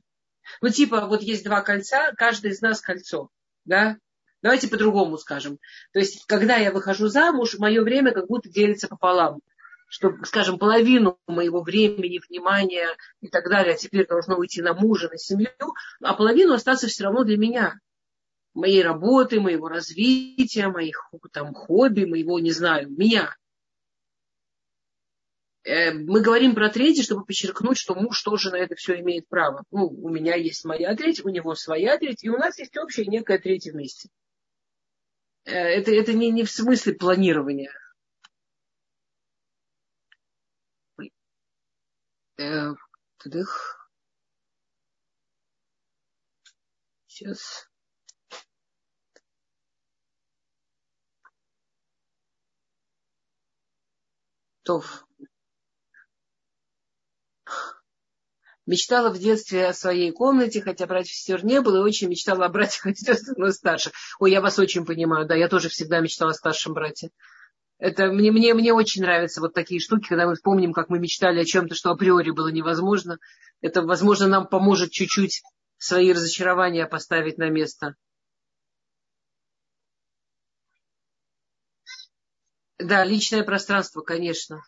Ну, 0.61 0.68
типа, 0.68 1.07
вот 1.07 1.22
есть 1.22 1.44
два 1.44 1.62
кольца, 1.62 2.12
каждый 2.16 2.51
из 2.53 2.61
нас 2.61 2.80
кольцо, 2.80 3.30
да? 3.64 3.96
Давайте 4.42 4.68
по-другому 4.68 5.18
скажем. 5.18 5.59
То 5.92 5.98
есть, 5.98 6.24
когда 6.26 6.57
я 6.57 6.72
выхожу 6.72 7.09
замуж, 7.09 7.59
мое 7.59 7.82
время 7.82 8.12
как 8.12 8.26
будто 8.26 8.48
делится 8.48 8.88
пополам. 8.88 9.40
Что, 9.88 10.16
скажем, 10.24 10.59
половину 10.59 11.18
моего 11.26 11.62
времени, 11.62 12.20
внимания 12.28 12.88
и 13.20 13.28
так 13.28 13.48
далее 13.48 13.76
теперь 13.76 14.07
должно 14.07 14.36
уйти 14.36 14.62
на 14.62 14.72
мужа, 14.72 15.09
на 15.09 15.18
семью, 15.18 15.51
а 16.01 16.14
половину 16.14 16.55
остаться 16.55 16.86
все 16.86 17.05
равно 17.05 17.24
для 17.24 17.36
меня. 17.36 17.80
Моей 18.55 18.82
работы, 18.82 19.40
моего 19.40 19.68
развития, 19.68 20.68
моих 20.68 21.11
там, 21.32 21.55
хобби, 21.55 22.05
моего, 22.05 22.38
не 22.38 22.53
знаю, 22.53 22.88
меня. 22.88 23.34
Э, 25.62 25.92
мы 25.92 26.22
говорим 26.22 26.54
про 26.54 26.70
третий, 26.70 27.02
чтобы 27.02 27.24
подчеркнуть, 27.24 27.76
что 27.76 27.94
муж 27.94 28.22
тоже 28.22 28.50
на 28.50 28.56
это 28.56 28.74
все 28.76 28.98
имеет 29.00 29.28
право. 29.28 29.64
Ну, 29.70 29.86
у 29.88 30.08
меня 30.08 30.34
есть 30.34 30.64
моя 30.64 30.94
треть, 30.96 31.24
у 31.24 31.28
него 31.28 31.54
своя 31.54 31.98
треть, 31.98 32.24
и 32.24 32.30
у 32.30 32.38
нас 32.38 32.58
есть 32.58 32.76
общая 32.78 33.04
некая 33.04 33.38
третья 33.38 33.72
вместе. 33.72 34.08
Э, 35.44 35.52
это, 35.52 35.92
это 35.92 36.12
не, 36.14 36.30
не 36.30 36.44
в 36.44 36.50
смысле 36.50 36.94
планирования. 36.94 37.72
Э, 42.38 42.72
Сейчас. 47.06 47.68
Тов. 54.62 55.09
Мечтала 58.70 59.10
в 59.10 59.18
детстве 59.18 59.66
о 59.66 59.74
своей 59.74 60.12
комнате, 60.12 60.62
хотя 60.62 60.86
братьев 60.86 61.12
сестер 61.12 61.44
не 61.44 61.60
было, 61.60 61.78
и 61.78 61.80
очень 61.80 62.08
мечтала 62.08 62.44
о 62.46 62.48
братьях 62.48 62.86
и 62.86 62.94
сестрах, 62.94 63.36
но 63.36 63.50
старших. 63.50 63.92
Ой, 64.20 64.30
я 64.30 64.40
вас 64.40 64.60
очень 64.60 64.86
понимаю, 64.86 65.26
да, 65.26 65.34
я 65.34 65.48
тоже 65.48 65.68
всегда 65.68 65.98
мечтала 65.98 66.30
о 66.30 66.34
старшем 66.34 66.74
брате. 66.74 67.10
Это 67.78 68.12
мне, 68.12 68.30
мне, 68.30 68.54
мне 68.54 68.72
очень 68.72 69.02
нравятся 69.02 69.40
вот 69.40 69.54
такие 69.54 69.80
штуки, 69.80 70.06
когда 70.06 70.28
мы 70.28 70.36
вспомним, 70.36 70.72
как 70.72 70.88
мы 70.88 71.00
мечтали 71.00 71.40
о 71.40 71.44
чем-то, 71.44 71.74
что 71.74 71.90
априори 71.90 72.30
было 72.30 72.46
невозможно. 72.46 73.18
Это, 73.60 73.82
возможно, 73.82 74.28
нам 74.28 74.46
поможет 74.46 74.92
чуть-чуть 74.92 75.42
свои 75.76 76.12
разочарования 76.12 76.86
поставить 76.86 77.38
на 77.38 77.50
место. 77.50 77.96
Да, 82.78 83.04
личное 83.04 83.42
пространство, 83.42 84.02
конечно. 84.02 84.62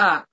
А, 0.00 0.24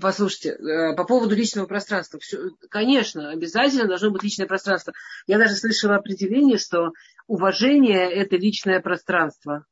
Послушайте, 0.00 0.50
э, 0.50 0.96
по 0.96 1.04
поводу 1.04 1.34
личного 1.34 1.66
пространства. 1.66 2.18
Все, 2.18 2.38
конечно, 2.70 3.30
обязательно 3.30 3.86
должно 3.86 4.10
быть 4.10 4.22
личное 4.22 4.46
пространство. 4.46 4.94
Я 5.26 5.36
даже 5.36 5.56
слышала 5.56 5.96
определение, 5.96 6.56
что 6.56 6.92
уважение– 7.26 8.10
это 8.14 8.36
личное 8.36 8.80
пространство. 8.80 9.66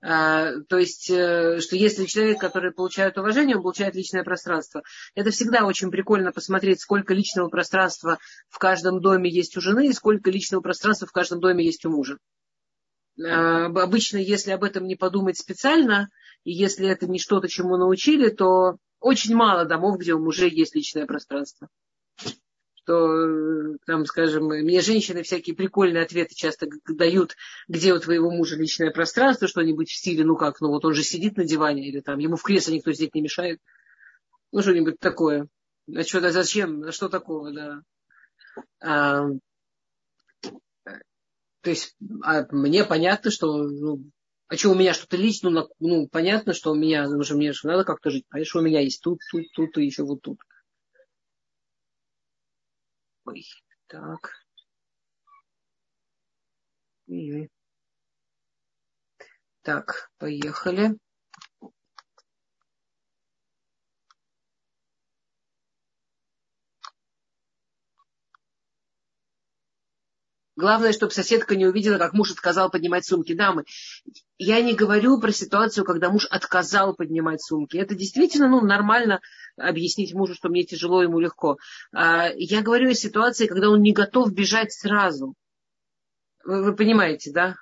А, 0.00 0.52
то 0.68 0.78
есть, 0.78 1.10
э, 1.10 1.60
что 1.60 1.76
если 1.76 2.06
человек, 2.06 2.40
который 2.40 2.72
получает 2.72 3.18
уважение, 3.18 3.56
он 3.56 3.62
получает 3.62 3.94
личное 3.94 4.24
пространство. 4.24 4.82
Это 5.14 5.30
всегда 5.30 5.64
очень 5.64 5.92
прикольно 5.92 6.32
посмотреть, 6.32 6.80
сколько 6.80 7.14
личного 7.14 7.48
пространства 7.48 8.18
в 8.48 8.58
каждом 8.58 9.00
доме 9.00 9.30
есть 9.30 9.56
у 9.56 9.60
жены 9.60 9.88
и 9.88 9.92
сколько 9.92 10.30
личного 10.30 10.60
пространства 10.60 11.06
в 11.06 11.12
каждом 11.12 11.38
доме 11.38 11.64
есть 11.64 11.84
у 11.84 11.90
мужа. 11.90 12.18
А, 13.24 13.66
обычно, 13.66 14.18
если 14.18 14.50
об 14.52 14.64
этом 14.64 14.86
не 14.86 14.96
подумать 14.96 15.38
специально, 15.38 16.08
и 16.48 16.52
если 16.52 16.88
это 16.88 17.06
не 17.06 17.18
что-то, 17.18 17.46
чему 17.46 17.76
научили, 17.76 18.30
то 18.30 18.78
очень 19.00 19.34
мало 19.34 19.66
домов, 19.66 19.98
где 19.98 20.14
у 20.14 20.18
мужей 20.18 20.48
есть 20.48 20.74
личное 20.74 21.04
пространство. 21.04 21.68
Что, 22.74 23.76
там, 23.84 24.06
скажем, 24.06 24.46
мне 24.46 24.80
женщины 24.80 25.22
всякие 25.22 25.54
прикольные 25.54 26.04
ответы 26.04 26.34
часто 26.34 26.66
дают, 26.88 27.36
где 27.68 27.92
у 27.92 27.98
твоего 27.98 28.30
мужа 28.30 28.56
личное 28.56 28.90
пространство, 28.90 29.46
что-нибудь 29.46 29.90
в 29.90 29.94
стиле, 29.94 30.24
ну 30.24 30.36
как, 30.36 30.62
ну 30.62 30.68
вот 30.68 30.86
он 30.86 30.94
же 30.94 31.02
сидит 31.02 31.36
на 31.36 31.44
диване, 31.44 31.86
или 31.86 32.00
там 32.00 32.18
ему 32.18 32.36
в 32.36 32.42
кресле 32.42 32.76
никто 32.76 32.94
сидеть 32.94 33.14
не 33.14 33.20
мешает. 33.20 33.60
Ну, 34.50 34.62
что-нибудь 34.62 34.98
такое. 34.98 35.48
А 35.94 36.02
что, 36.02 36.22
да 36.22 36.32
зачем? 36.32 36.82
А 36.84 36.92
что 36.92 37.10
такого, 37.10 37.52
да? 37.52 37.82
А, 38.80 39.28
то 41.60 41.70
есть 41.70 41.94
а 42.22 42.46
мне 42.52 42.86
понятно, 42.86 43.30
что 43.30 43.68
ну, 43.68 44.02
а 44.48 44.56
что, 44.56 44.70
у 44.70 44.74
меня 44.74 44.94
что-то 44.94 45.16
лично, 45.16 45.50
ну, 45.50 45.68
ну, 45.78 46.08
понятно, 46.08 46.54
что 46.54 46.72
у 46.72 46.74
меня, 46.74 47.06
уже 47.08 47.34
мне 47.34 47.52
же 47.52 47.66
надо 47.66 47.84
как-то 47.84 48.10
жить. 48.10 48.26
Понимаешь, 48.28 48.56
у 48.56 48.60
меня 48.62 48.80
есть 48.80 49.02
тут, 49.02 49.20
тут, 49.30 49.44
тут 49.54 49.76
и 49.76 49.84
еще 49.84 50.04
вот 50.04 50.22
тут. 50.22 50.40
Ой, 53.26 53.44
так. 53.86 54.32
И... 57.06 57.48
Так, 59.62 60.10
поехали. 60.16 60.96
Главное, 70.58 70.92
чтобы 70.92 71.12
соседка 71.12 71.54
не 71.54 71.66
увидела, 71.66 71.98
как 71.98 72.14
муж 72.14 72.32
отказал 72.32 72.68
поднимать 72.68 73.06
сумки. 73.06 73.32
Дамы, 73.32 73.62
я 74.38 74.60
не 74.60 74.74
говорю 74.74 75.20
про 75.20 75.30
ситуацию, 75.30 75.84
когда 75.84 76.10
муж 76.10 76.26
отказал 76.28 76.96
поднимать 76.96 77.40
сумки. 77.40 77.76
Это 77.76 77.94
действительно 77.94 78.48
ну, 78.48 78.60
нормально 78.60 79.20
объяснить 79.56 80.14
мужу, 80.14 80.34
что 80.34 80.48
мне 80.48 80.64
тяжело, 80.64 81.00
ему 81.00 81.20
легко. 81.20 81.58
А, 81.92 82.30
я 82.34 82.60
говорю 82.62 82.90
о 82.90 82.94
ситуации, 82.94 83.46
когда 83.46 83.70
он 83.70 83.82
не 83.82 83.92
готов 83.92 84.32
бежать 84.32 84.72
сразу. 84.72 85.34
Вы, 86.42 86.64
вы 86.64 86.74
понимаете, 86.74 87.30
да? 87.30 87.54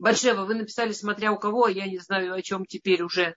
Большева, 0.00 0.46
вы 0.46 0.56
написали, 0.56 0.90
смотря 0.90 1.30
у 1.30 1.38
кого, 1.38 1.66
а 1.66 1.70
я 1.70 1.86
не 1.86 1.98
знаю, 1.98 2.34
о 2.34 2.42
чем 2.42 2.66
теперь 2.66 3.04
уже. 3.04 3.36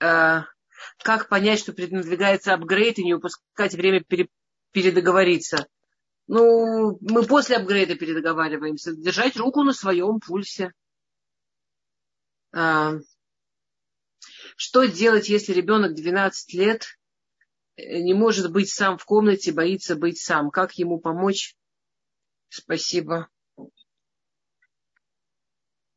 А, 0.00 0.46
как 1.02 1.28
понять, 1.28 1.58
что 1.58 1.72
преднадвигается 1.72 2.54
апгрейд 2.54 2.98
и 2.98 3.04
не 3.04 3.14
упускать 3.14 3.74
время 3.74 4.02
пере, 4.02 4.28
передоговориться? 4.72 5.66
Ну, 6.26 6.98
мы 7.00 7.24
после 7.24 7.56
апгрейда 7.56 7.94
передоговариваемся. 7.94 8.94
Держать 8.94 9.36
руку 9.36 9.62
на 9.62 9.72
своем 9.72 10.20
пульсе. 10.20 10.72
А, 12.52 12.94
что 14.56 14.84
делать, 14.84 15.28
если 15.28 15.52
ребенок 15.52 15.94
12 15.94 16.54
лет 16.54 16.86
э, 17.76 18.00
не 18.00 18.14
может 18.14 18.50
быть 18.50 18.70
сам 18.70 18.98
в 18.98 19.04
комнате, 19.04 19.52
боится 19.52 19.94
быть 19.94 20.18
сам? 20.18 20.50
Как 20.50 20.72
ему 20.74 20.98
помочь? 20.98 21.54
Спасибо. 22.48 23.28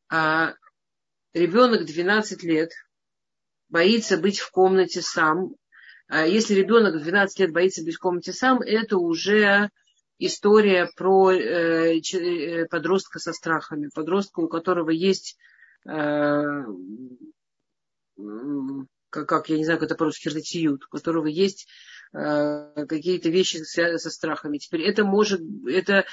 А, 0.09 0.53
ребенок 1.33 1.85
12 1.85 2.43
лет– 2.43 2.71
боится 3.69 4.17
быть 4.17 4.39
в 4.39 4.51
комнате 4.51 5.01
сам. 5.01 5.55
А 6.07 6.25
если 6.25 6.55
ребенок 6.55 6.95
в 6.95 7.03
12 7.03 7.39
лет 7.39 7.51
боится 7.51 7.83
быть 7.83 7.95
в 7.95 7.99
комнате 7.99 8.33
сам, 8.33 8.61
это 8.61 8.97
уже 8.97 9.69
история 10.17 10.89
про 10.95 11.31
э, 11.31 11.99
э, 11.99 12.65
подростка 12.65 13.19
со 13.19 13.31
страхами. 13.31 13.89
Подростка, 13.93 14.41
у 14.41 14.47
которого 14.47 14.89
есть 14.89 15.37
э, 15.87 16.63
как, 19.09 19.49
я 19.49 19.57
не 19.57 19.63
знаю, 19.63 19.79
как 19.79 19.87
это 19.87 19.95
по-русски, 19.95 20.29
у 20.59 20.77
которого 20.77 21.27
есть 21.27 21.67
какие-то 22.11 23.29
вещи 23.29 23.57
со 23.57 24.09
страхами. 24.09 24.57
Теперь 24.57 24.81
это 24.81 25.05
может, 25.05 25.41
это 25.67 26.05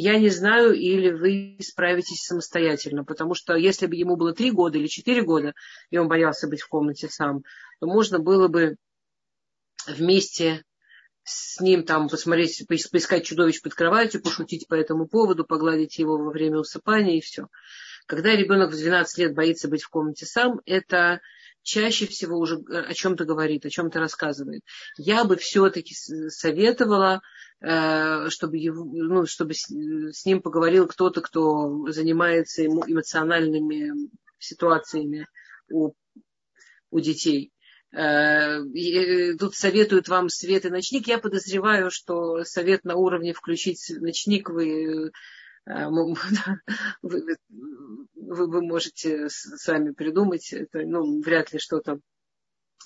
я 0.00 0.16
не 0.16 0.28
знаю, 0.28 0.74
или 0.74 1.10
вы 1.10 1.56
справитесь 1.60 2.22
самостоятельно. 2.22 3.04
Потому 3.04 3.34
что 3.34 3.56
если 3.56 3.86
бы 3.86 3.96
ему 3.96 4.14
было 4.14 4.32
три 4.32 4.52
года 4.52 4.78
или 4.78 4.86
четыре 4.86 5.22
года, 5.22 5.54
и 5.90 5.98
он 5.98 6.06
боялся 6.06 6.46
быть 6.46 6.60
в 6.60 6.68
комнате 6.68 7.08
сам, 7.08 7.42
то 7.80 7.88
можно 7.88 8.20
было 8.20 8.46
бы 8.46 8.76
вместе 9.88 10.62
с 11.24 11.60
ним 11.60 11.82
там 11.82 12.08
посмотреть, 12.08 12.64
поискать 12.68 13.24
чудовищ 13.24 13.60
под 13.60 13.74
кроватью, 13.74 14.22
пошутить 14.22 14.68
по 14.68 14.74
этому 14.74 15.08
поводу, 15.08 15.44
погладить 15.44 15.98
его 15.98 16.16
во 16.16 16.30
время 16.30 16.58
усыпания 16.58 17.16
и 17.16 17.20
все. 17.20 17.48
Когда 18.06 18.36
ребенок 18.36 18.70
в 18.70 18.76
12 18.76 19.18
лет 19.18 19.34
боится 19.34 19.66
быть 19.66 19.82
в 19.82 19.90
комнате 19.90 20.26
сам, 20.26 20.60
это 20.64 21.20
чаще 21.68 22.06
всего 22.06 22.38
уже 22.38 22.56
о 22.56 22.94
чем-то 22.94 23.24
говорит, 23.24 23.66
о 23.66 23.70
чем-то 23.70 24.00
рассказывает. 24.00 24.62
Я 24.96 25.24
бы 25.24 25.36
все-таки 25.36 25.94
советовала 26.28 27.20
Э, 27.60 28.28
чтобы, 28.28 28.56
его, 28.56 28.84
ну, 28.84 29.26
чтобы 29.26 29.54
с, 29.54 29.68
ним 30.24 30.42
поговорил 30.42 30.86
кто-то, 30.86 31.20
кто 31.20 31.90
занимается 31.90 32.64
эмоциональными 32.64 34.10
ситуациями 34.38 35.26
у, 35.68 35.92
у 36.90 37.00
детей. 37.00 37.50
Э, 37.92 38.62
и 38.62 39.36
тут 39.36 39.56
советуют 39.56 40.06
вам 40.06 40.28
свет 40.28 40.66
и 40.66 40.70
ночник. 40.70 41.08
Я 41.08 41.18
подозреваю, 41.18 41.90
что 41.90 42.44
совет 42.44 42.84
на 42.84 42.94
уровне 42.94 43.32
включить 43.32 43.92
ночник 43.98 44.50
вы, 44.50 45.10
э, 45.68 45.88
вы, 47.02 47.36
вы, 48.14 48.46
вы 48.50 48.62
можете 48.62 49.28
сами 49.28 49.92
придумать. 49.92 50.52
Это 50.52 50.80
ну, 50.80 51.20
вряд 51.22 51.52
ли 51.52 51.58
что-то 51.58 52.00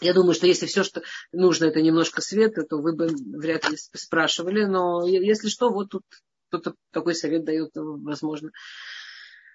я 0.01 0.15
думаю, 0.15 0.35
что 0.35 0.47
если 0.47 0.67
все, 0.67 0.83
что 0.83 1.03
нужно, 1.33 1.67
это 1.67 1.81
немножко 1.81 2.21
света, 2.23 2.65
то 2.65 2.79
вы 2.79 2.95
бы 2.95 3.07
вряд 3.07 3.69
ли 3.71 3.77
спрашивали. 3.77 4.65
Но 4.65 5.07
если 5.07 5.49
что, 5.49 5.71
вот 5.71 5.91
тут 5.91 6.03
кто-то 6.49 6.75
такой 6.91 7.15
совет 7.15 7.45
дает, 7.45 7.71
возможно. 7.75 8.51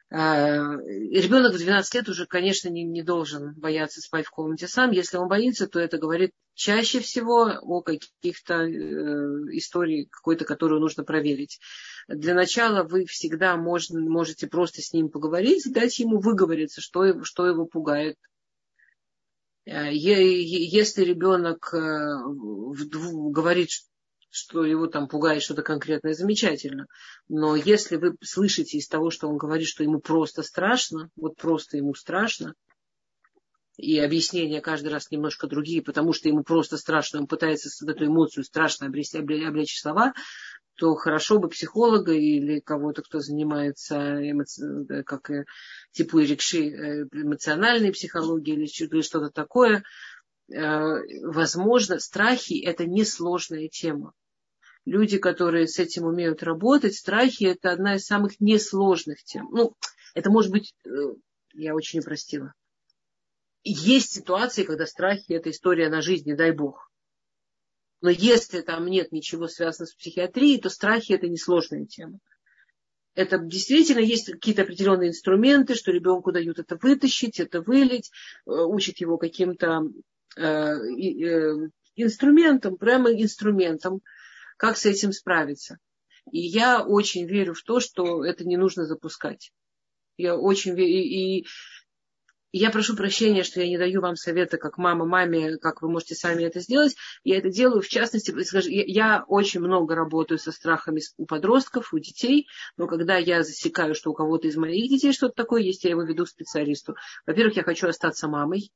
А, 0.10 0.78
ребенок 0.78 1.54
в 1.54 1.58
12 1.58 1.94
лет 1.96 2.10
уже, 2.10 2.26
конечно, 2.26 2.70
не, 2.70 2.84
не 2.84 3.04
должен 3.04 3.54
бояться 3.56 4.00
спать 4.02 4.26
в 4.26 4.32
комнате 4.32 4.68
сам. 4.68 4.92
Если 4.92 5.18
он 5.18 5.28
боится, 5.28 5.68
то 5.68 5.80
это 5.80 5.98
говорит 5.98 6.32
чаще 6.54 7.00
всего 7.02 7.52
о 7.62 7.82
каких-то 7.82 8.64
э, 8.64 8.68
историях 9.58 10.10
какой-то, 10.10 10.46
которую 10.46 10.80
нужно 10.80 11.04
проверить. 11.04 11.60
Для 12.08 12.34
начала 12.34 12.84
вы 12.84 13.06
всегда 13.06 13.58
можно, 13.58 14.00
можете 14.00 14.48
просто 14.48 14.82
с 14.82 14.94
ним 14.94 15.10
поговорить, 15.10 15.72
дать 15.74 16.00
ему 16.00 16.20
выговориться, 16.20 16.80
что, 16.80 17.24
что 17.24 17.46
его 17.46 17.66
пугает, 17.66 18.16
Э, 19.68 19.94
если 19.94 21.04
ребенок 21.04 21.74
э, 21.74 21.80
говорит, 23.32 23.70
что 24.38 24.64
его 24.64 24.88
там 24.88 25.08
пугает 25.08 25.42
что-то 25.42 25.64
конкретное, 25.64 26.14
замечательно. 26.14 26.86
Но 27.28 27.56
если 27.56 27.96
вы 27.96 28.16
слышите 28.22 28.78
из 28.78 28.88
того, 28.88 29.10
что 29.10 29.28
он 29.28 29.38
говорит, 29.38 29.68
что 29.68 29.84
ему 29.84 30.00
просто 30.00 30.44
страшно, 30.44 31.10
вот 31.16 31.36
просто 31.38 31.78
ему 31.78 31.96
страшно, 31.96 32.54
и 33.78 34.00
объяснения 34.00 34.62
каждый 34.62 34.90
раз 34.90 35.12
немножко 35.12 35.48
другие, 35.48 35.82
потому 35.82 36.14
что 36.14 36.30
ему 36.30 36.44
просто 36.44 36.78
страшно, 36.78 37.20
он 37.20 37.28
пытается 37.28 37.70
эту 37.86 38.06
эмоцию 38.06 38.44
страшно 38.44 38.88
облечь, 38.88 39.14
облечь 39.14 39.80
слова, 39.80 40.14
то 40.76 40.94
хорошо 40.96 41.40
бы 41.40 41.50
психолога 41.50 42.14
или 42.14 42.60
кого-то, 42.60 43.02
кто 43.02 43.20
занимается 43.20 43.98
эмоци... 44.32 45.04
как 45.04 45.32
типу 45.92 46.20
рикши, 46.20 46.70
э, 46.70 47.08
эмоциональной 47.12 47.92
психологией 47.92 48.58
или 48.58 49.02
что-то 49.02 49.30
такое, 49.32 49.84
возможно, 50.50 52.00
страхи– 52.00 52.64
это 52.66 52.86
несложная 52.86 53.68
тема. 53.68 54.14
Люди, 54.88 55.18
которые 55.18 55.68
с 55.68 55.80
этим 55.80 56.06
умеют 56.06 56.44
работать, 56.44 56.96
страхи– 56.96 57.44
это 57.46 57.74
одна 57.74 57.96
из 57.96 58.06
самых 58.06 58.40
несложных 58.40 59.22
тем. 59.22 59.50
Ну, 59.52 59.76
это 60.16 60.32
может 60.32 60.50
быть, 60.50 60.74
э, 60.86 60.90
я 61.56 61.76
очень 61.76 62.00
упростила. 62.00 62.54
Есть 63.66 64.14
ситуации, 64.14 64.64
когда 64.64 64.86
страхи– 64.86 65.26
это 65.34 65.50
история 65.50 65.90
на 65.90 66.02
жизнь, 66.02 66.30
не 66.30 66.36
дай 66.36 66.52
бог. 66.52 66.90
Но 68.00 68.10
если 68.10 68.62
там 68.62 68.88
нет 68.88 69.12
ничего 69.12 69.50
связанного 69.50 69.90
с 69.90 69.94
психиатрией, 69.94 70.62
то 70.62 70.70
страхи– 70.70 71.12
это 71.14 71.28
несложная 71.28 71.86
тема. 71.86 72.20
Это 73.14 73.40
действительно 73.40 74.00
есть 74.00 74.32
какие-то 74.32 74.62
определенные 74.62 75.10
инструменты, 75.10 75.76
что 75.76 75.92
ребенку 75.92 76.32
дают 76.32 76.60
это 76.60 76.80
вытащить, 76.82 77.42
это 77.42 77.60
вылить, 77.60 78.10
э, 78.46 78.52
учат 78.52 79.02
его 79.02 79.18
каким-то 79.18 79.82
э, 80.38 80.76
инструментом, 81.98 82.78
прямо 82.78 83.12
инструментом, 83.12 84.02
как 84.58 84.78
с 84.78 84.86
этим 84.86 85.12
справиться. 85.12 85.78
И 86.32 86.40
я 86.40 86.84
очень 86.84 87.26
верю 87.26 87.54
в 87.54 87.64
то, 87.64 87.80
что 87.80 88.26
это 88.26 88.44
не 88.44 88.58
нужно 88.58 88.86
запускать. 88.86 89.52
Я 90.18 90.36
очень 90.36 90.76
верю. 90.76 90.92
И, 90.92 91.46
я 92.54 92.72
прошу 92.72 92.96
прощения, 92.96 93.44
что 93.44 93.60
я 93.60 93.68
не 93.68 93.78
даю 93.78 94.02
вам 94.02 94.16
совета, 94.16 94.58
как 94.58 94.78
мама 94.78 95.06
маме, 95.06 95.58
как 95.58 95.82
вы 95.82 95.92
можете 95.92 96.16
сами 96.16 96.44
это 96.44 96.60
сделать. 96.62 96.96
Я 97.24 97.38
это 97.38 97.50
делаю, 97.50 97.82
в 97.82 97.88
частности, 97.88 98.34
я 98.66 99.26
очень 99.28 99.60
много 99.60 99.96
работаю 99.96 100.40
со 100.40 100.52
страхами 100.52 101.02
у 101.18 101.26
подростков, 101.26 101.94
у 101.94 102.00
детей, 102.00 102.48
но 102.78 102.88
когда 102.88 103.18
я 103.18 103.44
засекаю, 103.44 103.96
что 103.96 104.12
у 104.12 104.14
кого-то 104.14 104.48
из 104.48 104.56
моих 104.56 104.90
детей 104.90 105.12
что-то 105.12 105.36
такое 105.36 105.62
есть, 105.62 105.84
я 105.84 105.92
его 105.92 106.04
веду 106.04 106.26
к 106.26 106.30
специалисту. 106.30 106.96
Во-первых, 107.26 107.58
я 107.58 107.64
хочу 107.64 107.88
остаться 107.88 108.28
мамой 108.28 108.72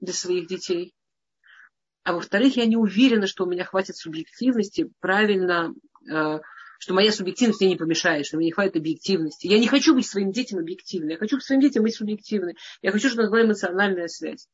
для 0.00 0.12
своих 0.12 0.46
детей. 0.46 0.94
А 2.06 2.12
во-вторых, 2.12 2.56
я 2.56 2.66
не 2.66 2.76
уверена, 2.76 3.26
что 3.26 3.44
у 3.44 3.48
меня 3.48 3.64
хватит 3.64 3.96
субъективности 3.96 4.92
правильно 5.00 5.74
э, 6.08 6.38
что 6.78 6.94
моя 6.94 7.10
субъективность 7.10 7.60
мне 7.60 7.70
не 7.70 7.76
помешает, 7.76 8.26
что 8.26 8.36
мне 8.36 8.46
не 8.46 8.52
хватит 8.52 8.76
объективности. 8.76 9.48
Я 9.48 9.58
не 9.58 9.66
хочу 9.66 9.92
быть 9.92 10.06
своим 10.06 10.30
детям 10.30 10.60
объективной. 10.60 11.14
Я 11.14 11.18
хочу 11.18 11.36
к 11.38 11.42
своим 11.42 11.60
детям 11.60 11.82
быть 11.82 11.96
субъективной. 11.96 12.56
Я 12.80 12.92
хочу, 12.92 13.08
чтобы 13.08 13.22
у 13.22 13.24
нас 13.24 13.32
была 13.32 13.42
эмоциональная 13.42 14.06
связь. 14.06 14.46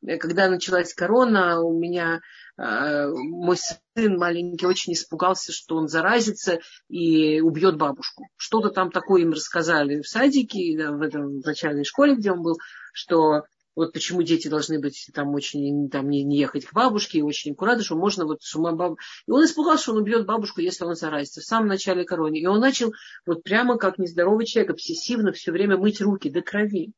Э, 0.00 0.16
когда 0.16 0.48
началась 0.48 0.94
корона, 0.94 1.60
у 1.60 1.78
меня 1.78 2.22
э, 2.56 3.08
мой 3.08 3.58
сын 3.58 4.16
маленький 4.16 4.64
очень 4.64 4.94
испугался, 4.94 5.52
что 5.52 5.76
он 5.76 5.88
заразится 5.88 6.60
и 6.88 7.42
убьет 7.42 7.76
бабушку. 7.76 8.28
Что-то 8.38 8.70
там 8.70 8.90
такое 8.90 9.20
им 9.20 9.32
рассказали 9.32 10.00
в 10.00 10.08
садике, 10.08 10.88
в 10.88 11.02
этом 11.02 11.42
в 11.42 11.44
начальной 11.44 11.84
школе, 11.84 12.14
где 12.16 12.32
он 12.32 12.40
был, 12.40 12.56
что 12.94 13.42
вот 13.78 13.92
почему 13.92 14.24
дети 14.24 14.48
должны 14.48 14.80
быть 14.80 15.08
там 15.14 15.32
очень, 15.34 15.88
там 15.88 16.10
не, 16.10 16.24
не 16.24 16.36
ехать 16.36 16.66
к 16.66 16.72
бабушке, 16.72 17.18
и 17.18 17.22
очень 17.22 17.52
аккуратно, 17.52 17.84
что 17.84 17.94
можно 17.94 18.24
вот 18.26 18.42
с 18.42 18.56
ума 18.56 18.72
баб... 18.72 18.98
И 19.24 19.30
он 19.30 19.44
испугался, 19.44 19.84
что 19.84 19.92
он 19.92 19.98
убьет 19.98 20.26
бабушку, 20.26 20.60
если 20.60 20.82
он 20.82 20.96
заразится 20.96 21.40
в 21.40 21.44
самом 21.44 21.68
начале 21.68 22.04
короны. 22.04 22.40
И 22.40 22.46
он 22.46 22.58
начал 22.58 22.92
вот 23.24 23.44
прямо 23.44 23.78
как 23.78 23.98
нездоровый 23.98 24.46
человек, 24.46 24.72
обсессивно 24.72 25.30
все 25.30 25.52
время 25.52 25.76
мыть 25.76 26.00
руки 26.00 26.28
до 26.28 26.42
крови. 26.42 26.90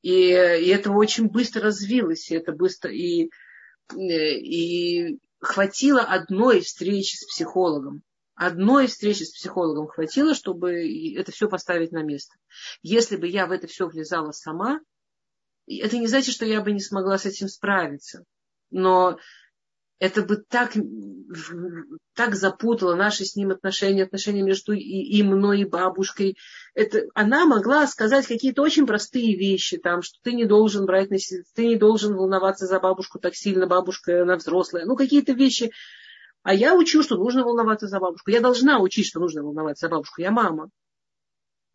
И, 0.00 0.10
и 0.10 0.68
это 0.68 0.90
очень 0.90 1.28
быстро 1.28 1.64
развилось, 1.64 2.30
и 2.30 2.36
это 2.36 2.52
быстро, 2.52 2.90
и, 2.90 3.28
и 3.94 5.18
хватило 5.38 6.00
одной 6.00 6.60
встречи 6.62 7.16
с 7.16 7.26
психологом 7.26 8.02
одной 8.38 8.86
встречи 8.86 9.24
с 9.24 9.32
психологом 9.32 9.88
хватило, 9.88 10.34
чтобы 10.34 11.14
это 11.16 11.32
все 11.32 11.48
поставить 11.48 11.92
на 11.92 12.02
место. 12.02 12.36
Если 12.82 13.16
бы 13.16 13.26
я 13.26 13.46
в 13.46 13.52
это 13.52 13.66
все 13.66 13.88
влезала 13.88 14.30
сама, 14.30 14.80
это 15.66 15.98
не 15.98 16.06
значит, 16.06 16.34
что 16.34 16.46
я 16.46 16.60
бы 16.60 16.72
не 16.72 16.80
смогла 16.80 17.18
с 17.18 17.26
этим 17.26 17.48
справиться. 17.48 18.24
Но 18.70 19.18
это 19.98 20.22
бы 20.22 20.36
так, 20.36 20.74
так 22.14 22.36
запутало 22.36 22.94
наши 22.94 23.24
с 23.24 23.34
ним 23.34 23.50
отношения, 23.50 24.04
отношения 24.04 24.42
между 24.42 24.72
и, 24.72 24.78
и 24.78 25.22
мной, 25.24 25.62
и 25.62 25.64
бабушкой. 25.64 26.36
Это, 26.74 27.06
она 27.14 27.44
могла 27.44 27.88
сказать 27.88 28.28
какие-то 28.28 28.62
очень 28.62 28.86
простые 28.86 29.36
вещи, 29.36 29.78
там, 29.78 30.02
что 30.02 30.16
ты 30.22 30.32
не 30.32 30.44
должен 30.44 30.86
брать 30.86 31.10
на 31.10 31.18
себя, 31.18 31.42
ты 31.54 31.66
не 31.66 31.76
должен 31.76 32.14
волноваться 32.14 32.66
за 32.66 32.78
бабушку 32.78 33.18
так 33.18 33.34
сильно, 33.34 33.66
бабушка, 33.66 34.22
она 34.22 34.36
взрослая. 34.36 34.84
Ну, 34.84 34.94
какие-то 34.94 35.32
вещи, 35.32 35.72
а 36.42 36.54
я 36.54 36.74
учу, 36.74 37.02
что 37.02 37.16
нужно 37.16 37.44
волноваться 37.44 37.88
за 37.88 38.00
бабушку. 38.00 38.30
Я 38.30 38.40
должна 38.40 38.80
учить, 38.80 39.06
что 39.06 39.20
нужно 39.20 39.42
волноваться 39.42 39.86
за 39.86 39.90
бабушку. 39.90 40.20
Я 40.20 40.30
мама. 40.30 40.70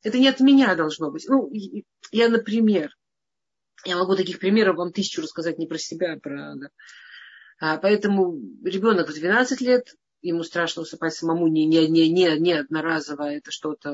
Это 0.01 0.17
не 0.17 0.27
от 0.27 0.39
меня 0.39 0.75
должно 0.75 1.11
быть. 1.11 1.25
Ну, 1.27 1.51
я, 2.11 2.29
например, 2.29 2.91
я 3.85 3.97
могу 3.97 4.15
таких 4.15 4.39
примеров 4.39 4.77
вам 4.77 4.91
тысячу 4.91 5.21
рассказать 5.21 5.57
не 5.57 5.67
про 5.67 5.77
себя, 5.77 6.13
а 6.13 6.19
про... 6.19 6.55
Да. 6.55 6.67
А, 7.59 7.77
поэтому 7.77 8.37
ребенок 8.63 9.09
в 9.09 9.13
12 9.13 9.61
лет 9.61 9.93
ему 10.23 10.43
страшно 10.43 10.81
усыпать 10.83 11.13
самому, 11.13 11.47
не, 11.47 11.65
не, 11.65 11.87
не, 11.87 12.09
не, 12.09 12.39
не 12.39 12.53
одноразово 12.53 13.23
это 13.23 13.51
что-то 13.51 13.89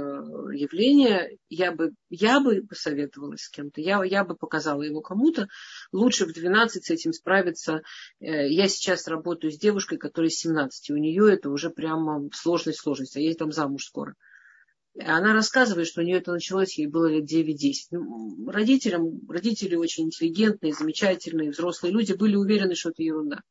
явление, 0.54 1.38
я 1.50 1.72
бы, 1.72 1.92
я 2.10 2.40
бы 2.40 2.62
посоветовалась 2.62 3.42
с 3.42 3.50
кем-то, 3.50 3.82
я, 3.82 4.04
я 4.04 4.24
бы 4.24 4.36
показала 4.36 4.84
его 4.84 5.02
кому-то. 5.02 5.48
Лучше 5.92 6.26
в 6.26 6.34
12 6.34 6.86
с 6.86 6.90
этим 6.92 7.14
справиться. 7.14 7.82
Э, 8.20 8.48
я 8.48 8.68
сейчас 8.68 9.08
работаю 9.08 9.52
с 9.52 9.58
девушкой, 9.58 9.98
которая 9.98 10.30
17, 10.30 10.90
и 10.90 10.94
у 10.94 10.98
нее 10.98 11.34
это 11.34 11.50
уже 11.50 11.72
прямо 11.72 12.30
сложность, 12.32 12.80
сложность, 12.80 13.18
а 13.18 13.20
ей 13.20 13.34
там 13.34 13.52
замуж 13.52 13.86
скоро. 13.86 14.14
Она 15.00 15.34
рассказывает, 15.34 15.88
что 15.88 16.02
у 16.02 16.04
нее 16.04 16.18
это 16.18 16.32
началось, 16.32 16.78
ей 16.78 16.88
было 16.88 17.08
лет 17.08 17.32
9-10. 17.32 17.74
Ну, 17.92 18.50
родителям, 18.50 19.28
родители 19.28 19.76
очень 19.76 20.06
интеллигентные, 20.06 20.74
замечательные, 20.74 21.52
взрослые 21.52 21.92
люди 21.92 22.14
были 22.14 22.36
уверены, 22.36 22.76
что 22.76 22.90
это 22.90 23.02
ерунда 23.02 23.42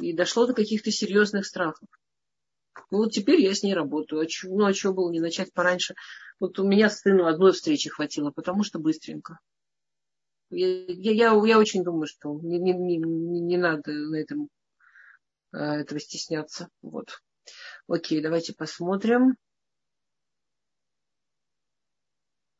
и 0.00 0.12
дошло 0.12 0.46
до 0.46 0.54
каких-то 0.54 0.90
серьезных 0.90 1.46
страхов. 1.46 1.88
Ну 2.90 2.98
вот 2.98 3.12
теперь 3.12 3.40
я 3.40 3.54
с 3.54 3.62
ней 3.62 3.74
работаю. 3.74 4.20
А 4.20 4.26
чё, 4.26 4.48
ну 4.48 4.64
а 4.64 4.74
что 4.74 4.92
было 4.92 5.10
не 5.10 5.20
начать 5.20 5.52
пораньше? 5.52 5.94
Вот 6.40 6.58
у 6.58 6.66
меня 6.66 6.90
сыну 6.90 7.26
одной 7.26 7.52
встречи 7.52 7.90
хватило, 7.90 8.30
потому 8.30 8.64
что 8.64 8.78
быстренько. 8.78 9.38
Я, 10.50 10.84
я, 10.86 11.32
я, 11.32 11.58
очень 11.58 11.82
думаю, 11.82 12.06
что 12.06 12.38
не, 12.42 12.58
не, 12.58 12.72
не, 12.74 12.98
не 12.98 13.56
надо 13.56 13.92
на 13.92 14.16
этом 14.16 14.48
а, 15.52 15.76
этого 15.76 16.00
стесняться. 16.00 16.68
Вот. 16.82 17.22
Окей, 17.86 18.20
давайте 18.20 18.54
посмотрим. 18.54 19.36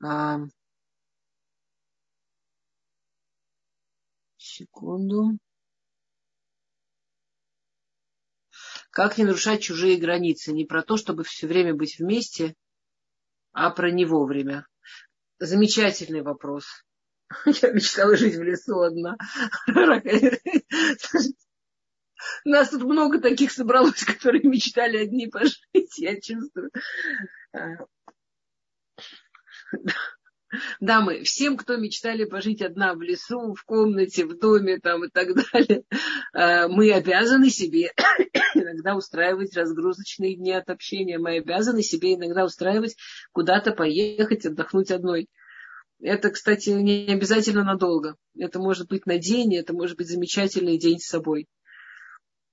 А, 0.03 0.41
секунду. 4.37 5.39
Как 8.93 9.17
не 9.17 9.25
нарушать 9.25 9.63
чужие 9.63 9.97
границы? 9.97 10.53
Не 10.53 10.67
про 10.67 10.83
то, 10.83 10.99
чтобы 10.99 11.25
все 11.25 11.47
время 11.47 11.75
быть 11.75 11.99
вместе, 11.99 12.55
а 13.53 13.71
про 13.71 13.91
не 13.91 14.05
вовремя. 14.05 14.67
Замечательный 15.39 16.21
вопрос. 16.21 16.67
Я 17.47 17.73
мечтала 17.73 18.15
жить 18.17 18.37
в 18.37 18.43
лесу 18.43 18.79
одна. 18.81 19.17
Нас 22.45 22.69
тут 22.69 22.83
много 22.83 23.19
таких 23.19 23.51
собралось, 23.51 24.05
которые 24.05 24.43
мечтали 24.43 24.99
одни 24.99 25.27
пожить, 25.27 25.99
я 25.99 26.21
чувствую. 26.21 26.71
Дамы, 30.81 31.23
всем, 31.23 31.57
кто 31.57 31.77
мечтали 31.77 32.25
пожить 32.25 32.61
одна 32.61 32.95
в 32.95 33.01
лесу, 33.01 33.55
в 33.55 33.65
комнате, 33.65 34.27
в 34.27 34.39
доме 34.39 34.79
там 34.79 35.05
и 35.05 35.09
так 35.09 35.29
далее, 35.35 35.85
э, 36.35 36.69
мы 36.69 36.93
обязаны 36.93 37.49
себе 37.49 37.93
иногда 38.55 38.95
устраивать 38.95 39.57
разгрузочные 39.57 40.37
дни 40.37 40.53
от 40.53 40.69
общения. 40.69 41.19
Мы 41.19 41.39
обязаны 41.39 41.83
себе 41.83 42.15
иногда 42.15 42.45
устраивать 42.45 42.97
куда-то 43.33 43.73
поехать, 43.73 44.45
отдохнуть 44.45 44.91
одной. 44.91 45.29
Это, 46.01 46.31
кстати, 46.31 46.71
не 46.71 47.07
обязательно 47.13 47.63
надолго. 47.63 48.17
Это 48.37 48.59
может 48.59 48.89
быть 48.89 49.07
на 49.07 49.19
день, 49.19 49.55
это 49.55 49.73
может 49.73 49.97
быть 49.97 50.09
замечательный 50.09 50.77
день 50.77 50.99
с 50.99 51.07
собой. 51.07 51.47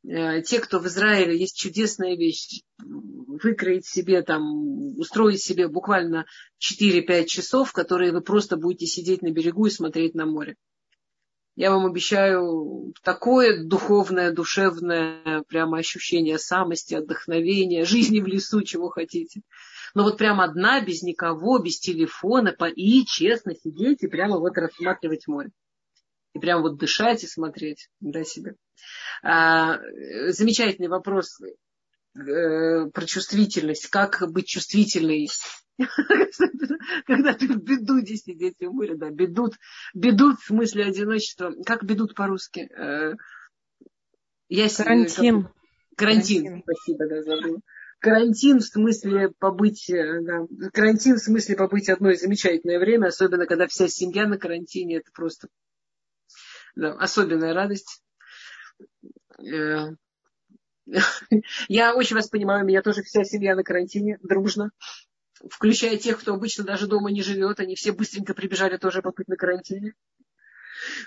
Э, 0.08 0.41
те, 0.41 0.60
кто 0.60 0.80
в 0.80 0.88
Израиле, 0.88 1.38
есть 1.38 1.58
чудесная 1.58 2.16
вещь, 2.16 2.62
выкроить 2.78 3.86
себе 3.86 4.22
там, 4.22 4.97
устроить 4.97 5.41
себе 5.41 5.68
буквально 5.68 6.26
4-5 6.60 7.26
часов, 7.26 7.74
которые 7.74 8.12
вы 8.12 8.22
просто 8.22 8.56
будете 8.56 8.86
сидеть 8.86 9.22
на 9.22 9.32
берегу 9.32 9.66
и 9.66 9.72
смотреть 9.72 10.16
на 10.16 10.26
море. 10.26 10.56
Я 11.56 11.72
вам 11.72 11.86
обещаю 11.86 12.93
такое 13.04 13.66
духовное, 13.66 14.32
душевное 14.32 15.43
прямо 15.50 15.80
ощущение 15.80 16.39
самости, 16.39 16.93
отдохновения, 16.93 17.84
жизни 17.84 18.22
в 18.22 18.28
лесу, 18.28 18.62
чего 18.62 18.88
хотите. 18.88 19.41
Но 19.93 20.04
вот 20.04 20.18
прямо 20.18 20.45
одна, 20.45 20.80
без 20.80 21.02
никого, 21.02 21.60
без 21.60 21.80
телефона, 21.80 22.56
и 22.74 23.06
честно 23.06 23.54
сидеть 23.56 24.04
и 24.04 24.08
прямо 24.08 24.39
вот 24.39 24.58
рассматривать 24.58 25.28
море 25.28 25.52
и 26.34 26.40
прям 26.40 26.62
вот 26.62 26.78
дышать 26.78 27.24
и 27.24 27.28
смотреть 27.28 27.90
да, 28.00 28.24
себе. 28.24 28.56
А, 29.24 29.80
замечательный 30.30 30.88
вопрос. 30.88 31.40
э, 32.16 32.90
про 32.90 33.06
чувствительность, 33.06 33.88
как 33.88 34.24
быть 34.32 34.48
чувствительной. 34.48 35.30
Когда 37.06 37.34
ты 37.34 37.48
в 37.48 37.64
беду, 37.64 38.02
дети, 38.02 38.34
дети 38.34 38.66
умыли, 38.66 38.96
да, 38.96 39.10
бедут, 39.10 39.56
бедут 39.94 40.40
в 40.40 40.48
смысле 40.48 40.86
одиночества. 40.86 41.54
Как 41.66 41.84
бедут 41.84 42.16
по-русски? 42.16 42.70
Э, 42.76 43.16
я 44.50 44.68
карантин. 44.70 45.50
Карантин, 45.96 46.64
спасибо, 46.64 47.08
да, 47.08 47.22
забыла. 47.24 47.60
Карантин 48.00 48.60
в 48.60 48.64
смысле 48.64 49.30
побыть, 49.40 49.90
э, 49.90 50.22
да, 50.22 50.48
карантин 50.72 51.16
в 51.16 51.20
смысле 51.20 51.56
побыть 51.56 51.90
одно 51.90 52.14
замечательное 52.14 52.80
время, 52.80 53.08
особенно 53.08 53.46
когда 53.46 53.68
вся 53.68 53.88
семья 53.90 54.26
на 54.26 54.38
карантине, 54.38 54.98
это 54.98 55.12
просто 55.14 55.50
да, 56.76 56.93
особенная 56.93 57.53
радость. 57.53 58.01
Я 61.67 61.95
очень 61.95 62.15
вас 62.15 62.30
понимаю, 62.30 62.65
меня 62.65 62.82
тоже 62.82 63.03
вся 63.03 63.24
семья 63.24 63.55
на 63.55 63.63
карантине, 63.63 64.17
дружно. 64.24 64.72
Включая 65.49 65.97
тех, 65.97 66.20
кто 66.20 66.34
обычно 66.34 66.63
даже 66.65 66.88
дома 66.88 67.11
не 67.11 67.22
живет, 67.22 67.59
они 67.59 67.76
все 67.76 67.91
быстренько 67.91 68.34
прибежали 68.34 68.78
тоже 68.78 69.01
побыть 69.01 69.28
на 69.28 69.38
карантине. 69.38 69.93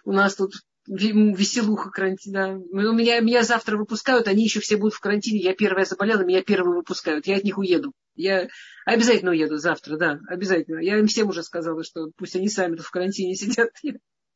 У 0.05 0.13
нас 0.13 0.35
тут 0.37 0.55
веселуха 0.87 1.91
карантина. 1.91 2.59
У 2.59 2.93
меня, 2.93 3.21
меня 3.21 3.43
завтра 3.43 3.77
выпускают, 3.77 4.29
они 4.29 4.45
еще 4.45 4.61
все 4.61 4.77
будут 4.77 4.95
в 4.95 5.01
карантине. 5.01 5.41
Я 5.41 5.55
первая 5.55 5.85
заболела, 5.85 6.23
меня 6.23 6.43
первые 6.43 6.77
выпускают. 6.77 7.27
Я 7.27 7.37
от 7.37 7.45
них 7.45 7.59
уеду. 7.59 7.93
Я 8.15 8.49
обязательно 8.85 9.31
уеду 9.31 9.59
завтра, 9.59 9.97
да, 9.97 10.19
обязательно. 10.29 10.79
Я 10.81 10.99
им 10.99 11.07
всем 11.07 11.29
уже 11.29 11.43
сказала, 11.43 11.85
что 11.85 12.11
пусть 12.17 12.37
они 12.37 12.49
сами 12.49 12.77
тут 12.77 12.87
в 12.87 12.91
карантине 12.91 13.35
сидят. 13.37 13.71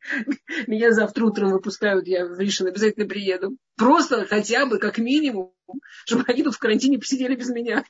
Меня 0.66 0.92
завтра 0.92 1.24
утром 1.24 1.50
выпускают, 1.50 2.06
я 2.06 2.26
в 2.26 2.38
Ришин 2.38 2.66
обязательно 2.66 3.06
приеду. 3.06 3.56
Просто 3.76 4.24
хотя 4.26 4.66
бы, 4.66 4.78
как 4.78 4.98
минимум, 4.98 5.52
чтобы 6.04 6.24
они 6.28 6.42
тут 6.42 6.54
в 6.54 6.58
карантине 6.58 6.98
посидели 6.98 7.34
без 7.34 7.48
меня. 7.48 7.84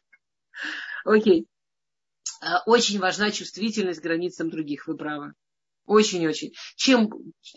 Окей. 1.04 1.46
А, 2.40 2.62
очень 2.66 2.98
важна 2.98 3.30
чувствительность 3.30 4.00
к 4.00 4.04
границам 4.04 4.50
других, 4.50 4.86
вы 4.86 4.96
правы. 4.96 5.32
Очень-очень. 5.84 6.52
Чем 6.74 7.10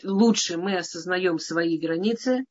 лучше 0.04 0.58
мы 0.58 0.78
осознаем 0.78 1.40
свои 1.40 1.80
границы, 1.80 2.46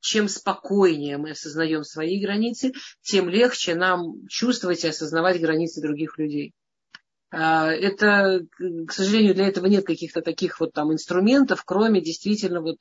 чем 0.00 0.28
спокойнее 0.28 1.18
мы 1.18 1.32
осознаем 1.32 1.82
свои 1.82 2.22
границы, 2.22 2.72
тем 3.02 3.28
легче 3.28 3.74
нам 3.74 4.26
чувствовать 4.28 4.84
и 4.84 4.88
осознавать 4.88 5.40
границы 5.40 5.80
других 5.80 6.16
людей. 6.18 6.52
А, 7.30 7.72
это, 7.72 8.46
к 8.86 8.92
сожалению, 8.92 9.34
для 9.34 9.48
этого 9.48 9.66
нет 9.66 9.84
каких-то 9.84 10.22
таких 10.22 10.60
вот 10.60 10.72
там 10.72 10.92
инструментов, 10.92 11.64
кроме 11.64 12.00
действительно 12.00 12.60
вот 12.60 12.78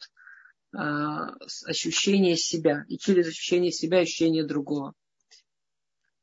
а, 0.75 1.31
ощущения 1.65 2.37
себя. 2.37 2.85
И 2.87 2.97
через 2.97 3.27
ощущение 3.27 3.71
себя 3.71 3.99
ощущение 3.99 4.45
другого. 4.45 4.93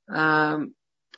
А, 0.08 0.58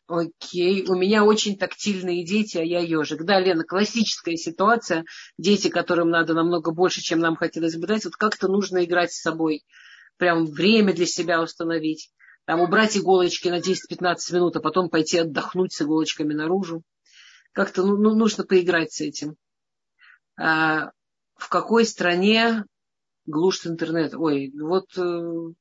окей, 0.07 0.87
у 0.87 0.95
меня 0.95 1.25
очень 1.25 1.59
тактильные 1.59 2.25
дети, 2.25 2.57
а 2.57 2.63
я 2.63 2.81
ежик. 2.81 3.25
Да, 3.25 3.39
Лена, 3.39 3.65
классическая 3.65 4.37
ситуация. 4.37 5.05
Дети, 5.37 5.69
которым 5.69 6.09
надо 6.09 6.33
намного 6.33 6.73
больше, 6.73 7.03
чем 7.03 7.21
нам 7.21 7.37
хотелось 7.37 7.77
бы 7.77 7.87
дать. 7.87 8.05
Вот 8.05 8.17
как-то 8.17 8.49
нужно 8.49 8.85
играть 8.85 9.13
с 9.13 9.21
собой. 9.21 9.63
Прям 10.17 10.47
время 10.47 10.95
для 10.95 11.07
себя 11.07 11.43
установить. 11.43 12.11
Там 12.47 12.61
убрать 12.61 12.97
иголочки 12.97 13.49
на 13.49 13.59
10-15 13.59 14.17
минут, 14.33 14.57
а 14.57 14.61
потом 14.61 14.89
пойти 14.89 15.19
отдохнуть 15.19 15.73
с 15.73 15.83
иголочками 15.83 16.35
наружу 16.35 16.83
как-то 17.55 17.85
ну, 17.85 17.97
ну, 17.97 18.15
нужно 18.15 18.45
поиграть 18.45 18.93
с 18.93 19.01
этим. 19.01 19.37
А, 20.37 20.91
в 21.37 21.49
какой 21.49 21.87
стране 21.87 22.65
глушит 23.27 23.67
интернет? 23.67 24.15
Ой, 24.15 24.53
вот, 24.61 24.99
э, 24.99 25.53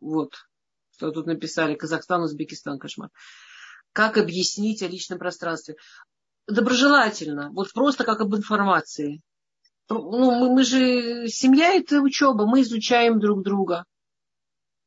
вот, 0.00 0.32
что 0.90 1.10
тут 1.12 1.26
написали, 1.26 1.74
Казахстан, 1.74 2.22
Узбекистан, 2.22 2.78
кошмар. 2.78 3.10
Как 3.92 4.16
объяснить 4.16 4.82
о 4.82 4.88
личном 4.88 5.18
пространстве? 5.18 5.76
Доброжелательно, 6.46 7.50
вот 7.52 7.72
просто 7.72 8.04
как 8.04 8.20
об 8.20 8.34
информации. 8.34 9.20
Ну, 9.90 10.30
мы, 10.40 10.50
мы 10.50 10.64
же, 10.64 11.28
семья 11.28 11.74
это 11.74 12.00
учеба, 12.00 12.46
мы 12.46 12.62
изучаем 12.62 13.20
друг 13.20 13.42
друга. 13.42 13.84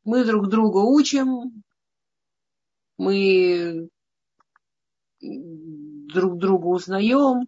Мы 0.04 0.26
друг 0.26 0.50
друга 0.50 0.80
учим, 0.80 1.64
мы 2.98 3.90
друг 5.20 6.38
друга 6.38 6.68
узнаем. 6.68 7.48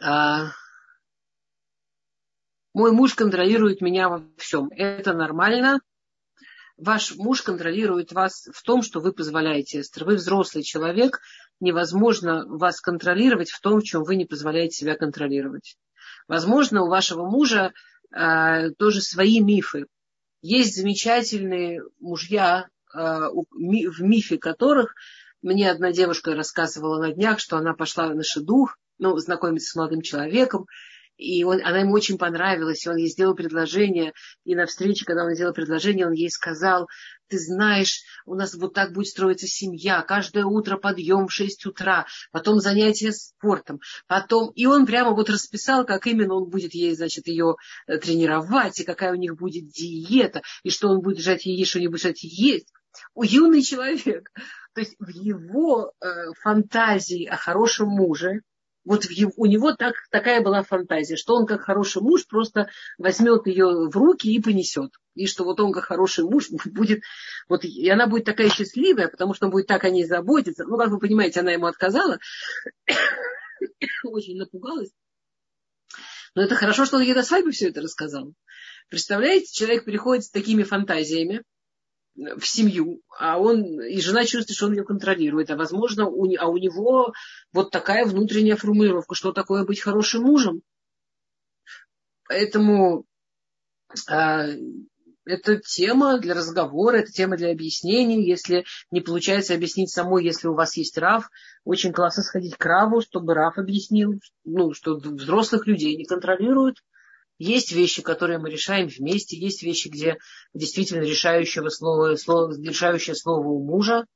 А, 0.00 0.52
мой 2.74 2.92
муж 2.92 3.14
контролирует 3.14 3.80
меня 3.80 4.08
во 4.08 4.22
всем. 4.36 4.68
Это 4.70 5.14
нормально. 5.14 5.80
Ваш 6.76 7.16
муж 7.16 7.40
контролирует 7.40 8.12
вас 8.12 8.48
в 8.52 8.62
том, 8.62 8.82
что 8.82 9.00
вы 9.00 9.12
позволяете, 9.12 9.80
Эстер. 9.80 10.04
Вы 10.04 10.16
взрослый 10.16 10.62
человек. 10.62 11.20
Невозможно 11.58 12.44
вас 12.46 12.82
контролировать 12.82 13.50
в 13.50 13.60
том, 13.60 13.80
в 13.80 13.84
чем 13.84 14.04
вы 14.04 14.16
не 14.16 14.26
позволяете 14.26 14.76
себя 14.76 14.94
контролировать. 14.94 15.78
Возможно, 16.28 16.82
у 16.82 16.88
вашего 16.88 17.24
мужа 17.24 17.72
э, 18.14 18.70
тоже 18.78 19.00
свои 19.00 19.40
мифы. 19.40 19.86
Есть 20.42 20.76
замечательные 20.76 21.82
мужья, 21.98 22.68
в 22.92 24.02
мифе 24.02 24.38
которых 24.38 24.94
мне 25.42 25.70
одна 25.70 25.92
девушка 25.92 26.34
рассказывала 26.34 27.00
на 27.00 27.12
днях, 27.12 27.38
что 27.40 27.56
она 27.56 27.74
пошла 27.74 28.08
на 28.08 28.22
шедух, 28.22 28.78
ну, 28.98 29.16
знакомиться 29.18 29.70
с 29.70 29.74
молодым 29.74 30.02
человеком, 30.02 30.66
и 31.16 31.44
он, 31.44 31.60
она 31.64 31.80
ему 31.80 31.92
очень 31.92 32.18
понравилась, 32.18 32.84
и 32.84 32.88
он 32.88 32.96
ей 32.96 33.08
сделал 33.08 33.34
предложение, 33.34 34.12
и 34.44 34.54
на 34.54 34.66
встрече, 34.66 35.04
когда 35.04 35.24
он 35.24 35.34
сделал 35.34 35.52
предложение, 35.52 36.06
он 36.06 36.12
ей 36.12 36.30
сказал, 36.30 36.88
ты 37.28 37.38
знаешь, 37.38 38.02
у 38.24 38.34
нас 38.34 38.54
вот 38.54 38.74
так 38.74 38.92
будет 38.92 39.08
строиться 39.08 39.46
семья, 39.46 40.02
каждое 40.02 40.44
утро 40.44 40.76
подъем 40.76 41.26
в 41.26 41.32
6 41.32 41.66
утра, 41.66 42.06
потом 42.32 42.60
занятия 42.60 43.12
спортом, 43.12 43.80
потом, 44.06 44.50
и 44.50 44.66
он 44.66 44.86
прямо 44.86 45.12
вот 45.12 45.30
расписал, 45.30 45.84
как 45.84 46.06
именно 46.06 46.34
он 46.34 46.48
будет 46.48 46.74
ей, 46.74 46.94
значит, 46.94 47.26
ее 47.26 47.56
э, 47.86 47.98
тренировать, 47.98 48.80
и 48.80 48.84
какая 48.84 49.12
у 49.12 49.16
них 49.16 49.36
будет 49.36 49.68
диета, 49.68 50.42
и 50.62 50.70
что 50.70 50.88
он 50.88 51.00
будет 51.00 51.20
жать 51.20 51.46
ей, 51.46 51.64
что 51.64 51.80
не 51.80 51.88
будет 51.88 52.02
жать 52.02 52.22
есть 52.22 52.68
у 53.14 53.22
юный 53.22 53.62
человек. 53.62 54.30
То 54.74 54.80
есть 54.80 54.96
в 54.98 55.08
его 55.08 55.92
э, 56.00 56.06
фантазии 56.42 57.24
о 57.24 57.36
хорошем 57.36 57.88
муже, 57.88 58.42
вот 58.86 59.04
его, 59.06 59.32
у 59.36 59.46
него 59.46 59.74
так, 59.74 59.94
такая 60.10 60.40
была 60.40 60.62
фантазия, 60.62 61.16
что 61.16 61.34
он 61.34 61.44
как 61.44 61.62
хороший 61.62 62.00
муж 62.00 62.26
просто 62.26 62.70
возьмет 62.98 63.46
ее 63.46 63.88
в 63.88 63.96
руки 63.96 64.28
и 64.28 64.40
понесет. 64.40 64.92
И 65.14 65.26
что 65.26 65.44
вот 65.44 65.58
он 65.60 65.72
как 65.72 65.84
хороший 65.84 66.24
муж 66.24 66.48
будет, 66.64 67.02
вот, 67.48 67.64
и 67.64 67.88
она 67.90 68.06
будет 68.06 68.24
такая 68.24 68.48
счастливая, 68.48 69.08
потому 69.08 69.34
что 69.34 69.46
он 69.46 69.52
будет 69.52 69.66
так 69.66 69.84
о 69.84 69.90
ней 69.90 70.04
заботиться. 70.04 70.64
Ну, 70.64 70.78
как 70.78 70.90
вы 70.90 71.00
понимаете, 71.00 71.40
она 71.40 71.50
ему 71.50 71.66
отказала, 71.66 72.18
очень 74.04 74.38
напугалась. 74.38 74.92
Но 76.36 76.42
это 76.42 76.54
хорошо, 76.54 76.84
что 76.84 76.96
он 76.96 77.02
ей 77.02 77.14
до 77.14 77.24
свадьбы 77.24 77.50
все 77.50 77.70
это 77.70 77.80
рассказал. 77.80 78.34
Представляете, 78.88 79.52
человек 79.52 79.84
приходит 79.84 80.24
с 80.24 80.30
такими 80.30 80.62
фантазиями, 80.62 81.42
в 82.16 82.46
семью, 82.46 83.02
а 83.18 83.38
он, 83.38 83.80
и 83.80 84.00
жена 84.00 84.24
чувствует, 84.24 84.56
что 84.56 84.66
он 84.66 84.72
ее 84.72 84.84
контролирует, 84.84 85.50
а 85.50 85.56
возможно, 85.56 86.06
у, 86.06 86.26
а 86.38 86.46
у 86.46 86.56
него 86.56 87.12
вот 87.52 87.70
такая 87.70 88.04
внутренняя 88.06 88.56
формулировка, 88.56 89.14
что 89.14 89.32
такое 89.32 89.64
быть 89.64 89.80
хорошим 89.80 90.22
мужем. 90.22 90.62
Поэтому 92.28 93.04
а, 94.08 94.46
это 95.26 95.56
тема 95.58 96.18
для 96.18 96.34
разговора, 96.34 96.98
это 96.98 97.12
тема 97.12 97.36
для 97.36 97.50
объяснений. 97.50 98.26
Если 98.26 98.64
не 98.90 99.00
получается 99.00 99.54
объяснить 99.54 99.90
самой, 99.90 100.24
если 100.24 100.48
у 100.48 100.54
вас 100.54 100.76
есть 100.76 100.96
РАФ, 100.96 101.28
очень 101.64 101.92
классно 101.92 102.22
сходить 102.22 102.56
к 102.56 102.64
РАВу, 102.64 103.02
чтобы 103.02 103.34
РАФ 103.34 103.58
объяснил, 103.58 104.20
ну, 104.44 104.72
что 104.72 104.96
взрослых 104.96 105.66
людей 105.66 105.96
не 105.96 106.04
контролируют, 106.04 106.78
есть 107.38 107.72
вещи, 107.72 108.02
которые 108.02 108.38
мы 108.38 108.50
решаем 108.50 108.88
вместе, 108.88 109.36
есть 109.36 109.62
вещи, 109.62 109.88
где 109.88 110.16
действительно 110.54 111.02
решающего 111.02 111.68
слова, 111.68 112.16
слово, 112.16 112.54
решающее 112.58 113.14
слово 113.14 113.46
у 113.46 113.62
мужа, 113.62 114.06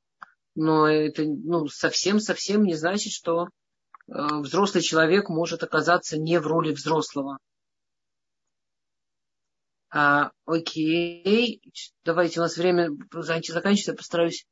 но 0.55 0.89
это 0.89 1.25
ну, 1.25 1.69
совсем-совсем 1.69 2.65
не 2.65 2.75
значит, 2.75 3.13
что 3.13 3.45
э, 3.45 4.13
взрослый 4.41 4.83
человек 4.83 5.29
может 5.29 5.63
оказаться 5.63 6.19
не 6.19 6.41
в 6.41 6.47
роли 6.47 6.73
взрослого. 6.73 7.39
А, 9.93 10.31
окей, 10.45 11.61
давайте, 12.05 12.39
у 12.41 12.43
нас 12.45 12.57
время 12.57 12.91
заканчивается, 13.13 13.91
я 13.91 13.97
постараюсь 13.97 14.47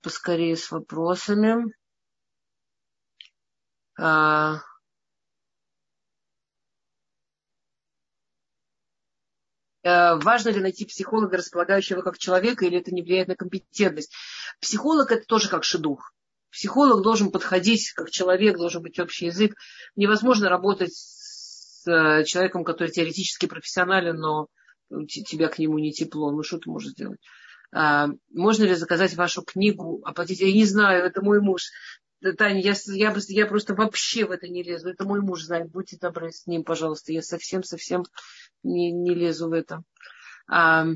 поскорее 0.00 0.56
с 0.56 0.70
вопросами. 0.70 1.72
А, 3.98 4.60
важно 10.20 10.50
ли 10.50 10.60
найти 10.60 10.84
психолога, 10.84 11.36
располагающего 11.36 12.02
как 12.02 12.18
человека, 12.18 12.64
или 12.64 12.78
это 12.78 12.92
не 12.94 13.02
влияет 13.02 13.28
на 13.28 13.36
компетентность. 13.36 14.12
Психолог 14.60 15.10
это 15.12 15.24
тоже 15.26 15.48
как 15.48 15.64
шедух. 15.64 16.12
Психолог 16.50 17.02
должен 17.02 17.30
подходить 17.30 17.92
как 17.92 18.10
человек, 18.10 18.56
должен 18.56 18.82
быть 18.82 18.98
общий 18.98 19.26
язык. 19.26 19.54
Невозможно 19.96 20.48
работать 20.48 20.94
с 20.94 21.86
э, 21.86 22.24
человеком, 22.24 22.64
который 22.64 22.90
теоретически 22.90 23.46
профессионален, 23.46 24.16
но 24.16 24.48
тебя 25.06 25.48
к 25.48 25.58
нему 25.58 25.78
не 25.78 25.92
тепло, 25.92 26.30
ну 26.30 26.42
что 26.42 26.58
ты 26.58 26.70
можешь 26.70 26.92
сделать? 26.92 27.20
А, 27.70 28.08
можно 28.32 28.64
ли 28.64 28.74
заказать 28.74 29.14
вашу 29.14 29.42
книгу, 29.42 30.00
оплатить? 30.04 30.40
Я 30.40 30.52
не 30.52 30.64
знаю, 30.64 31.04
это 31.04 31.22
мой 31.22 31.40
муж. 31.40 31.70
Таня, 32.36 32.60
я, 32.60 32.74
я, 32.86 33.14
я 33.28 33.46
просто 33.46 33.74
вообще 33.74 34.24
в 34.24 34.32
это 34.32 34.48
не 34.48 34.62
лезу. 34.62 34.88
Это 34.88 35.04
мой 35.04 35.20
муж 35.20 35.42
знает. 35.42 35.70
Будьте 35.70 35.98
добры 36.00 36.32
с 36.32 36.46
ним, 36.46 36.64
пожалуйста. 36.64 37.12
Я 37.12 37.22
совсем-совсем 37.22 38.04
не, 38.62 38.92
не 38.92 39.14
лезу 39.14 39.48
в 39.48 39.52
это. 39.52 39.82
А, 40.50 40.86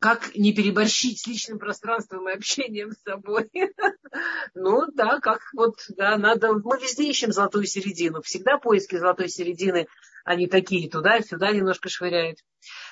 как 0.00 0.34
не 0.36 0.52
переборщить 0.52 1.20
с 1.20 1.26
личным 1.26 1.58
пространством 1.58 2.28
и 2.28 2.34
общением 2.34 2.92
с 2.92 3.02
собой. 3.02 3.50
ну 4.54 4.86
да, 4.92 5.18
как 5.20 5.40
вот, 5.54 5.76
да, 5.96 6.18
надо, 6.18 6.52
мы 6.52 6.78
везде 6.78 7.08
ищем 7.08 7.32
золотую 7.32 7.64
середину. 7.64 8.20
Всегда 8.22 8.58
поиски 8.58 8.96
золотой 8.96 9.28
середины, 9.28 9.88
они 10.24 10.46
такие, 10.46 10.90
туда 10.90 11.16
и 11.16 11.24
сюда 11.24 11.52
немножко 11.52 11.88
швыряют. 11.88 12.38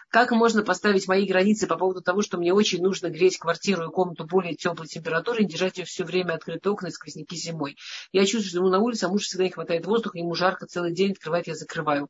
Как 0.08 0.30
можно 0.30 0.62
поставить 0.62 1.08
мои 1.08 1.26
границы 1.26 1.66
по 1.66 1.76
поводу 1.76 2.00
того, 2.00 2.22
что 2.22 2.38
мне 2.38 2.52
очень 2.52 2.82
нужно 2.82 3.10
греть 3.10 3.38
квартиру 3.38 3.88
и 3.88 3.92
комнату 3.92 4.24
более 4.24 4.54
теплой 4.54 4.86
температуры 4.86 5.42
и 5.42 5.46
держать 5.46 5.78
ее 5.78 5.84
все 5.84 6.04
время 6.04 6.34
открытые 6.34 6.72
окна 6.72 6.88
и 6.88 6.90
сквозняки 6.90 7.36
зимой? 7.36 7.76
Я 8.12 8.22
чувствую, 8.22 8.48
что 8.48 8.58
ему 8.58 8.68
на 8.68 8.78
улице, 8.78 9.04
а 9.04 9.08
муж 9.08 9.24
всегда 9.24 9.44
не 9.44 9.50
хватает 9.50 9.84
воздуха, 9.84 10.18
ему 10.18 10.34
жарко 10.34 10.66
целый 10.66 10.92
день, 10.92 11.12
открывает, 11.12 11.48
я 11.48 11.54
закрываю. 11.54 12.08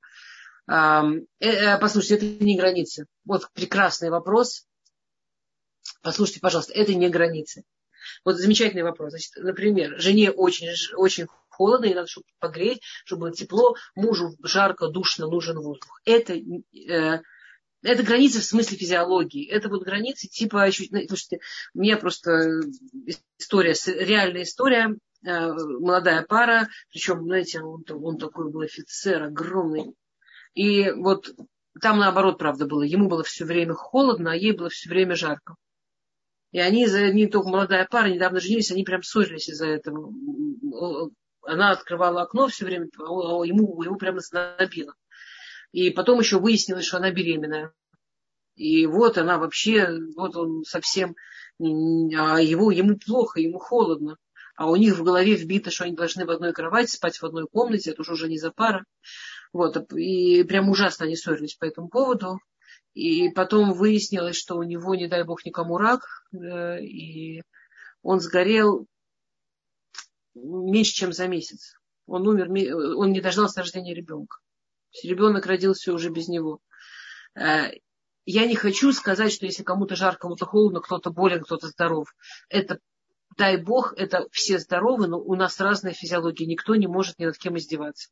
Э, 0.69 1.03
э, 1.41 1.79
послушайте, 1.79 2.27
это 2.27 2.45
не 2.45 2.57
границы. 2.57 3.07
Вот 3.25 3.49
прекрасный 3.55 4.11
вопрос. 4.11 4.67
Послушайте, 6.03 6.41
пожалуйста, 6.41 6.75
это 6.75 6.95
не 6.95 7.09
границы. 7.09 7.65
Вот 8.25 8.37
замечательный 8.37 8.83
вопрос. 8.83 9.11
Значит, 9.11 9.33
например, 9.37 9.99
жене 10.01 10.31
очень, 10.31 10.69
очень 10.97 11.27
холодно, 11.49 11.87
и 11.87 11.95
надо, 11.95 12.09
чтобы 12.09 12.27
погреть, 12.39 12.83
чтобы 13.05 13.23
было 13.23 13.33
тепло, 13.33 13.75
мужу 13.95 14.37
жарко, 14.43 14.89
душно, 14.89 15.27
нужен 15.27 15.59
воздух. 15.59 16.01
Это, 16.05 16.35
э, 16.35 17.21
это 17.87 18.03
границы 18.03 18.41
в 18.41 18.45
смысле 18.45 18.77
физиологии. 18.77 19.49
Это 19.49 19.69
вот 19.69 19.85
границы 19.85 20.29
типа... 20.29 20.67
Ну, 20.91 21.01
слушайте, 21.07 21.41
у 21.75 21.81
меня 21.81 21.97
просто 21.97 22.61
история, 23.39 23.75
реальная 23.87 24.43
история, 24.43 24.97
э, 25.25 25.53
молодая 25.53 26.23
пара, 26.23 26.69
причем, 26.91 27.25
знаете, 27.25 27.61
он, 27.61 27.85
он 27.89 28.19
такой 28.19 28.51
был 28.51 28.63
офицер 28.63 29.23
огромный. 29.23 29.95
И 30.55 30.91
вот 30.91 31.31
там 31.81 31.99
наоборот, 31.99 32.39
правда, 32.39 32.67
было. 32.67 32.83
Ему 32.83 33.09
было 33.09 33.23
все 33.23 33.45
время 33.45 33.75
холодно, 33.75 34.33
а 34.33 34.37
ей 34.37 34.53
было 34.53 34.69
все 34.69 34.89
время 34.89 35.15
жарко. 35.15 35.55
И 36.53 36.59
они, 36.59 36.87
они 36.87 37.27
только 37.27 37.49
молодая 37.49 37.87
пара, 37.91 38.09
недавно 38.09 38.41
женились, 38.41 38.71
они 38.71 38.85
прям 38.85 39.03
ссорились 39.03 39.49
из-за 39.49 39.67
этого. 39.67 40.13
Она 41.43 41.71
открывала 41.71 42.23
окно 42.23 42.49
все 42.49 42.65
время, 42.65 42.89
а 42.99 43.45
ему, 43.45 43.83
ему 43.83 43.97
прямо 43.97 44.21
набило. 44.33 44.95
И 45.73 45.91
потом 45.91 46.21
еще 46.21 46.39
выяснилось, 46.39 46.87
что 46.87 46.99
она 46.99 47.11
беременная. 47.11 47.73
И 48.55 48.87
вот 48.87 49.19
она 49.19 49.39
вообще, 49.39 49.89
вот 50.17 50.35
он 50.37 50.65
совсем, 50.65 51.15
а 51.61 52.41
его, 52.41 52.71
ему 52.71 52.97
плохо, 52.99 53.41
ему 53.41 53.59
холодно. 53.59 54.17
А 54.57 54.71
у 54.71 54.77
них 54.77 54.97
в 54.97 55.03
голове 55.03 55.35
вбито, 55.35 55.71
что 55.71 55.85
они 55.85 55.95
должны 55.95 56.25
в 56.25 56.31
одной 56.31 56.55
кровати 56.55 56.91
спать 56.91 57.19
в 57.19 57.25
одной 57.25 57.47
комнате, 57.47 57.91
это 57.91 58.01
уже 58.01 58.29
не 58.29 58.39
за 58.39 58.51
пара. 58.51 58.85
Вот, 59.53 59.93
и 59.93 60.43
прям 60.45 60.71
ужасно 60.71 61.05
они 61.05 61.17
ссорились 61.17 61.55
по 61.55 61.67
этому 61.67 61.89
поводу. 61.89 62.39
И 62.95 63.29
потом 63.29 63.75
выяснилось, 63.75 64.37
что 64.37 64.57
у 64.57 64.63
него, 64.63 64.95
не 64.95 65.07
дай 65.07 65.23
бог, 65.25 65.45
никому 65.45 65.77
рак, 65.77 66.01
э, 66.33 66.83
и 66.83 67.43
он 68.03 68.21
сгорел 68.21 68.87
меньше, 70.35 70.93
чем 70.93 71.13
за 71.13 71.29
месяц. 71.29 71.75
Он 72.07 72.27
умер, 72.27 72.49
он 72.97 73.13
не 73.13 73.21
дождался 73.21 73.61
рождения 73.61 73.95
ребенка. 73.95 74.39
Ребенок 75.03 75.47
родился 75.47 75.93
уже 75.93 76.11
без 76.11 76.29
него. 76.29 76.61
Э, 77.35 77.71
я 78.25 78.47
не 78.47 78.57
хочу 78.57 78.93
сказать, 78.93 79.33
что 79.33 79.47
если 79.47 79.63
кому-то 79.63 79.95
жарко, 79.95 80.23
кому-то 80.23 80.47
холодно, 80.47 80.81
кто-то 80.81 81.11
болен, 81.11 81.43
кто-то 81.43 81.69
здоров. 81.69 82.09
Это, 82.49 82.81
дай 83.37 83.57
бог, 83.57 83.95
это 83.97 84.27
все 84.33 84.59
здоровы, 84.59 85.07
но 85.07 85.19
у 85.19 85.37
нас 85.37 85.61
разная 85.61 85.93
физиология. 85.93 86.47
Никто 86.47 86.75
не 86.75 86.89
может 86.89 87.19
ни 87.19 87.25
над 87.25 87.39
кем 87.39 87.57
издеваться. 87.57 88.09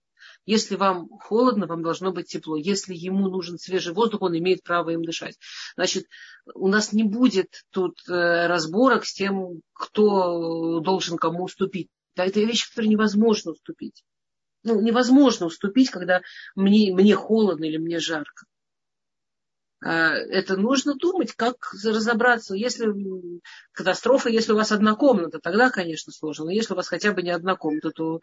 Если 0.46 0.76
вам 0.76 1.08
холодно, 1.08 1.66
вам 1.66 1.82
должно 1.82 2.12
быть 2.12 2.28
тепло. 2.28 2.56
Если 2.56 2.94
ему 2.94 3.28
нужен 3.28 3.58
свежий 3.58 3.92
воздух, 3.92 4.22
он 4.22 4.36
имеет 4.38 4.62
право 4.62 4.90
им 4.90 5.04
дышать. 5.04 5.36
Значит, 5.74 6.06
у 6.54 6.68
нас 6.68 6.92
не 6.92 7.02
будет 7.02 7.64
тут 7.70 7.98
э, 8.08 8.46
разборок 8.46 9.04
с 9.04 9.14
тем, 9.14 9.60
кто 9.72 10.80
должен 10.80 11.16
кому 11.16 11.44
уступить. 11.44 11.88
Да, 12.14 12.24
это 12.24 12.40
вещь, 12.40 12.68
которой 12.68 12.86
невозможно 12.86 13.52
уступить. 13.52 14.04
Ну, 14.64 14.80
невозможно 14.80 15.46
уступить, 15.46 15.90
когда 15.90 16.22
мне, 16.56 16.92
мне 16.94 17.14
холодно 17.14 17.64
или 17.64 17.76
мне 17.76 17.98
жарко. 17.98 18.46
А, 19.84 20.14
это 20.14 20.56
нужно 20.56 20.94
думать, 20.94 21.34
как 21.34 21.56
разобраться. 21.84 22.54
Если 22.54 22.90
катастрофа, 23.72 24.30
если 24.30 24.52
у 24.52 24.56
вас 24.56 24.72
одна 24.72 24.94
комната, 24.94 25.38
тогда, 25.38 25.70
конечно, 25.70 26.12
сложно. 26.12 26.46
Но 26.46 26.50
если 26.50 26.72
у 26.72 26.76
вас 26.76 26.88
хотя 26.88 27.12
бы 27.12 27.22
не 27.22 27.30
одна 27.30 27.56
комната, 27.56 27.90
то 27.90 28.20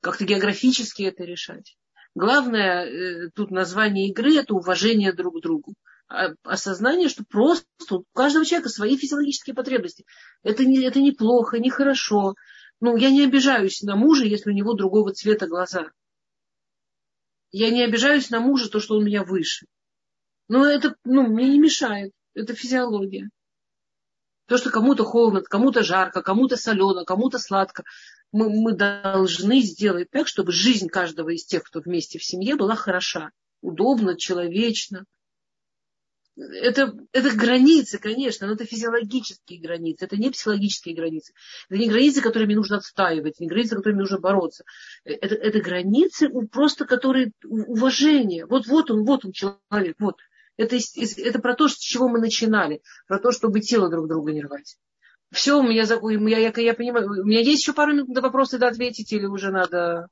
как-то 0.00 0.24
географически 0.24 1.04
это 1.04 1.24
решать. 1.24 1.76
Главное 2.16 2.84
э, 2.84 3.30
тут 3.34 3.50
название 3.50 4.08
игры– 4.08 4.36
это 4.38 4.54
уважение 4.54 5.12
друг 5.12 5.38
к 5.38 5.42
другу. 5.42 5.74
А, 6.08 6.30
осознание, 6.42 7.08
что 7.08 7.24
просто 7.24 7.66
у 7.90 8.04
каждого 8.14 8.44
человека 8.44 8.68
свои 8.68 8.96
физиологические 8.96 9.54
потребности. 9.54 10.04
Это, 10.42 10.64
не, 10.64 10.82
это 10.82 11.00
неплохо, 11.00 11.58
нехорошо. 11.58 12.34
Ну, 12.80 12.96
я 12.96 13.10
не 13.10 13.24
обижаюсь 13.24 13.82
на 13.82 13.96
мужа, 13.96 14.24
если 14.24 14.50
у 14.50 14.54
него 14.54 14.74
другого 14.74 15.12
цвета 15.12 15.46
глаза. 15.46 15.90
Я 17.50 17.70
не 17.70 17.82
обижаюсь 17.82 18.30
на 18.30 18.40
мужа, 18.40 18.68
то, 18.70 18.80
что 18.80 18.96
он 18.96 19.04
меня 19.04 19.24
выше. 19.24 19.66
Но 20.48 20.66
это 20.66 20.96
ну, 21.04 21.22
мне 21.26 21.48
не 21.48 21.58
мешает. 21.58 22.12
Это 22.34 22.54
физиология. 22.54 23.30
То, 24.46 24.58
что 24.58 24.70
кому-то 24.70 25.04
холодно, 25.04 25.42
кому-то 25.42 25.82
жарко, 25.82 26.22
кому-то 26.22 26.56
солено, 26.56 27.04
кому-то 27.04 27.38
сладко 27.38 27.82
мы, 28.30 28.50
мы 28.50 28.74
должны 28.74 29.60
сделать 29.60 30.10
так, 30.10 30.28
чтобы 30.28 30.52
жизнь 30.52 30.88
каждого 30.88 31.30
из 31.30 31.44
тех, 31.44 31.62
кто 31.64 31.80
вместе 31.80 32.18
в 32.18 32.24
семье, 32.24 32.56
была 32.56 32.76
хороша, 32.76 33.30
удобна, 33.60 34.16
человечна. 34.16 35.04
Это, 36.36 36.94
это 37.12 37.34
границы, 37.34 37.98
конечно, 37.98 38.46
но 38.46 38.52
это 38.52 38.66
физиологические 38.66 39.58
границы, 39.58 40.04
это 40.04 40.16
не 40.16 40.30
психологические 40.30 40.94
границы. 40.94 41.32
Это 41.70 41.78
не 41.78 41.88
границы, 41.88 42.20
которыми 42.20 42.52
нужно 42.52 42.76
отстаивать, 42.76 43.40
не 43.40 43.46
границы, 43.46 43.76
которыми 43.76 44.00
нужно 44.00 44.18
бороться. 44.18 44.64
Это, 45.04 45.34
это 45.34 45.60
границы 45.60 46.28
просто, 46.52 46.84
которые 46.84 47.32
уважение. 47.44 48.44
Вот, 48.44 48.66
вот 48.66 48.90
он, 48.90 49.04
вот 49.04 49.24
он 49.24 49.32
человек, 49.32 49.96
вот. 49.98 50.16
Это, 50.58 50.76
это 50.76 51.38
про 51.38 51.54
то, 51.54 51.68
с 51.68 51.76
чего 51.76 52.08
мы 52.08 52.18
начинали, 52.18 52.82
про 53.06 53.18
то, 53.18 53.32
чтобы 53.32 53.60
тело 53.60 53.90
друг 53.90 54.08
друга 54.08 54.32
не 54.32 54.42
рвать. 54.42 54.76
Все, 55.32 55.58
у 55.58 55.62
меня, 55.62 55.82
я, 56.38 56.52
я, 56.54 56.62
я 56.62 56.74
понимаю, 56.74 57.08
у 57.08 57.24
меня 57.24 57.40
есть 57.40 57.62
еще 57.62 57.72
пару 57.72 57.92
минут 57.92 58.08
на 58.08 58.20
вопросы 58.20 58.58
да, 58.58 58.68
ответить, 58.68 59.12
или 59.12 59.26
уже 59.26 59.50
надо... 59.50 60.08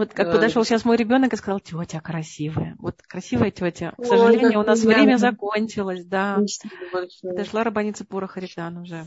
Вот 0.00 0.14
как 0.14 0.32
подошел 0.32 0.64
сейчас 0.64 0.86
мой 0.86 0.96
ребенок 0.96 1.34
и 1.34 1.36
сказал, 1.36 1.60
тетя 1.60 2.00
красивая. 2.00 2.74
Вот 2.78 3.02
красивая 3.02 3.50
тетя. 3.50 3.92
К 3.98 4.06
сожалению, 4.06 4.58
Ой, 4.58 4.64
у 4.64 4.66
нас 4.66 4.80
время 4.80 5.18
закончилось, 5.18 6.06
да. 6.06 6.38
Дошла 7.22 7.64
рабаница 7.64 8.06
Пура 8.06 8.26
Харитан 8.26 8.78
уже. 8.78 9.04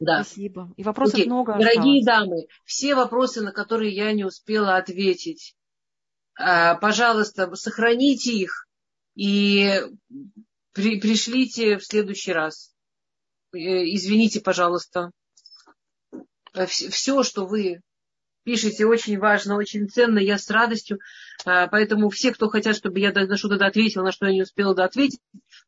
Да. 0.00 0.22
Спасибо. 0.22 0.70
И 0.76 0.82
вопросов 0.82 1.20
okay. 1.20 1.24
много. 1.24 1.54
Дорогие 1.54 2.00
осталось. 2.00 2.04
дамы, 2.04 2.46
все 2.66 2.94
вопросы, 2.94 3.40
на 3.40 3.52
которые 3.52 3.94
я 3.94 4.12
не 4.12 4.26
успела 4.26 4.76
ответить, 4.76 5.56
а, 6.38 6.74
пожалуйста, 6.74 7.54
сохраните 7.54 8.32
их 8.32 8.66
и 9.14 9.80
при, 10.72 11.00
пришлите 11.00 11.78
в 11.78 11.86
следующий 11.86 12.34
раз. 12.34 12.74
Э, 13.54 13.56
извините, 13.56 14.42
пожалуйста. 14.42 15.12
Э, 16.52 16.66
Все, 16.66 17.22
что 17.22 17.46
вы 17.46 17.80
пишете, 18.44 18.86
очень 18.86 19.18
важно, 19.18 19.56
очень 19.56 19.88
ценно, 19.88 20.18
я 20.18 20.38
с 20.38 20.48
радостью. 20.50 21.00
Э, 21.44 21.66
поэтому 21.70 22.10
все, 22.10 22.32
кто 22.32 22.48
хотят, 22.48 22.76
чтобы 22.76 23.00
я 23.00 23.12
на 23.12 23.36
что-то 23.36 23.66
ответила, 23.66 24.04
на 24.04 24.12
что 24.12 24.26
я 24.26 24.32
не 24.32 24.42
успела 24.42 24.72
ответить, 24.84 25.20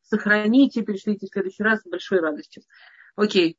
сохраните, 0.03 0.83
пришлите 0.83 1.27
в 1.27 1.29
следующий 1.31 1.63
раз 1.63 1.81
с 1.81 1.89
большой 1.89 2.19
радостью. 2.19 2.63
Окей. 3.15 3.57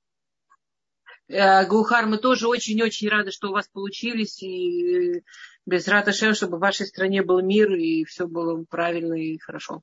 Гухар, 1.28 2.06
мы 2.06 2.16
тоже 2.16 2.48
очень-очень 2.48 3.08
рады, 3.10 3.32
что 3.32 3.48
у 3.48 3.52
вас 3.52 3.68
получились. 3.68 4.42
И 4.42 5.22
без 5.66 5.86
Раташем, 5.86 6.32
чтобы 6.32 6.56
в 6.56 6.60
вашей 6.60 6.86
стране 6.86 7.22
был 7.22 7.42
мир, 7.42 7.70
и 7.74 8.04
все 8.04 8.26
было 8.26 8.64
правильно 8.64 9.12
и 9.12 9.36
хорошо. 9.36 9.82